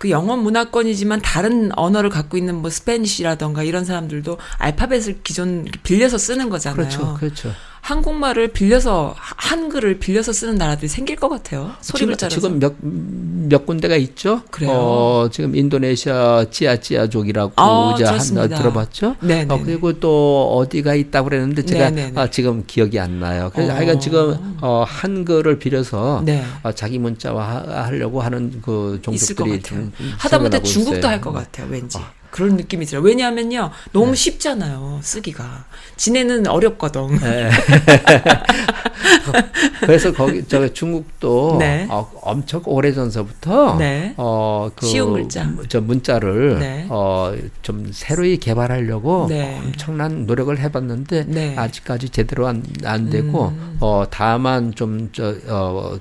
네. 0.05 0.09
그 0.09 0.09
영어 0.11 0.35
문화권이지만 0.37 1.21
다른 1.21 1.71
언어를 1.75 2.09
갖고 2.09 2.37
있는 2.37 2.55
뭐 2.55 2.69
스페니쉬라던가 2.69 3.63
이런 3.63 3.85
사람들도 3.85 4.37
알파벳을 4.59 5.19
기존 5.23 5.65
빌려서 5.83 6.17
쓰는 6.17 6.49
거잖아요. 6.49 6.75
그렇죠, 6.77 7.13
그렇죠. 7.19 7.51
한국말을 7.81 8.47
빌려서 8.47 9.13
하- 9.15 9.35
한글을 9.37 9.99
빌려서 9.99 10.33
쓰는 10.33 10.55
나라들이 10.55 10.87
생길 10.87 11.15
것 11.17 11.29
같아요. 11.29 11.71
소리 11.81 12.07
글자라서. 12.07 12.35
지금 12.35 12.57
몇, 12.59 12.73
몇 12.81 13.63
군데가 13.67 13.95
있죠? 13.97 14.41
그래요? 14.49 14.71
어, 14.71 15.29
지금 15.31 15.55
인도네시아 15.55 16.45
찌아찌아족이라고 16.49 17.53
아, 17.57 17.93
이제 17.93 18.03
한. 18.05 18.17
들어봤죠? 18.49 19.17
네, 19.21 19.45
네. 19.45 19.53
어, 19.53 19.61
그리고 19.63 19.93
또 19.99 20.55
어디가 20.57 20.95
있다고 20.95 21.29
그랬는데 21.29 21.63
제가 21.63 21.91
네, 21.91 22.05
네, 22.05 22.11
네. 22.11 22.19
아, 22.19 22.27
지금 22.27 22.63
기억이 22.65 22.99
안 22.99 23.19
나요. 23.19 23.51
그래서 23.53 23.71
어. 23.71 23.75
하여간 23.75 23.99
지금 23.99 24.57
어, 24.61 24.83
한글을 24.87 25.59
빌려서 25.59 26.23
네. 26.25 26.43
어, 26.63 26.71
자기 26.71 26.97
문자화 26.97 27.83
하려고 27.85 28.19
하는 28.19 28.61
그 28.63 28.97
종족들이. 29.03 29.61
좀 29.61 29.91
하다못해 30.17 30.57
생겨나고 30.57 30.63
중국도 30.67 30.97
있어요. 30.99 31.11
할것 31.11 31.33
같아요, 31.33 31.67
왠지. 31.69 31.97
그런 32.31 32.57
느낌이 32.57 32.85
들어요. 32.85 33.01
왜냐하면요, 33.03 33.71
너무 33.93 34.13
쉽잖아요, 34.13 34.99
쓰기가. 35.01 35.65
지네는 35.95 36.47
어렵거든. 36.47 37.17
네. 37.19 37.49
그래서 39.81 40.11
거기 40.13 40.43
저 40.47 40.67
중국도 40.71 41.57
네. 41.59 41.87
어, 41.89 42.09
엄청 42.21 42.61
오래 42.65 42.91
전서부터 42.93 43.77
네. 43.77 44.13
어그 44.17 44.85
쉬운 44.85 45.13
글자. 45.13 45.49
저 45.69 45.81
문자를 45.81 46.59
네. 46.59 46.85
어좀 46.89 47.91
새로이 47.91 48.37
개발하려고 48.37 49.27
네. 49.29 49.61
엄청난 49.63 50.25
노력을 50.25 50.57
해봤는데 50.57 51.25
네. 51.27 51.55
아직까지 51.57 52.09
제대로 52.09 52.47
안, 52.47 52.63
안 52.83 53.09
되고 53.09 53.49
음. 53.49 53.77
어 53.79 54.05
다만 54.09 54.73
좀 54.75 55.09
저 55.13 55.35
어 55.47 55.97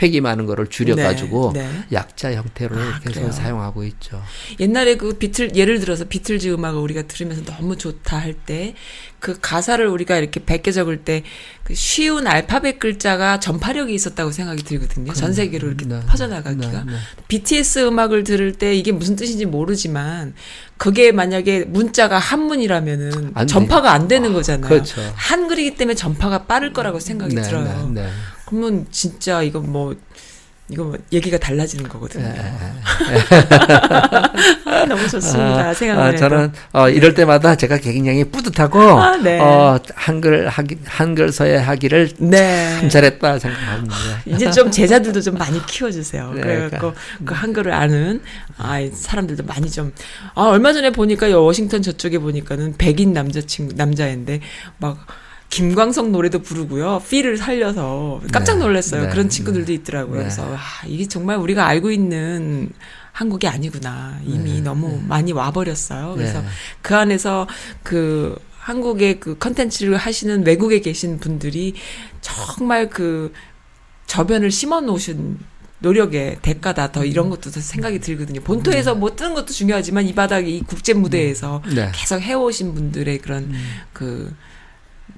획이 0.00 0.20
많은 0.22 0.46
거를 0.46 0.68
줄여가지고 0.68 1.52
네, 1.54 1.62
네. 1.62 1.84
약자 1.92 2.32
형태로 2.32 2.76
아, 2.78 2.98
계속 3.00 3.20
그래요? 3.20 3.30
사용하고 3.32 3.84
있죠. 3.84 4.22
옛날에 4.58 4.96
그 4.96 5.12
비틀 5.18 5.54
예를 5.54 5.80
들어서 5.80 6.04
비틀즈 6.06 6.48
음악을 6.48 6.80
우리가 6.80 7.02
들으면서 7.02 7.44
너무 7.44 7.76
좋다 7.76 8.18
할 8.18 8.34
때 8.46 8.74
그 9.20 9.38
가사를 9.40 9.86
우리가 9.86 10.16
이렇게 10.18 10.44
베껴 10.44 10.72
적을 10.72 11.04
때 11.04 11.22
그 11.64 11.74
쉬운 11.76 12.26
알파벳 12.26 12.80
글자가 12.80 13.38
전파력이 13.38 13.94
있었다고 13.94 14.32
생각이 14.32 14.64
들거든요. 14.64 15.12
전 15.12 15.32
세계로 15.32 15.68
이렇게 15.68 15.86
네, 15.86 16.00
퍼져나가기가. 16.08 16.84
네, 16.84 16.92
네. 16.92 16.98
BTS 17.28 17.86
음악을 17.86 18.24
들을 18.24 18.52
때 18.52 18.74
이게 18.74 18.90
무슨 18.90 19.14
뜻인지 19.14 19.46
모르지만 19.46 20.34
그게 20.76 21.12
만약에 21.12 21.66
문자가 21.66 22.18
한문이라면은 22.18 23.30
안 23.34 23.46
전파가 23.46 23.92
안 23.92 24.08
되는 24.08 24.32
거잖아요. 24.32 24.68
그렇죠. 24.68 25.00
한글이기 25.14 25.76
때문에 25.76 25.94
전파가 25.94 26.46
빠를 26.46 26.72
거라고 26.72 26.98
생각이 26.98 27.36
네, 27.36 27.42
들어요. 27.42 27.92
네, 28.52 28.52
네. 28.52 28.60
그러면 28.60 28.86
진짜 28.90 29.42
이거 29.42 29.60
뭐 29.60 29.94
이거 30.68 30.84
뭐 30.84 30.96
얘기가 31.12 31.38
달라지는 31.38 31.88
거거든요. 31.88 32.24
네. 32.24 32.34
아, 34.64 34.84
너무 34.86 35.06
좋습니다. 35.08 35.74
생각만 35.74 36.06
아, 36.06 36.08
해도. 36.08 36.18
저는 36.18 36.52
어, 36.72 36.88
이럴 36.88 37.14
때마다 37.14 37.56
제가 37.56 37.76
굉장히 37.78 38.24
뿌듯하고 38.24 38.80
아, 38.80 39.16
네. 39.18 39.38
어, 39.38 39.78
한글 39.94 40.48
하기 40.48 40.78
한글 40.86 41.30
서예 41.30 41.56
하기를 41.56 42.10
네. 42.18 42.78
참 42.80 42.88
잘했다 42.88 43.38
생각합니다. 43.38 43.94
이제 44.24 44.50
좀 44.50 44.70
제자들도 44.70 45.20
좀 45.20 45.36
많이 45.36 45.64
키워주세요. 45.66 46.32
네, 46.32 46.40
그래갖고 46.40 46.94
그 47.24 47.34
한글을 47.34 47.72
아는 47.72 48.22
아 48.56 48.78
사람들도 48.92 49.44
많이 49.44 49.70
좀. 49.70 49.92
아 50.34 50.44
얼마 50.44 50.72
전에 50.72 50.90
보니까 50.90 51.30
요 51.30 51.44
워싱턴 51.44 51.82
저쪽에 51.82 52.18
보니까는 52.18 52.76
백인 52.78 53.12
남자친구 53.12 53.74
남자인데 53.76 54.40
막. 54.78 55.06
김광석 55.52 56.10
노래도 56.10 56.38
부르고요. 56.38 57.02
필을 57.10 57.36
살려서 57.36 58.22
깜짝 58.32 58.54
네, 58.54 58.64
놀랐어요. 58.64 59.02
네, 59.02 59.08
그런 59.10 59.28
친구들도 59.28 59.70
있더라고요. 59.70 60.16
네. 60.16 60.22
그래서 60.22 60.48
와, 60.48 60.58
이게 60.86 61.06
정말 61.06 61.36
우리가 61.36 61.66
알고 61.66 61.90
있는 61.90 62.70
한국이 63.12 63.46
아니구나. 63.46 64.18
이미 64.24 64.62
너무 64.62 65.02
많이 65.06 65.32
와버렸어요. 65.32 66.14
그래서 66.14 66.40
네. 66.40 66.46
그 66.80 66.96
안에서 66.96 67.46
그 67.82 68.34
한국의 68.60 69.20
그 69.20 69.36
컨텐츠를 69.36 69.98
하시는 69.98 70.46
외국에 70.46 70.80
계신 70.80 71.18
분들이 71.18 71.74
정말 72.22 72.88
그 72.88 73.34
저변을 74.06 74.50
심어 74.50 74.80
놓으신 74.80 75.38
노력의 75.80 76.38
대가다 76.40 76.92
더 76.92 77.04
이런 77.04 77.28
것도 77.28 77.50
더 77.50 77.60
생각이 77.60 77.98
들거든요. 77.98 78.40
본토에서 78.40 78.94
뭐 78.94 79.14
뜨는 79.14 79.34
것도 79.34 79.48
중요하지만 79.48 80.06
이 80.06 80.14
바닥에 80.14 80.48
이 80.48 80.62
국제 80.62 80.94
무대에서 80.94 81.60
네. 81.74 81.92
계속 81.94 82.22
해오신 82.22 82.72
분들의 82.72 83.18
그런 83.18 83.52
그 83.92 84.34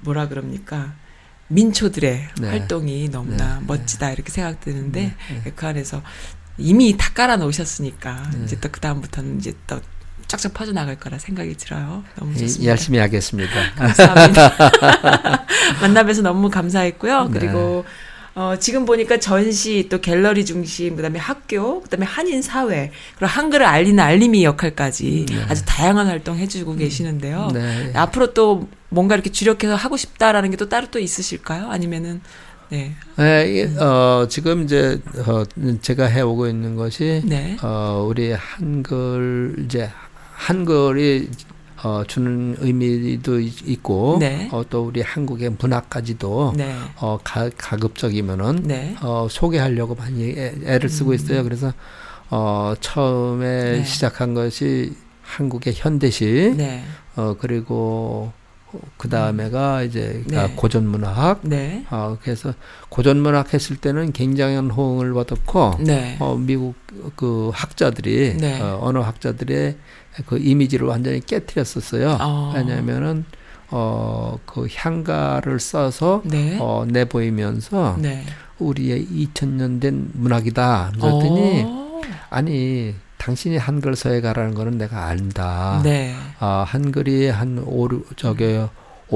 뭐라 0.05 0.29
그럽니까 0.29 0.93
민초들의 1.47 2.27
네. 2.39 2.47
활동이 2.47 3.09
너무나 3.09 3.59
네. 3.59 3.65
멋지다 3.67 4.11
이렇게 4.11 4.31
생각되는데 4.31 5.13
그 5.55 5.67
안에서 5.67 6.01
이미 6.57 6.95
다 6.97 7.11
깔아 7.13 7.37
놓으셨으니까 7.37 8.31
네. 8.33 8.43
이제 8.45 8.59
또 8.59 8.69
그 8.71 8.79
다음부터는 8.79 9.37
이제 9.39 9.53
또 9.67 9.79
쫙쫙 10.27 10.53
퍼져 10.53 10.71
나갈 10.71 10.95
거라 10.95 11.19
생각이 11.19 11.55
들어요. 11.55 12.03
너무 12.17 12.33
예, 12.33 12.39
좋습니다. 12.39 12.71
열심히 12.71 12.99
하겠습니다. 12.99 13.53
감사합니다. 13.75 14.53
만나뵈서 15.81 16.21
너무 16.23 16.49
감사했고요. 16.49 17.29
네. 17.29 17.39
그리고 17.39 17.85
어, 18.33 18.55
지금 18.59 18.85
보니까 18.85 19.19
전시 19.19 19.87
또 19.89 20.01
갤러리 20.01 20.43
중심 20.43 20.95
그 20.95 21.01
다음에 21.01 21.19
학교 21.19 21.81
그 21.81 21.89
다음에 21.89 22.05
한인 22.05 22.41
사회 22.41 22.91
그리고 23.15 23.27
한글을 23.27 23.65
알리는 23.65 23.97
알림이 23.97 24.43
역할까지 24.43 25.25
아주 25.47 25.63
다양한 25.65 26.07
활동 26.07 26.37
해주고 26.37 26.75
계시는데요. 26.75 27.51
네. 27.53 27.93
앞으로 27.93 28.33
또 28.33 28.67
뭔가 28.95 29.13
이렇게 29.15 29.29
주력해서 29.31 29.75
하고 29.75 29.97
싶다라는 29.97 30.49
게 30.51 30.55
또 30.57 30.69
따로 30.69 30.87
또 30.89 30.99
있으실까요? 30.99 31.69
아니면은 31.69 32.21
네, 32.69 32.95
네, 33.17 33.53
이- 33.53 33.77
어, 33.77 34.25
지금 34.29 34.63
이제 34.63 34.99
어, 35.27 35.43
제가 35.81 36.05
해오고 36.05 36.47
있는 36.47 36.75
것이 36.75 37.21
네, 37.25 37.57
어, 37.61 38.05
우리 38.09 38.31
한글 38.31 39.55
이제 39.65 39.91
한글이 40.33 41.29
어, 41.83 42.03
주는 42.07 42.55
의미도 42.59 43.39
있- 43.41 43.67
있고 43.67 44.17
네. 44.19 44.47
어, 44.51 44.63
또 44.69 44.85
우리 44.85 45.01
한국의 45.01 45.51
문화까지도 45.59 46.53
네, 46.55 46.73
어, 46.97 47.19
가, 47.23 47.49
가급적이면은 47.55 48.63
네. 48.63 48.95
어, 49.01 49.27
소개하려고 49.29 49.93
많이 49.95 50.31
애, 50.31 50.55
애를 50.65 50.89
쓰고 50.89 51.13
있어요. 51.13 51.43
그래서 51.43 51.73
어, 52.31 52.73
처음에 52.79 53.45
네. 53.79 53.83
시작한 53.83 54.33
것이 54.33 54.93
한국의 55.21 55.73
현대시 55.75 56.53
네, 56.57 56.83
어, 57.17 57.35
그리고 57.39 58.31
그 58.97 59.09
다음에가 59.09 59.83
이제 59.83 60.23
네. 60.27 60.53
고전문학 60.55 61.41
네, 61.43 61.85
어, 61.89 62.17
그래서 62.21 62.53
고전문학 62.89 63.53
했을 63.53 63.75
때는 63.75 64.11
굉장한 64.11 64.71
호응을 64.71 65.13
받았고 65.13 65.75
네, 65.79 66.17
어, 66.19 66.35
미국 66.35 66.75
그 67.15 67.51
학자들이 67.53 68.37
네. 68.37 68.61
어, 68.61 68.79
언어 68.81 69.01
학자들의 69.01 69.77
그 70.25 70.37
이미지를 70.37 70.87
완전히 70.87 71.19
깨뜨렸었어요. 71.19 72.17
어. 72.21 72.53
왜냐하면은 72.55 73.25
어, 73.69 74.37
그 74.45 74.67
향가를 74.73 75.59
써서 75.59 76.21
네, 76.25 76.57
어, 76.59 76.85
내보이면서 76.87 77.97
네. 77.99 78.23
우리의 78.59 79.05
2000년 79.07 79.81
된 79.81 80.09
문학이다. 80.13 80.93
그랬더니 80.99 81.63
어, 81.67 82.01
아니 82.29 82.95
당신이 83.25 83.57
한글 83.57 83.95
서예가라는 83.95 84.53
거는 84.53 84.77
내가 84.77 85.05
안다. 85.07 85.81
네, 85.83 86.13
아, 86.37 86.63
한글이 86.67 87.29
한 87.29 87.57
오, 87.65 87.87
저게 88.15 88.67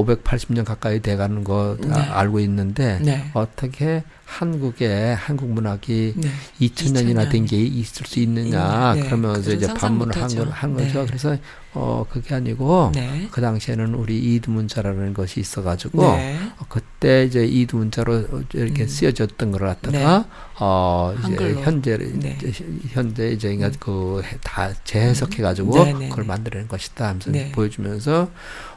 580년 0.05 0.65
가까이 0.65 1.01
돼가는 1.01 1.43
거 1.43 1.77
네. 1.79 1.91
아, 1.91 2.19
알고 2.19 2.39
있는데 2.41 2.99
네. 3.01 3.29
어떻게 3.33 4.03
한국에 4.25 5.13
한국 5.13 5.49
문학이 5.49 6.13
네. 6.17 6.29
2000년이나 6.61 7.25
2000년. 7.25 7.31
된게 7.31 7.57
있을 7.57 8.05
수 8.05 8.19
있느냐 8.19 8.93
네, 8.93 9.01
그러면서 9.01 9.41
그런 9.41 9.57
이제 9.57 9.73
반문을 9.73 10.15
한. 10.15 10.35
거, 10.35 10.43
한 10.51 10.73
거죠. 10.75 10.99
네. 11.01 11.05
그래서 11.07 11.37
어 11.73 12.05
그게 12.07 12.35
아니고 12.35 12.91
네. 12.93 13.27
그 13.31 13.41
당시에는 13.41 13.95
우리 13.95 14.35
이두문자라는 14.35 15.13
것이 15.15 15.39
있어가지고 15.39 16.01
네. 16.15 16.37
어, 16.59 16.65
그때 16.69 17.25
이제 17.25 17.43
이두문자로 17.43 18.43
이렇게 18.53 18.83
음. 18.83 18.87
쓰여졌던 18.87 19.51
걸 19.51 19.61
갖다가 19.61 20.25
어 20.59 21.13
이제 21.17 21.27
한글로. 21.27 21.61
현재 21.61 21.97
네. 21.97 22.37
이제 22.43 22.65
현재 22.89 23.29
이제 23.29 23.55
그다 23.79 24.73
재해석해가지고 24.83 25.83
네, 25.83 25.93
네, 25.93 26.09
그걸 26.09 26.23
네. 26.23 26.27
만들어낸 26.27 26.67
것이다 26.67 27.07
하면서 27.07 27.31
네. 27.31 27.51
보여주면서 27.51 28.29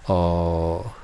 어 0.08 0.94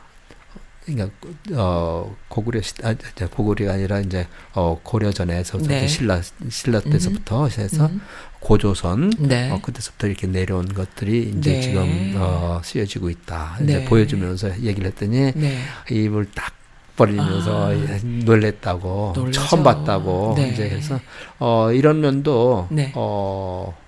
그러니까 0.94 1.14
어 1.54 2.16
고구려 2.28 2.62
시 2.62 2.74
아, 2.82 2.94
고구려가 3.30 3.74
아니라 3.74 4.00
이제 4.00 4.26
어 4.54 4.80
고려 4.82 5.12
전에서 5.12 5.58
네. 5.58 5.86
신라 5.86 6.22
신라 6.48 6.80
때서부터 6.80 7.48
해서 7.48 7.86
음. 7.86 8.00
고조선 8.40 9.12
네. 9.18 9.50
어, 9.50 9.60
그때서부터 9.60 10.06
이렇게 10.06 10.26
내려온 10.26 10.72
것들이 10.72 11.34
이제 11.36 11.54
네. 11.54 11.60
지금 11.60 12.14
어, 12.16 12.60
쓰여지고 12.64 13.10
있다. 13.10 13.58
이제 13.62 13.78
네. 13.78 13.84
보여주면서 13.84 14.60
얘기를 14.60 14.86
했더니 14.86 15.32
네. 15.34 15.58
입을 15.90 16.30
딱 16.34 16.52
벌리면서 16.96 17.70
아. 17.70 17.98
놀랬다고 18.02 19.12
놀라죠. 19.14 19.40
처음 19.40 19.62
봤다고 19.62 20.34
네. 20.36 20.48
이제 20.48 20.68
그래서 20.68 21.00
어, 21.38 21.70
이런 21.72 22.00
면도 22.00 22.66
네. 22.70 22.92
어, 22.94 23.76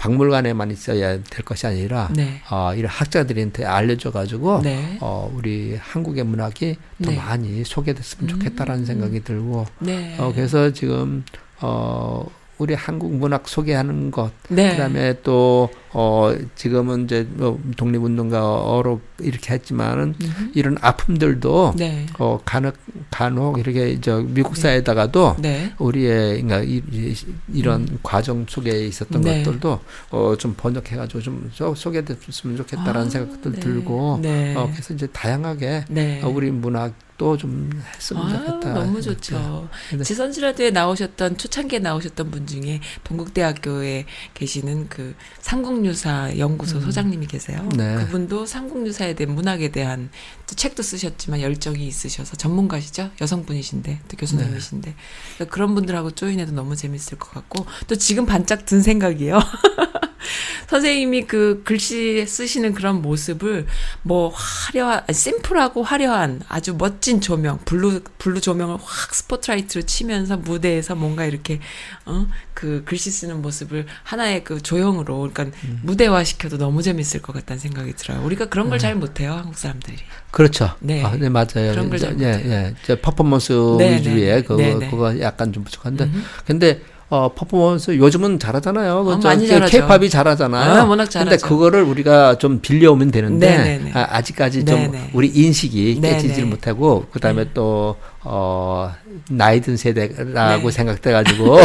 박물관에만 0.00 0.70
있어야 0.70 1.22
될 1.22 1.44
것이 1.44 1.66
아니라 1.66 2.08
네. 2.14 2.40
어, 2.50 2.72
이런 2.74 2.90
학자들한테 2.90 3.66
알려져 3.66 4.10
가지고 4.10 4.62
네. 4.62 4.96
어, 5.00 5.30
우리 5.36 5.76
한국의 5.78 6.24
문학이 6.24 6.76
더 7.04 7.10
네. 7.10 7.16
많이 7.16 7.62
소개됐으면 7.64 8.24
음. 8.24 8.28
좋겠다라는 8.28 8.86
생각이 8.86 9.22
들고 9.22 9.66
네. 9.80 10.16
어, 10.18 10.32
그래서 10.34 10.72
지금 10.72 11.22
어, 11.60 12.26
우리 12.60 12.74
한국 12.74 13.14
문학 13.14 13.48
소개하는 13.48 14.10
것 14.10 14.30
네. 14.50 14.72
그다음에 14.72 15.14
또 15.22 15.70
어, 15.92 16.30
지금은 16.56 17.04
이제 17.04 17.26
뭐 17.32 17.58
독립운동가로 17.78 19.00
이렇게 19.20 19.54
했지만은 19.54 20.14
음흠. 20.22 20.50
이런 20.54 20.76
아픔들도 20.82 21.74
네. 21.78 22.04
어, 22.18 22.38
간혹 22.44 22.74
간혹 23.10 23.58
이렇게 23.58 23.98
저 24.02 24.18
미국 24.20 24.56
사회에다가도 24.58 25.36
네. 25.38 25.72
우리의 25.78 26.42
그러니까 26.42 26.62
이, 26.62 26.82
이, 26.92 27.14
이런 27.54 27.98
과정 28.02 28.44
속에 28.46 28.86
있었던 28.86 29.22
음. 29.22 29.24
네. 29.24 29.42
것들도 29.42 29.80
어, 30.10 30.34
좀 30.38 30.54
번역해가지고 30.54 31.20
좀 31.22 31.50
소- 31.54 31.74
소개됐으면 31.74 32.58
좋겠다라는 32.58 33.06
아, 33.06 33.10
생각들 33.10 33.52
네. 33.52 33.60
들고 33.60 34.18
네. 34.22 34.54
어, 34.54 34.68
그래서 34.70 34.92
이제 34.92 35.06
다양하게 35.06 35.86
네. 35.88 36.20
어, 36.22 36.28
우리 36.28 36.50
문학 36.50 36.92
도좀 37.20 37.70
했으면 37.94 38.22
아, 38.22 38.46
좋겠다. 38.46 38.72
너무. 38.72 39.02
좋죠. 39.02 39.68
네. 39.92 40.02
지선지라드에 40.02 40.70
나오셨던 40.70 41.36
초창기에 41.36 41.80
나오셨던 41.80 42.30
분 42.30 42.46
중에 42.46 42.80
동국대학교에 43.04 44.06
계시는 44.32 44.88
그 44.88 45.14
삼국유사 45.40 46.38
연구소 46.38 46.80
소장님이 46.80 47.26
계세요. 47.26 47.60
음. 47.60 47.68
네. 47.76 47.96
그분도 47.96 48.46
삼국유사에 48.46 49.14
대한 49.14 49.34
문학에 49.34 49.68
대한 49.70 50.08
또 50.46 50.54
책도 50.54 50.82
쓰셨지만 50.82 51.42
열정이 51.42 51.86
있으셔서 51.86 52.36
전문가시죠. 52.36 53.10
여성분이신데 53.20 54.00
또 54.08 54.16
교수님이신데 54.16 54.94
그러니까 55.34 55.54
그런 55.54 55.74
분들하고 55.74 56.12
join해도 56.12 56.52
너무 56.52 56.74
재밌을 56.74 57.18
것 57.18 57.32
같고 57.32 57.66
또 57.86 57.96
지금 57.96 58.24
반짝 58.24 58.64
든 58.64 58.80
생각이에요. 58.80 59.40
선생님이 60.68 61.26
그 61.26 61.62
글씨 61.64 62.26
쓰시는 62.26 62.74
그런 62.74 63.02
모습을 63.02 63.66
뭐 64.02 64.32
화려한 64.34 65.04
심플하고 65.10 65.82
화려한 65.82 66.42
아주 66.48 66.74
멋진 66.76 67.20
조명 67.20 67.58
blue 67.64 68.00
blue 68.18 68.40
조명을 68.40 68.76
확 68.76 69.14
스포트라이트로 69.14 69.82
치면서 69.82 70.36
무대에서 70.36 70.94
뭔가 70.94 71.24
이렇게 71.24 71.60
어그 72.04 72.82
글씨 72.84 73.10
쓰는 73.10 73.42
모습을 73.42 73.86
하나의 74.02 74.44
그 74.44 74.62
조형으로 74.62 75.30
그러니까 75.32 75.58
음. 75.64 75.80
무대화 75.82 76.24
시켜도 76.24 76.58
너무 76.58 76.82
재밌을 76.82 77.22
것 77.22 77.32
같다는 77.32 77.58
생각이 77.58 77.94
들어요. 77.94 78.22
우리가 78.24 78.48
그런 78.48 78.70
걸잘 78.70 78.94
못해요 78.94 79.32
한국 79.32 79.56
사람들이. 79.56 79.96
그렇죠. 80.30 80.70
네. 80.80 81.02
아, 81.04 81.16
네, 81.16 81.28
맞아요. 81.28 81.72
그런 81.72 81.88
걸 81.88 81.96
이제, 81.96 82.06
잘 82.06 82.20
예, 82.20 82.32
못해요. 82.32 82.52
예. 82.52 82.74
저 82.86 83.00
퍼포먼스 83.00 83.52
네, 83.78 83.96
위주의 83.96 84.26
네. 84.26 84.42
그거, 84.42 84.56
네, 84.56 84.74
네. 84.74 84.90
그거 84.90 85.18
약간 85.20 85.52
좀 85.52 85.64
부족한데. 85.64 86.04
음흠. 86.04 86.22
근데, 86.46 86.82
어, 87.10 87.32
퍼포먼스 87.34 87.96
요즘은 87.96 88.38
잘하잖아요. 88.38 88.98
어, 88.98 89.02
그 89.02 89.26
많이 89.26 89.48
저, 89.48 89.54
잘하죠. 89.54 89.72
케이팝이 89.72 90.08
잘하잖아요. 90.08 90.72
아, 90.72 90.84
워낙 90.84 91.04
근데 91.06 91.36
잘하죠. 91.36 91.46
그거를 91.48 91.82
우리가 91.82 92.38
좀 92.38 92.60
빌려오면 92.60 93.10
되는데, 93.10 93.50
네, 93.50 93.64
네, 93.64 93.84
네. 93.84 93.90
아, 93.94 94.06
아직까지 94.16 94.64
네, 94.64 94.70
좀 94.70 94.92
네. 94.92 95.10
우리 95.12 95.26
인식이 95.28 95.98
네, 96.00 96.18
네. 96.18 96.44
못하고, 96.44 97.06
그 97.10 97.18
다음에 97.18 97.44
네. 97.44 97.50
또, 97.52 97.96
어, 98.22 98.92
나이 99.28 99.60
든 99.60 99.76
세대라고 99.76 100.68
네. 100.68 100.70
생각돼가지고, 100.70 101.58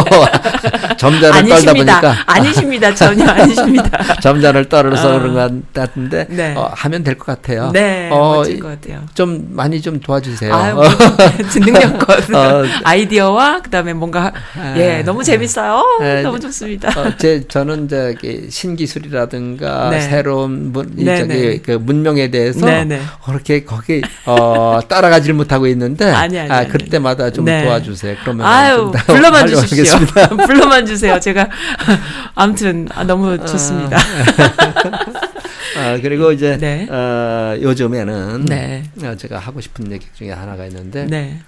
점잖을 0.97 1.47
떨다. 1.49 1.73
보니까. 1.73 2.15
아니십니다. 2.25 2.93
전혀 2.95 3.25
아니십니다. 3.27 4.15
점잖을 4.21 4.69
떨어서 4.69 5.15
어. 5.15 5.19
그런 5.19 5.33
것 5.33 5.73
같은데, 5.73 6.25
네. 6.29 6.53
어, 6.55 6.71
하면 6.75 7.03
될 7.03 7.15
것 7.15 7.25
같아요. 7.27 7.71
네, 7.73 8.09
어, 8.11 8.35
멋질 8.37 8.55
이- 8.57 8.59
것 8.59 8.67
같아요. 8.69 9.03
좀 9.13 9.47
많이 9.51 9.81
좀 9.81 9.99
도와주세요. 9.99 10.53
아유, 10.53 10.75
능력껏 11.55 12.33
어. 12.33 12.63
아이디어와 12.83 13.61
그다음에 13.61 13.93
뭔가 13.93 14.31
예 14.77 15.01
너무 15.03 15.23
재밌어요. 15.23 15.83
에, 16.01 16.21
너무 16.21 16.39
좋습니다. 16.39 16.89
어, 16.99 17.15
제 17.17 17.43
저는 17.47 17.87
저기 17.87 18.47
신기술이라든가 18.49 19.89
네. 19.91 20.01
새로운 20.01 20.71
문, 20.71 20.93
이 20.97 21.03
네, 21.03 21.17
저기 21.17 21.33
네. 21.33 21.57
그 21.63 21.71
문명에 21.71 22.29
대해서 22.31 22.65
네, 22.65 22.83
네. 22.85 23.01
그렇게 23.25 23.63
거기 23.63 24.01
어 24.25 24.79
따라가질 24.87 25.33
못하고 25.33 25.67
있는데 25.67 26.11
아니, 26.11 26.39
아니, 26.39 26.51
아, 26.51 26.57
아니. 26.57 26.69
그럴 26.69 26.87
때마다 26.89 27.31
좀 27.35 27.45
네. 27.45 27.63
도와주세요. 27.63 28.15
그러면 28.21 28.45
아유 28.45 28.91
불러만 29.05 29.47
주십시오. 29.47 29.99
불러만 30.47 30.85
주세요. 30.85 31.19
제가 31.19 31.49
아무튼 32.33 32.87
아, 32.95 33.03
너무 33.03 33.37
좋습니다. 33.45 33.97
아, 35.77 35.99
그리고 36.01 36.31
이제 36.31 36.57
네. 36.57 36.87
어, 36.89 37.57
요즘에는 37.61 38.45
네. 38.45 38.83
어, 39.03 39.15
제가 39.17 39.39
하고 39.39 39.59
싶은 39.59 39.91
얘기 39.91 40.07
중에 40.13 40.31
하나가 40.31 40.65
있는데 40.65 41.05
네. 41.05 41.39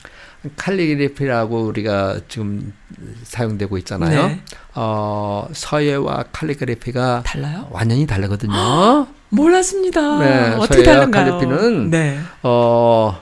칼리그래피라고 0.58 1.64
우리가 1.64 2.20
지금 2.28 2.74
사용되고 3.24 3.78
있잖아요. 3.80 4.28
네. 4.28 4.40
어, 4.76 5.48
서예와 5.54 6.26
칼리그래피가 6.32 7.24
달라요? 7.26 7.68
완전히 7.72 8.06
다르거든요. 8.06 9.08
몰랐습니다. 9.30 10.20
네, 10.20 10.54
어떻게 10.58 10.84
서예와 10.84 11.00
다른가요? 11.00 11.32
칼리피는 11.40 11.90
네. 11.90 12.20
어, 12.44 13.20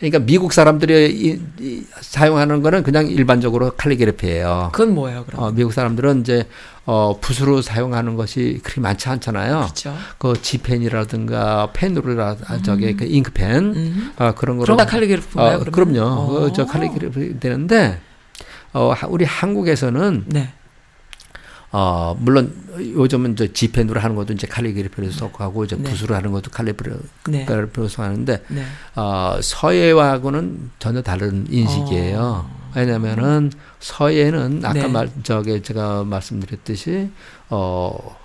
그러니까 0.00 0.18
미국 0.20 0.54
사람들이 0.54 1.10
이, 1.10 1.40
이, 1.60 1.84
사용하는 2.00 2.62
거는 2.62 2.82
그냥 2.82 3.06
일반적으로 3.06 3.72
칼리그래피예요. 3.76 4.70
그건 4.72 4.94
뭐예요, 4.94 5.24
그럼? 5.26 5.42
어, 5.42 5.50
미국 5.50 5.74
사람들은 5.74 6.22
이제 6.22 6.46
어, 6.86 7.18
붓으로 7.20 7.60
사용하는 7.60 8.16
것이 8.16 8.60
그렇게 8.62 8.80
많지 8.80 9.10
않잖아요. 9.10 9.60
그렇죠. 9.60 9.94
그 10.16 10.40
지펜이라든가 10.40 11.68
펜으로라 11.74 12.36
아, 12.46 12.62
저기 12.62 12.96
그 12.96 13.04
잉크펜 13.04 13.64
음. 13.76 14.12
어, 14.16 14.32
그런 14.34 14.56
거로 14.56 14.64
그럼 14.64 14.78
다 14.78 14.86
칼리그래피인가요? 14.86 15.58
어? 15.58 15.64
그럼요. 15.70 16.00
어. 16.00 16.40
그, 16.40 16.52
저 16.54 16.64
칼리그래피 16.64 17.38
되는데 17.38 18.00
어, 18.72 18.92
하- 18.96 19.06
우리 19.06 19.26
한국에서는 19.26 20.24
네. 20.28 20.54
어, 21.72 22.16
물론 22.18 22.52
요즘은 22.76 23.36
저 23.36 23.46
지펜으로 23.52 24.00
하는 24.00 24.16
것도 24.16 24.32
이제 24.32 24.46
칼리그래피로 24.46 25.10
써가고 25.10 25.64
이제 25.64 25.76
네. 25.76 25.90
붓으로 25.90 26.14
하는 26.14 26.32
것도 26.32 26.50
칼리그래피로 26.50 26.96
네. 27.28 27.88
써하는데 27.88 28.44
네. 28.48 28.64
어, 28.96 29.38
서예하고는 29.40 30.70
전혀 30.78 31.02
다른 31.02 31.46
인식이에요. 31.48 32.20
어. 32.20 32.60
왜냐면은 32.74 33.52
서예는 33.80 34.64
아까 34.64 34.74
네. 34.74 34.88
말 34.88 35.10
저게 35.22 35.60
제가 35.62 36.04
말씀드렸듯이 36.04 37.10
어 37.48 38.16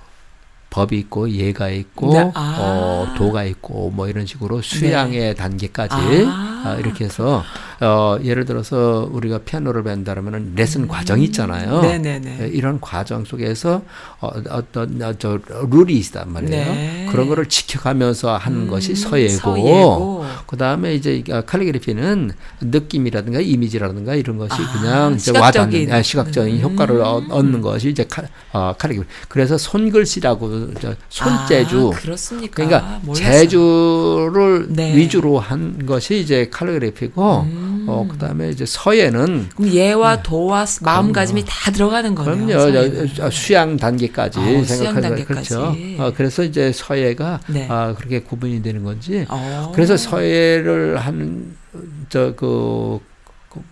법이 0.69 0.99
있고 0.99 1.29
예가 1.29 1.69
있고 1.69 2.13
네. 2.13 2.31
아. 2.35 2.57
어 2.59 3.15
도가 3.17 3.43
있고 3.45 3.91
뭐 3.91 4.07
이런 4.07 4.25
식으로 4.25 4.61
수양의 4.61 5.35
단계까지 5.35 5.95
아. 6.27 6.63
어, 6.65 6.79
이렇게 6.79 7.05
해서 7.05 7.43
어 7.81 8.17
예를 8.23 8.45
들어서 8.45 9.09
우리가 9.11 9.39
피아노를 9.39 9.83
배운다면은 9.83 10.53
레슨 10.55 10.87
과정이 10.87 11.25
있잖아요. 11.25 11.79
음. 11.79 11.81
네네네. 11.81 12.37
예, 12.41 12.47
이런 12.47 12.79
과정 12.79 13.25
속에서 13.25 13.81
어, 14.21 14.29
어떤 14.49 15.01
어, 15.01 15.13
저 15.17 15.39
룰이 15.69 15.97
있단 15.97 16.31
말이에요. 16.31 16.51
네. 16.73 17.07
그런 17.11 17.27
거를 17.27 17.47
지켜가면서 17.47 18.35
하는 18.37 18.61
음, 18.61 18.67
것이 18.67 18.95
서예고, 18.95 19.37
서예고. 19.37 20.25
그 20.47 20.57
다음에 20.57 20.95
이제 20.95 21.23
어, 21.29 21.41
칼리그래피는 21.41 22.31
느낌이라든가 22.61 23.39
이미지라든가 23.41 24.15
이런 24.15 24.37
것이 24.37 24.53
아, 24.53 24.73
그냥 24.73 25.13
이제. 25.15 25.37
와닿는 25.37 25.91
아, 25.91 26.01
시각적인 26.01 26.57
음. 26.57 26.61
효과를 26.61 27.01
얻, 27.01 27.23
얻는 27.29 27.61
것이 27.61 27.89
이제 27.89 28.05
칼, 28.09 28.27
어, 28.53 28.73
칼리그래피. 28.77 29.09
그래서 29.27 29.57
손글씨라고 29.57 30.73
저 30.75 30.95
손재주. 31.09 31.91
아, 31.93 31.97
그렇습니까? 31.97 32.53
그러니까 32.55 32.99
몰랐어요. 33.03 33.31
재주를 33.31 34.67
네. 34.69 34.95
위주로 34.95 35.39
한 35.39 35.85
것이 35.85 36.19
이제 36.19 36.49
칼리그래피고, 36.51 37.41
음. 37.41 37.74
어, 37.87 38.07
그 38.09 38.17
다음에 38.17 38.49
이제 38.49 38.65
서예는 38.65 39.49
그럼 39.55 39.71
예와 39.71 40.23
도와 40.23 40.65
마음가짐이 40.81 41.43
다 41.47 41.71
들어가는 41.71 42.15
거네요. 42.15 42.45
그럼요. 42.45 42.71
서예는. 42.71 43.31
수양 43.31 43.77
단계까지 43.77 44.39
아, 44.39 44.43
수양 44.43 44.65
생각하는. 44.65 45.25
그렇죠. 45.25 45.75
어, 45.99 46.13
그래서 46.15 46.43
이제 46.43 46.71
서예가 46.71 47.39
네. 47.47 47.67
아, 47.69 47.93
그렇게 47.95 48.21
구분이 48.21 48.61
되는 48.61 48.83
건지. 48.83 49.25
어. 49.29 49.71
그래서 49.73 49.97
서예를 49.97 50.97
하는 50.97 51.55
저그 52.09 52.99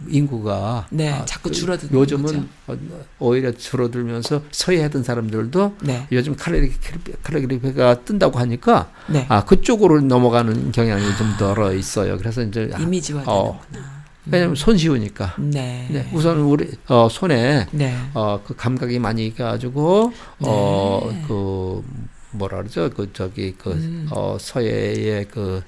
인구가 0.08 0.88
네, 0.92 1.12
아, 1.12 1.26
자꾸 1.26 1.50
그 1.50 1.56
줄어드는 1.56 1.94
요즘은 1.94 2.24
거죠. 2.26 2.44
어, 2.68 2.78
오히려 3.20 3.52
줄어들면서 3.52 4.42
서예하던 4.52 5.04
사람들도 5.04 5.76
네. 5.82 6.08
요즘 6.12 6.36
칼리그래피, 6.36 7.14
칼리그래피가 7.22 8.04
뜬다고 8.06 8.40
하니까 8.40 8.92
네. 9.08 9.26
아 9.30 9.44
그쪽으로 9.44 10.02
넘어가는 10.02 10.72
경향이 10.72 11.04
좀 11.18 11.34
덜어 11.38 11.74
있어요. 11.74 12.18
그래서 12.18 12.42
이제 12.42 12.70
아, 12.74 12.80
이미지화 12.80 13.24
어, 13.26 13.60
되는구나. 13.72 13.93
왜냐면 14.26 14.56
손 14.56 14.78
쉬우니까. 14.78 15.36
네. 15.38 15.88
네, 15.90 16.10
우선 16.14 16.40
우리 16.40 16.72
어, 16.88 17.08
손에 17.10 17.68
네. 17.72 17.96
어, 18.14 18.42
그 18.44 18.56
감각이 18.56 19.00
많이 19.00 19.36
가지고 19.36 20.14
네. 20.40 20.48
어, 20.50 21.24
그 21.28 21.84
뭐라 22.32 22.58
그러죠? 22.60 22.90
그 22.90 23.12
저기 23.14 23.54
그 23.58 23.72
음. 23.72 24.08
어, 24.12 24.38
서예의 24.40 25.26
그 25.26 25.62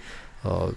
어, 0.43 0.71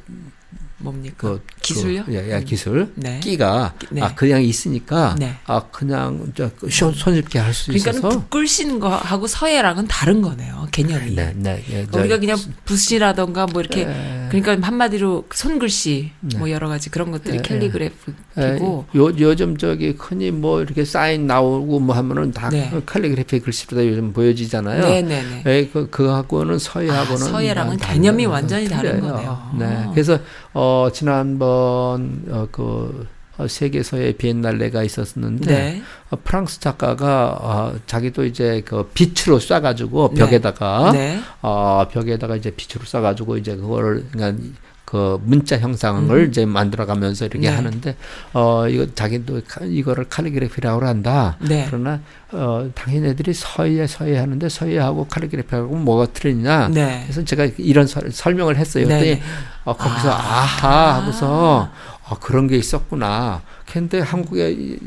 뭡니까? 0.81 1.17
그 1.19 1.43
기술요? 1.61 2.05
그, 2.05 2.15
예, 2.15 2.37
예, 2.37 2.45
기술. 2.45 2.93
네. 2.95 3.19
끼가 3.21 3.75
네. 3.91 4.01
아 4.01 4.15
그냥 4.15 4.43
있으니까 4.43 5.17
네. 5.19 5.35
아 5.47 5.63
그냥 5.73 6.33
저 6.37 6.51
손, 6.71 6.93
손쉽게 6.95 7.39
할수 7.41 7.67
그러니까 7.73 7.91
있어서. 7.91 8.09
붓 8.09 8.31
글씨는 8.31 8.79
거하고 8.79 9.27
서예랑은 9.27 9.89
다른 9.89 10.23
거네요. 10.23 10.69
개념이. 10.71 11.15
네, 11.17 11.33
네, 11.37 11.65
예, 11.71 11.87
저- 11.91 11.99
우리가 11.99 12.19
그냥 12.19 12.37
붓이라던가 12.65 13.47
뭐 13.47 13.61
이렇게 13.61 13.81
예. 13.83 14.29
그러니까 14.31 14.67
한마디로 14.67 15.25
손글씨 15.35 16.11
네. 16.21 16.39
뭐 16.39 16.49
여러 16.51 16.69
가지 16.69 16.91
그런 16.91 17.11
것들이 17.11 17.39
예, 17.39 17.43
캘리그래피고 17.43 18.87
예, 18.95 18.99
요, 18.99 19.13
요즘 19.19 19.57
저기 19.57 19.97
흔히 19.99 20.31
뭐 20.31 20.63
이렇게 20.63 20.85
사인 20.85 21.27
나오고 21.27 21.81
뭐 21.81 21.97
하면은 21.97 22.31
다 22.31 22.51
네. 22.51 22.71
캘리그래피 22.87 23.41
글씨보다 23.41 23.85
요즘 23.85 24.13
보여지잖아요. 24.13 24.81
네 24.83 25.03
네네. 25.03 25.43
예, 25.47 25.67
그, 25.73 25.91
그하고는 25.91 26.59
서예하고는. 26.59 27.27
아, 27.27 27.31
서예랑은 27.31 27.77
개념이. 27.79 28.27
완전히 28.27 28.69
다른. 28.69 29.01
거네요. 29.01 29.51
네. 29.59 29.87
그래서, 29.93 30.19
어, 30.61 30.91
지난번, 30.93 32.25
어, 32.31 32.49
그, 32.51 33.07
어, 33.37 33.47
세계 33.47 33.85
서예 33.85 34.15
비엔날레가 34.15 34.83
있었는데, 34.83 35.47
네. 35.47 35.83
어, 36.11 36.17
프랑스 36.25 36.59
작가가, 36.59 37.39
어, 37.41 37.79
자기도 37.87 38.25
이제 38.25 38.61
그 38.65 38.91
빛으로 38.93 39.39
쏴가지고 39.39 40.15
네. 40.15 40.21
벽에다가, 40.21 40.91
네. 40.91 41.21
어, 41.43 41.87
벽에다가 41.93 42.35
이제 42.35 42.51
빛으로 42.51 42.85
쏴가지고 42.85 43.39
이제 43.39 43.55
그거를, 43.55 44.05
그러니까 44.11 44.43
그 44.89 45.21
문자 45.23 45.59
형상을 45.59 46.17
음. 46.17 46.29
이제 46.31 46.47
만들어가면서 46.47 47.27
이렇게 47.27 47.51
네. 47.51 47.55
하는데, 47.55 47.95
어, 48.33 48.67
이거 48.69 48.87
자기도 48.95 49.43
카- 49.47 49.67
이거를 49.67 50.09
칼리그래피라고 50.09 50.87
한다. 50.87 51.37
네. 51.41 51.67
그러나 51.69 52.01
어 52.31 52.69
당연히 52.75 53.09
애들이 53.09 53.33
서예 53.33 53.87
서예 53.87 54.19
하는데 54.19 54.49
서예하고 54.49 55.07
칼리그래피하고 55.07 55.75
뭐가 55.77 56.13
틀리냐 56.13 56.69
네. 56.69 57.01
그래서 57.05 57.25
제가 57.25 57.49
이런 57.57 57.87
설, 57.87 58.11
설명을 58.13 58.57
했어요 58.59 58.87
네, 58.87 58.99
그랬더니 59.01 59.15
네. 59.15 59.23
어, 59.65 59.75
거기서 59.75 60.11
아. 60.13 60.17
아. 60.19 60.45
하 60.45 60.95
하고서 61.01 61.71
어, 62.09 62.19
그런 62.19 62.47
게 62.47 62.57
있었구나 62.57 63.43
근데 63.71 64.01
한국에 64.01 64.79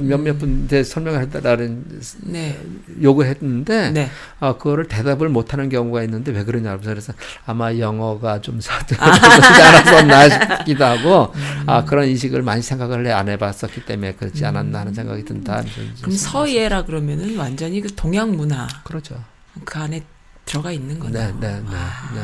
몇몇 0.00 0.38
분한테 0.38 0.84
설명을 0.84 1.22
해달라는 1.22 1.84
네. 2.22 2.58
요구했는데 3.02 3.90
네. 3.90 4.10
어, 4.38 4.56
그거를 4.56 4.86
대답을 4.86 5.28
못 5.28 5.52
하는 5.52 5.68
경우가 5.68 6.04
있는데 6.04 6.30
왜 6.30 6.44
그러냐 6.44 6.78
그래서 6.78 7.12
아마 7.46 7.76
영어가 7.76 8.40
좀 8.40 8.60
아. 8.98 9.12
서툴지 9.12 9.62
않았었나 9.62 10.58
싶기도 10.58 10.84
하고 10.84 11.32
음. 11.34 11.64
아 11.66 11.84
그런 11.84 12.06
인식을 12.08 12.42
많이 12.42 12.62
생각을 12.62 13.10
안 13.10 13.28
해봤었기 13.28 13.84
때문에 13.84 14.14
그렇지 14.14 14.44
않았나 14.44 14.80
하는 14.80 14.94
생각이 14.94 15.24
든다 15.24 15.60
음. 15.60 15.94
그럼 16.00 16.16
서예라 16.16 16.84
그러면은 16.84 17.36
완전히 17.36 17.80
그 17.80 17.92
동양 17.94 18.36
문화 18.36 18.68
그렇죠. 18.84 19.22
그 19.64 19.78
안에 19.78 20.04
들어가 20.48 20.72
있는 20.72 20.94
네, 20.94 20.98
거네요. 21.00 21.36
네, 21.40 21.48
네, 21.48 21.60
네. 21.60 22.20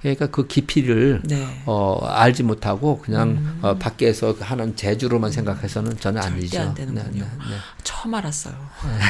그러니까 0.00 0.26
그 0.28 0.46
깊이를 0.46 1.20
네. 1.24 1.62
어, 1.66 1.98
알지 2.06 2.42
못하고 2.42 2.98
그냥 3.00 3.30
음. 3.30 3.58
어, 3.60 3.76
밖에서 3.76 4.34
하는 4.40 4.74
재주로만 4.74 5.30
생각해서는 5.30 5.98
저는 6.00 6.22
아니죠. 6.22 6.60
안 6.60 6.74
되는군요. 6.74 7.04
네, 7.04 7.18
네, 7.20 7.20
네. 7.20 7.56
처음 7.84 8.14
알았어요. 8.14 8.54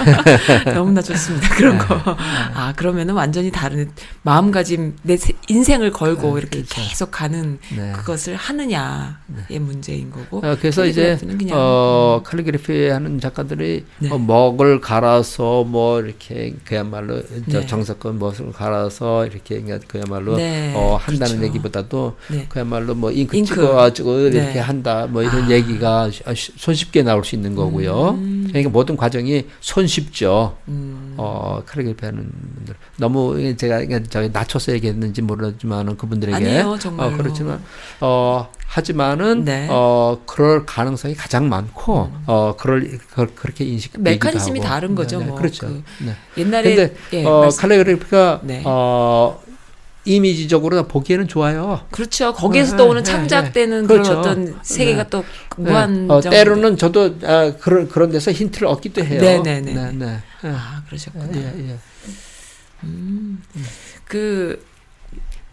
너무나 0.74 1.00
좋습니다. 1.00 1.48
그런 1.54 1.78
거. 1.78 2.00
아, 2.54 2.72
그러면은 2.76 3.14
완전히 3.14 3.52
다른 3.52 3.90
마음가짐, 4.22 4.96
내 5.02 5.16
세- 5.16 5.34
인생을 5.48 5.92
걸고 5.92 6.34
네, 6.34 6.40
이렇게 6.40 6.62
그렇죠. 6.62 6.74
계속 6.74 7.10
가는 7.12 7.58
네. 7.76 7.92
그것을 7.92 8.34
하느냐의 8.34 9.60
문제인 9.60 10.10
거고. 10.10 10.38
어, 10.38 10.56
그래서 10.60 10.84
이제 10.86 11.16
어, 11.52 12.20
칼리그래피 12.24 12.88
하는 12.88 13.20
작가들이 13.20 13.84
네. 13.98 14.10
어, 14.10 14.18
먹을 14.18 14.80
갈아서 14.80 15.62
뭐 15.64 16.00
이렇게 16.00 16.56
그야말로 16.64 17.22
저 17.50 17.60
네. 17.60 17.66
정석권 17.66 18.18
멋을 18.18 18.52
갈아서 18.56 19.26
이렇게 19.26 19.60
그냥 19.60 19.80
그야말로 19.86 20.36
네, 20.36 20.72
어, 20.74 20.96
한다는 21.00 21.36
그렇죠. 21.36 21.44
얘기보다도 21.48 22.16
네. 22.30 22.46
그야말로 22.48 22.94
뭐 22.94 23.10
잉크, 23.12 23.36
잉크. 23.36 23.54
찍어가지고 23.54 24.30
네. 24.30 24.38
이렇게 24.38 24.58
한다 24.58 25.06
뭐 25.08 25.22
이런 25.22 25.44
아. 25.44 25.50
얘기가 25.50 26.10
쉬- 26.10 26.22
쉬- 26.34 26.52
손쉽게 26.56 27.02
나올 27.02 27.24
수 27.24 27.34
있는 27.34 27.54
거고요. 27.54 28.10
음. 28.18 28.44
그러니까 28.48 28.70
모든 28.70 28.96
과정이 28.96 29.44
손쉽죠. 29.60 30.56
음. 30.68 31.14
어, 31.18 31.62
칼리그래피 31.66 32.04
하는 32.06 32.30
분들. 32.54 32.74
너무 32.98 33.54
제가 33.56 33.78
그냥 33.80 34.04
저기 34.08 34.30
낮춰서 34.32 34.72
얘기했는지 34.72 35.20
모르지만은 35.22 35.96
그분들에게. 35.96 36.36
아니에요, 36.36 36.78
정말로. 36.80 37.14
어, 37.14 37.16
그렇지만, 37.16 37.62
어, 38.00 38.48
하지만은, 38.66 39.44
네. 39.44 39.64
음. 39.64 39.68
어, 39.70 40.18
그럴 40.26 40.66
가능성이 40.66 41.14
가장 41.14 41.48
많고, 41.48 42.10
어, 42.26 42.54
그럴, 42.58 42.98
그, 43.14 43.34
그렇게 43.34 43.64
인식. 43.64 43.92
메커니즘이 43.98 44.60
다른 44.60 44.94
거죠, 44.94 45.20
뭐. 45.20 45.36
그렇죠. 45.36 45.66
그 45.66 45.82
네. 46.04 46.14
옛날에 46.36 46.74
근데, 46.74 46.96
예, 47.14 47.24
어, 47.24 47.40
말씀- 47.42 47.60
네. 48.42 48.62
어, 48.66 49.40
이미지적으로 50.04 50.86
보기에는 50.86 51.26
좋아요. 51.26 51.80
그렇죠. 51.90 52.32
거기에서 52.32 52.72
네, 52.72 52.76
떠오는 52.76 53.02
네, 53.02 53.10
창작되는 53.10 53.80
네. 53.82 53.86
그런 53.88 54.02
그렇죠. 54.02 54.20
어떤 54.20 54.58
세계가 54.62 55.02
네. 55.04 55.10
또 55.10 55.24
네. 55.56 55.70
무한 55.70 56.10
어, 56.10 56.20
때로는 56.20 56.76
저도, 56.76 57.16
아, 57.24 57.52
그런, 57.60 57.88
그런 57.88 58.10
데서 58.10 58.30
힌트를 58.30 58.68
얻기도 58.68 59.02
해요. 59.04 59.20
네, 59.20 59.38
네, 59.42 59.60
네. 59.60 59.72
네, 59.74 59.92
네. 59.92 60.18
예. 60.44 60.48
아, 60.48 60.82
그러셨구나. 60.86 61.28
예, 61.34 61.70
예. 61.70 61.76
그 64.04 64.64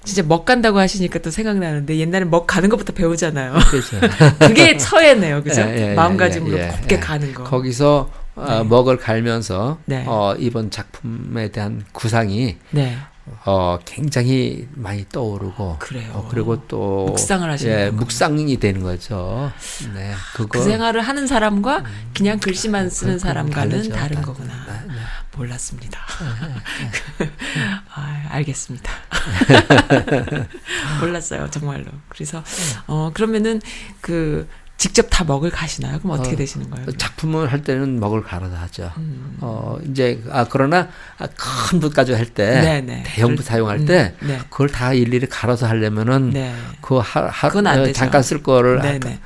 진짜 0.03 0.21
먹 0.23 0.45
간다고 0.45 0.79
하시니까 0.79 1.19
또 1.19 1.31
생각나는데 1.31 1.97
옛날에 1.97 2.25
먹 2.25 2.45
가는 2.45 2.67
것부터 2.69 2.93
배우잖아요. 2.93 3.53
그렇죠. 3.69 3.99
그게 4.39 4.77
서예네요, 4.77 5.43
그죠? 5.43 5.61
예, 5.61 5.65
예, 5.77 5.89
예, 5.91 5.93
마음가짐으로 5.95 6.57
예, 6.57 6.63
예, 6.63 6.67
곱게 6.67 6.95
예. 6.95 6.99
가는 6.99 7.33
거. 7.33 7.43
거기서 7.43 8.11
어, 8.35 8.45
네. 8.49 8.63
먹을 8.63 8.97
갈면서 8.97 9.77
네. 9.85 10.03
어, 10.07 10.35
이번 10.39 10.71
작품에 10.71 11.51
대한 11.51 11.85
구상이 11.91 12.57
네, 12.71 12.97
어, 13.45 13.77
굉장히 13.85 14.67
많이 14.73 15.05
떠오르고 15.07 15.77
그래요. 15.79 16.09
어, 16.13 16.27
그리고 16.29 16.67
또 16.67 17.05
묵상을 17.09 17.49
하시는 17.49 17.79
예. 17.79 17.89
묵상이 17.91 18.57
되는 18.57 18.81
거죠. 18.81 19.51
네, 19.93 20.11
그거 20.35 20.47
그 20.49 20.63
생활을 20.63 21.01
하는 21.01 21.27
사람과 21.27 21.83
그냥 22.13 22.39
글씨만 22.39 22.89
쓰는 22.89 23.19
사람과는. 23.19 23.89
다른 23.89 24.15
다- 24.15 24.21
거구나. 24.21 24.51
네, 24.67 24.87
네. 24.87 24.93
몰랐습니다. 25.37 25.99
아, 27.95 28.23
알겠습니다. 28.29 28.91
몰랐어요, 31.01 31.49
정말로. 31.49 31.85
그래서 32.09 32.43
어 32.87 33.11
그러면은 33.13 33.61
그 34.01 34.47
직접 34.77 35.07
다 35.09 35.23
먹을 35.23 35.49
가시나요? 35.49 35.99
그럼 35.99 36.19
어떻게 36.19 36.33
어, 36.33 36.37
되시는 36.37 36.69
거예요? 36.69 36.91
작품을 36.97 37.51
할 37.51 37.61
때는 37.63 37.99
먹을 37.99 38.21
갈아서 38.23 38.55
하죠. 38.57 38.91
음. 38.97 39.37
어, 39.39 39.77
이제 39.89 40.21
아 40.29 40.45
그러나 40.49 40.89
아, 41.19 41.27
큰 41.37 41.79
붓까지 41.79 42.13
할때 42.13 42.61
네, 42.61 42.81
네. 42.81 43.03
대형 43.05 43.35
붓 43.35 43.35
그럴- 43.37 43.45
사용할 43.45 43.79
음, 43.79 43.85
때 43.85 44.15
네. 44.19 44.39
그걸 44.49 44.69
다 44.69 44.93
일일이 44.93 45.27
갈아서 45.27 45.67
하려면은 45.67 46.31
네. 46.31 46.53
그 46.81 46.97
하, 46.97 47.27
하, 47.27 47.47
어. 47.47 47.91
잠깐 47.93 48.23
쓸 48.23 48.43
거를 48.43 48.81
네네. 48.81 49.19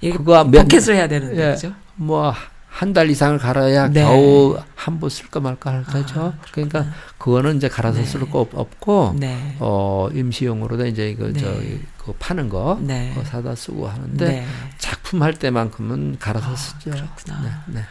이게 0.00 0.16
그거 0.16 0.44
몇- 0.44 0.62
포켓을 0.62 0.94
해야 0.94 1.08
되는데 1.08 1.48
예. 1.48 1.52
그죠? 1.52 1.74
뭐 1.96 2.32
한 2.72 2.94
달 2.94 3.10
이상을 3.10 3.38
갈아야 3.38 3.88
네. 3.88 4.02
겨우 4.02 4.58
한부 4.74 5.08
쓸까 5.10 5.40
말까 5.40 5.70
할 5.72 5.84
거죠. 5.84 6.34
아, 6.38 6.44
그러니까 6.52 6.86
그거는 7.18 7.56
이제 7.58 7.68
갈아서 7.68 7.98
네. 7.98 8.04
쓸거 8.06 8.48
없고 8.52 9.16
네. 9.18 9.56
어 9.60 10.08
임시용으로도 10.12 10.86
이제 10.86 11.10
이거 11.10 11.28
네. 11.28 11.38
저기 11.38 11.80
그 11.98 12.12
파는 12.18 12.48
거 12.48 12.78
네. 12.80 13.12
그거 13.14 13.24
사다 13.26 13.54
쓰고 13.54 13.86
하는데 13.88 14.26
네. 14.26 14.46
작품 14.78 15.22
할 15.22 15.34
때만큼은 15.34 16.16
갈아서 16.18 16.52
아, 16.52 16.56
쓰죠. 16.56 16.90
그렇구나. 16.90 17.62
네, 17.68 17.80
네. 17.80 17.84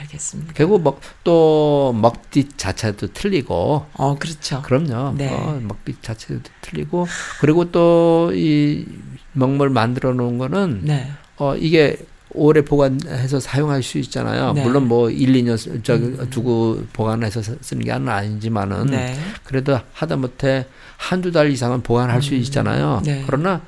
알겠습니다. 0.00 0.54
결국 0.54 0.82
먹, 0.82 1.00
또 1.24 1.92
먹빛 2.00 2.56
자체도 2.56 3.08
틀리고 3.12 3.86
어, 3.92 4.16
그렇죠. 4.18 4.62
그럼요. 4.62 5.14
네. 5.18 5.28
어, 5.30 5.60
먹빛 5.62 6.02
자체도 6.02 6.42
틀리고 6.62 7.06
그리고 7.40 7.70
또 7.70 8.30
이 8.32 8.86
먹물 9.32 9.68
만들어 9.70 10.12
놓은 10.14 10.38
거는 10.38 10.80
네. 10.84 11.10
어 11.36 11.56
이게 11.56 11.96
오래 12.34 12.62
보관해서 12.64 13.40
사용할 13.40 13.82
수 13.82 13.98
있잖아요. 13.98 14.52
네. 14.52 14.62
음. 14.62 14.64
물론 14.64 14.88
뭐 14.88 15.10
1, 15.10 15.32
2년 15.32 15.56
쓰- 15.56 15.82
저기 15.82 16.16
두고 16.30 16.82
보관해서 16.92 17.42
쓰- 17.42 17.58
쓰는 17.60 17.84
게 17.84 17.92
아니지만은 17.92 18.86
네. 18.86 19.16
그래도 19.44 19.78
하다못해 19.92 20.66
한두 20.96 21.32
달 21.32 21.50
이상은 21.50 21.82
보관할 21.82 22.22
수 22.22 22.34
있잖아요. 22.34 23.02
네. 23.04 23.22
그러나 23.26 23.60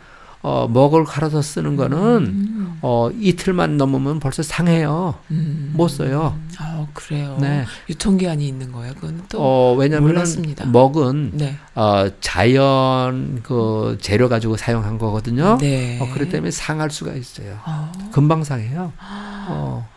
어 0.44 0.68
먹을 0.68 1.04
갈아서 1.04 1.40
쓰는 1.40 1.74
거는 1.74 1.98
음. 1.98 2.78
어 2.82 3.08
이틀만 3.18 3.78
넘으면 3.78 4.20
벌써 4.20 4.42
상해요. 4.42 5.14
음. 5.30 5.72
못 5.74 5.88
써요. 5.88 6.38
어, 6.60 6.86
그래요. 6.92 7.38
네. 7.40 7.64
유통기한이 7.88 8.46
있는 8.46 8.70
거예요. 8.70 8.92
그건 8.92 9.22
또어 9.30 9.74
몰랐습니다. 9.74 10.66
먹은 10.66 11.30
네. 11.32 11.56
어 11.74 12.10
자연 12.20 13.40
그 13.42 13.96
재료 14.02 14.28
가지고 14.28 14.58
사용한 14.58 14.98
거거든요. 14.98 15.56
네. 15.62 15.98
어 15.98 16.12
그렇기 16.12 16.30
때문에 16.30 16.50
상할 16.50 16.90
수가 16.90 17.14
있어요. 17.14 17.58
어. 17.64 17.90
금방 18.12 18.44
상해요. 18.44 18.92
어. 19.00 19.88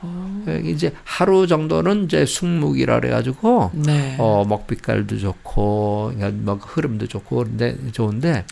이제 0.64 0.94
하루 1.04 1.46
정도는 1.46 2.06
이제 2.06 2.26
숙묵이라 2.26 3.02
그래가지고 3.02 3.72
네. 3.74 4.16
어 4.18 4.46
먹빛깔도 4.48 5.18
좋고 5.18 6.14
그러니까 6.16 6.42
먹 6.46 6.62
흐름도 6.64 7.08
좋고 7.08 7.44
근데 7.44 7.76
좋은데 7.92 8.46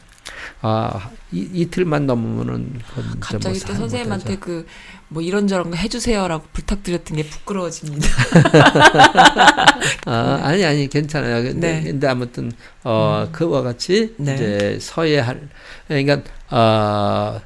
아 0.61 1.09
이, 1.31 1.49
이틀만 1.53 2.05
넘으면은 2.05 2.79
갑자기 3.19 3.59
뭐또살 3.59 3.75
선생님한테. 3.75 4.37
그 4.37 4.65
뭐 5.07 5.21
이런저런 5.21 5.71
거 5.71 5.77
해주세요라고 5.77 6.45
부탁드렸던 6.51 7.17
게 7.17 7.23
부끄러워집니다. 7.23 8.07
아, 10.05 10.39
아니 10.43 10.65
아니 10.65 10.87
괜찮아요. 10.87 11.43
근데, 11.43 11.79
네. 11.79 11.83
근데 11.83 12.07
아무튼 12.07 12.51
어 12.83 13.29
그와 13.31 13.61
같이 13.61 14.15
네. 14.17 14.33
이제 14.33 14.77
서예할 14.81 15.47
그러니까 15.87 16.21
어 16.49 17.41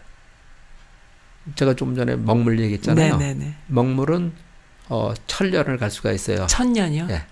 제가 1.56 1.74
좀 1.74 1.96
전에 1.96 2.16
먹물 2.16 2.60
얘기했잖아요. 2.60 3.18
네네네. 3.18 3.56
먹물은 3.68 4.32
어 4.88 5.14
천년을 5.28 5.78
갈 5.78 5.92
수가 5.92 6.12
있어요. 6.12 6.48
천년이요? 6.48 7.08
예. 7.10 7.24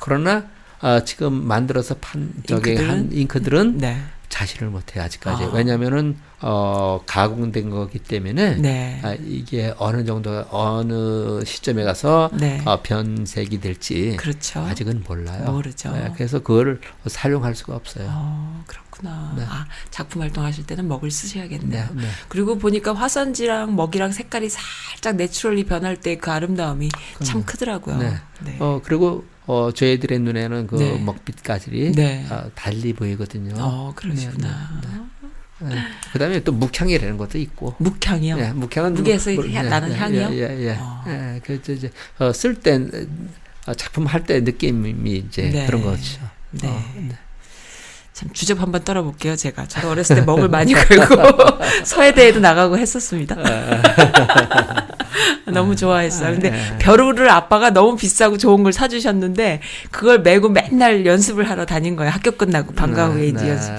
그러나 0.00 0.46
어, 0.80 1.00
지금 1.04 1.46
만들어서 1.46 1.96
판 1.96 2.32
저기 2.46 2.70
잉크들은? 2.70 2.90
한 2.90 3.12
잉크들은 3.12 3.78
네. 3.78 4.02
자신을 4.28 4.70
못해 4.70 5.00
아직까지. 5.00 5.44
아. 5.44 5.50
왜냐면은 5.52 6.16
어 6.42 7.00
가공된 7.06 7.70
거기 7.70 7.98
때문에 7.98 8.56
네. 8.56 9.00
아, 9.02 9.14
이게 9.14 9.72
어느 9.78 10.04
정도 10.04 10.44
어느 10.50 11.42
시점에 11.44 11.82
가서 11.84 12.28
네. 12.34 12.60
어, 12.66 12.82
변색이 12.82 13.60
될지 13.60 14.16
그렇죠. 14.18 14.60
아직은 14.60 15.04
몰라요. 15.08 15.50
모르죠. 15.50 15.92
네, 15.92 16.12
그래서 16.14 16.40
그거를 16.40 16.80
사용할 17.06 17.54
수가 17.54 17.74
없어요. 17.76 18.08
어, 18.10 18.64
그렇구나. 18.66 19.32
네. 19.36 19.44
아, 19.48 19.66
작품 19.90 20.20
활동하실 20.22 20.66
때는 20.66 20.86
먹을 20.88 21.10
쓰셔야겠네요. 21.10 21.84
네, 21.94 22.02
네. 22.02 22.08
그리고 22.28 22.58
보니까 22.58 22.92
화산지랑 22.92 23.74
먹이랑 23.76 24.12
색깔이 24.12 24.50
살짝 24.50 25.16
내추럴리 25.16 25.64
변할 25.64 25.96
때 25.96 26.16
그 26.16 26.30
아름다움이 26.30 26.88
참 27.24 27.44
크더라고요. 27.44 27.98
네. 27.98 28.14
네. 28.44 28.56
어 28.60 28.80
그리고 28.84 29.24
어 29.46 29.70
저희들의 29.72 30.18
눈에는 30.20 30.66
그 30.66 30.76
네. 30.76 30.98
먹빛 30.98 31.42
가지리 31.42 31.92
네. 31.92 32.26
어, 32.30 32.50
달리 32.54 32.92
보이거든요. 32.92 33.54
어, 33.58 33.92
그러시구나. 33.94 34.80
네. 35.60 35.76
그다음에 36.12 36.40
또 36.40 36.52
묵향이라는 36.52 37.16
것도 37.16 37.38
있고. 37.38 37.74
묵향이요. 37.78 38.36
네, 38.36 38.52
묵향은 38.52 38.94
묵에서 38.94 39.32
뭐- 39.32 39.48
향- 39.48 39.68
나는 39.70 39.94
향이요? 39.94 40.28
예, 40.32 40.36
예, 40.36 40.66
예. 40.66 40.76
어. 40.78 41.04
예, 41.08 41.40
그래서 41.44 41.72
이제 41.72 41.90
어, 42.18 42.32
쓸때 42.32 42.78
어, 43.66 43.74
작품 43.74 44.04
할 44.06 44.24
때 44.24 44.40
느낌이 44.40 45.16
이제 45.26 45.50
네. 45.50 45.66
그런 45.66 45.82
거죠. 45.82 46.20
네. 46.50 46.68
어, 48.16 48.20
네. 48.20 48.26
참 48.26 48.28
주접 48.32 48.60
한번 48.60 48.82
떨어볼게요, 48.84 49.36
제가. 49.36 49.66
저도 49.66 49.90
어렸을 49.90 50.16
때 50.16 50.22
먹을 50.22 50.48
많이 50.48 50.72
걸고 50.72 51.54
서해대에도 51.84 52.40
나가고 52.40 52.78
했었습니다. 52.78 53.36
너무 55.52 55.76
좋아했어요. 55.76 56.32
근데 56.32 56.50
네. 56.50 56.78
벼루를 56.78 57.30
아빠가 57.30 57.70
너무 57.70 57.96
비싸고 57.96 58.38
좋은 58.38 58.62
걸 58.62 58.72
사주셨는데 58.72 59.60
그걸 59.90 60.20
메고 60.20 60.48
맨날 60.48 61.06
연습을 61.06 61.48
하러 61.48 61.64
다닌 61.64 61.96
거예요. 61.96 62.10
학교 62.10 62.32
끝나고 62.32 62.74
방과 62.74 63.08
후에 63.08 63.28
이제 63.28 63.44
네. 63.44 63.50
연습. 63.50 63.72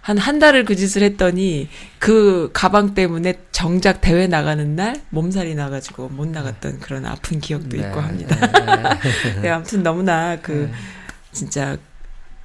한 0.00 0.18
한 0.18 0.38
달을 0.38 0.66
그 0.66 0.76
짓을 0.76 1.02
했더니 1.02 1.70
그 1.98 2.50
가방 2.52 2.92
때문에 2.92 3.38
정작 3.52 4.02
대회 4.02 4.26
나가는 4.26 4.76
날 4.76 5.00
몸살이 5.08 5.54
나가지고 5.54 6.10
못 6.10 6.28
나갔던 6.28 6.80
그런 6.80 7.06
아픈 7.06 7.40
기억도 7.40 7.78
있고 7.78 8.00
합니다. 8.00 8.36
네. 8.36 9.40
네, 9.40 9.48
아무튼 9.48 9.82
너무나 9.82 10.36
그 10.42 10.70
진짜 11.32 11.78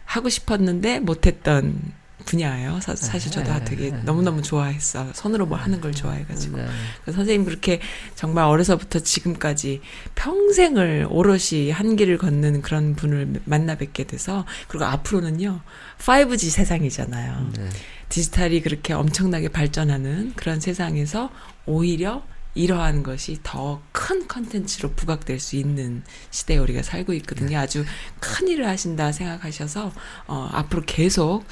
하고 0.10 0.28
싶었는데 0.28 1.02
못했던 1.02 1.80
분야예요. 2.26 2.80
사, 2.82 2.96
실 2.96 3.32
저도 3.32 3.64
되게 3.64 3.92
너무너무 3.92 4.42
좋아했어. 4.42 5.14
손으로 5.14 5.46
뭐 5.46 5.58
하는 5.58 5.80
걸 5.82 5.92
좋아해가지고. 5.92 6.58
네. 6.58 6.68
선생님 7.06 7.46
그렇게 7.46 7.80
정말 8.16 8.46
어려서부터 8.46 9.00
지금까지 9.00 9.82
평생을 10.16 11.08
오롯이 11.10 11.70
한 11.72 11.96
길을 11.96 12.18
걷는 12.18 12.64
그런 12.64 12.96
분을 12.96 13.42
만나 13.46 13.76
뵙게 13.76 14.04
돼서 14.06 14.46
그리고 14.68 14.86
앞으로는요 14.86 15.62
5G 16.00 16.50
세상이잖아요. 16.50 17.52
네. 17.56 17.70
디지털이 18.10 18.62
그렇게 18.62 18.94
엄청나게 18.94 19.50
발전하는 19.50 20.34
그런 20.36 20.60
세상에서 20.60 21.30
오히려 21.68 22.24
이러한 22.60 23.04
것이 23.04 23.40
더 23.44 23.82
큰 24.10 24.28
컨텐츠로 24.28 24.94
부각될 24.94 25.40
수 25.40 25.56
있는 25.56 26.02
시대에 26.32 26.58
우리가 26.58 26.82
살고 26.82 27.14
있거든요. 27.14 27.60
아주 27.60 27.86
큰 28.20 28.48
일을 28.48 28.68
하신다 28.68 29.12
생각하셔서 29.12 29.92
어, 30.26 30.50
앞으로 30.52 30.82
계속 30.88 31.44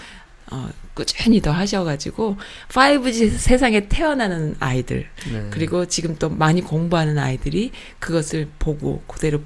어, 0.50 0.70
꾸준히 0.96 1.40
더 1.40 1.52
하셔가지고 1.52 2.38
5G 2.70 3.38
세상에 3.38 3.88
태어나는 3.90 4.56
아이들 4.60 5.08
네. 5.32 5.48
그리고 5.52 5.86
지금 5.86 6.16
또 6.16 6.30
많이 6.30 6.62
공부하는 6.62 7.20
아이들이 7.20 7.72
그것을 8.00 8.50
보고 8.58 9.04
그대로 9.08 9.42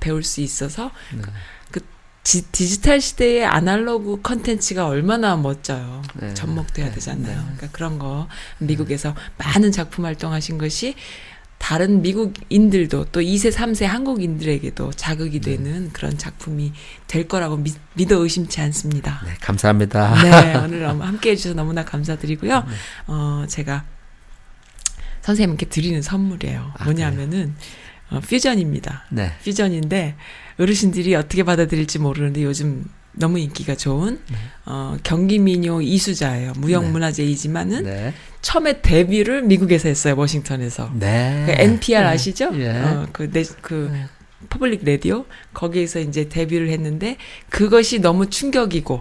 배울 0.00 0.22
수 0.22 0.40
있어서 0.40 0.90
네. 1.14 1.20
그 1.70 1.80
지, 2.24 2.42
디지털 2.52 3.00
시대의 3.00 3.44
아날로그 3.44 4.20
컨텐츠가 4.22 4.86
얼마나 4.86 5.36
멋져요. 5.36 6.02
네. 6.14 6.34
접목돼야 6.34 6.86
네. 6.86 6.92
되잖아요. 6.92 7.36
네. 7.36 7.42
그러니까 7.42 7.68
그런 7.72 7.98
거 7.98 8.28
미국에서 8.58 9.14
많은 9.38 9.72
작품 9.72 10.04
활동하신 10.04 10.58
것이 10.58 10.94
다른 11.58 12.02
미국인들도 12.02 13.06
또 13.12 13.20
2세, 13.20 13.52
3세 13.52 13.84
한국인들에게도 13.84 14.92
자극이 14.92 15.40
네. 15.40 15.56
되는 15.56 15.90
그런 15.92 16.18
작품이 16.18 16.72
될 17.06 17.28
거라고 17.28 17.56
믿, 17.56 17.76
믿어 17.94 18.16
의심치 18.16 18.60
않습니다. 18.60 19.22
네, 19.24 19.34
감사합니다. 19.40 20.22
네, 20.22 20.56
오늘 20.62 20.88
함께 20.88 21.30
해주셔서 21.30 21.54
너무나 21.54 21.84
감사드리고요. 21.84 22.64
어, 23.06 23.44
제가 23.48 23.84
선생님께 25.20 25.66
드리는 25.66 26.02
선물이에요. 26.02 26.72
아, 26.76 26.84
뭐냐면은, 26.84 27.54
어, 28.12 28.20
퓨전입니다. 28.20 29.04
네. 29.10 29.32
퓨전인데, 29.44 30.14
어르신들이 30.60 31.14
어떻게 31.14 31.42
받아들일지 31.44 31.98
모르는데 31.98 32.42
요즘 32.44 32.84
너무 33.12 33.38
인기가 33.38 33.74
좋은, 33.74 34.20
어, 34.66 34.96
경기 35.02 35.38
민요 35.38 35.80
이수자예요. 35.82 36.52
무형문화재이지만은, 36.56 37.84
네. 37.84 38.14
처음에 38.40 38.80
데뷔를 38.80 39.42
미국에서 39.42 39.88
했어요, 39.88 40.14
워싱턴에서. 40.16 40.92
네. 40.98 41.44
그 41.46 41.52
NPR 41.62 42.04
아시죠? 42.04 42.50
예. 42.54 42.70
어, 42.70 43.06
그, 43.12 43.30
네, 43.30 43.44
그, 43.60 43.90
네. 43.92 44.06
public 44.50 44.84
radio 44.84 45.24
거기에서 45.54 46.00
이제 46.00 46.28
데뷔를 46.28 46.68
했는데 46.70 47.16
그것이 47.48 48.00
너무 48.00 48.28
충격이고 48.28 49.00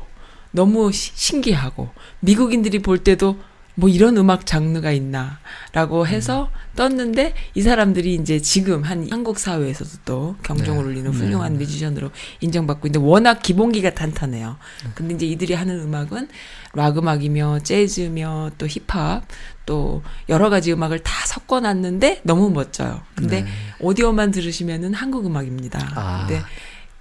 너무 0.52 0.92
시- 0.92 1.12
신기하고 1.16 1.90
미국인들이 2.20 2.78
볼 2.80 3.00
때도 3.00 3.40
뭐 3.82 3.90
이런 3.90 4.16
음악 4.16 4.46
장르가 4.46 4.92
있나라고 4.92 6.06
해서 6.06 6.52
떴는데 6.76 7.34
이 7.56 7.64
사람들이 7.64 8.14
이제 8.14 8.40
지금 8.40 8.84
한 8.84 9.08
한국 9.10 9.40
사회에서도 9.40 10.04
또 10.06 10.36
경종을 10.44 10.84
네. 10.84 10.90
울리는 10.90 11.12
네. 11.12 11.18
훌륭한 11.18 11.58
뮤지션으로 11.58 12.12
인정받고 12.42 12.88
있는데 12.88 13.04
워낙 13.04 13.42
기본기가 13.42 13.96
탄탄해요. 13.96 14.58
근데 14.94 15.16
이제 15.16 15.26
이들이 15.26 15.56
하는 15.56 15.80
음악은 15.80 16.28
락 16.74 17.00
음악이며 17.00 17.62
재즈며 17.64 18.52
또 18.60 18.68
힙합 18.68 19.24
또 19.66 20.04
여러 20.30 20.52
가지 20.52 20.72
음악을 20.72 21.00
다 21.00 21.26
섞어 21.26 21.60
놨는데 21.60 22.22
너무 22.24 22.52
멋져요. 22.52 23.02
근데 23.16 23.42
네. 23.42 23.50
오디오만 23.80 24.30
들으시면은 24.30 24.94
한국 24.94 25.26
음악입니다. 25.26 25.80
아. 25.96 26.28
근데 26.28 26.44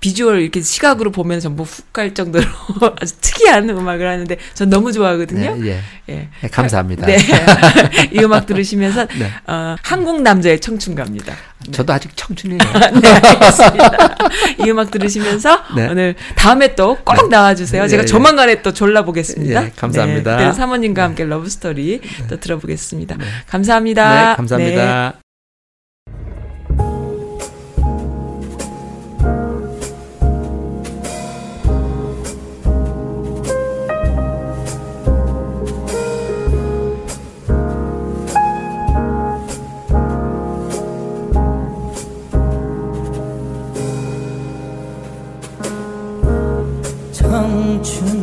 비주얼 0.00 0.40
이렇게 0.40 0.62
시각으로 0.62 1.10
보면 1.12 1.40
전부 1.40 1.62
훅 1.62 1.92
갈 1.92 2.14
정도로 2.14 2.44
아주 3.00 3.14
특이한 3.20 3.68
음악을 3.68 4.08
하는데 4.08 4.36
전 4.54 4.70
너무 4.70 4.92
좋아하거든요. 4.92 5.56
네, 5.56 5.66
예. 5.66 5.80
예. 6.08 6.28
네, 6.40 6.48
감사합니다. 6.48 7.06
네. 7.06 7.18
이 8.12 8.18
음악 8.20 8.46
들으시면서 8.46 9.06
네. 9.06 9.30
어, 9.46 9.76
한국 9.82 10.22
남자의 10.22 10.60
청춘갑니다. 10.60 11.34
저도 11.72 11.92
아직 11.92 12.16
청춘이에요. 12.16 12.58
네, 13.02 13.08
알겠습니다. 13.08 14.16
이 14.64 14.70
음악 14.70 14.90
들으시면서 14.90 15.60
네. 15.76 15.88
오늘 15.88 16.14
다음에 16.36 16.74
또 16.74 16.96
꼭 17.04 17.28
나와주세요. 17.28 17.84
예, 17.84 17.88
제가 17.88 18.02
예. 18.04 18.06
조만간에 18.06 18.62
또 18.62 18.72
졸라보겠습니다. 18.72 19.64
예, 19.64 19.70
감사합니다. 19.76 20.36
네, 20.36 20.52
사모님과 20.52 21.02
함께 21.02 21.24
러브스토리 21.24 22.00
또 22.28 22.38
들어보겠습니다. 22.38 23.16
감사합니다. 23.48 24.30
네, 24.30 24.36
감사합니다. 24.36 25.29
청 47.82 48.19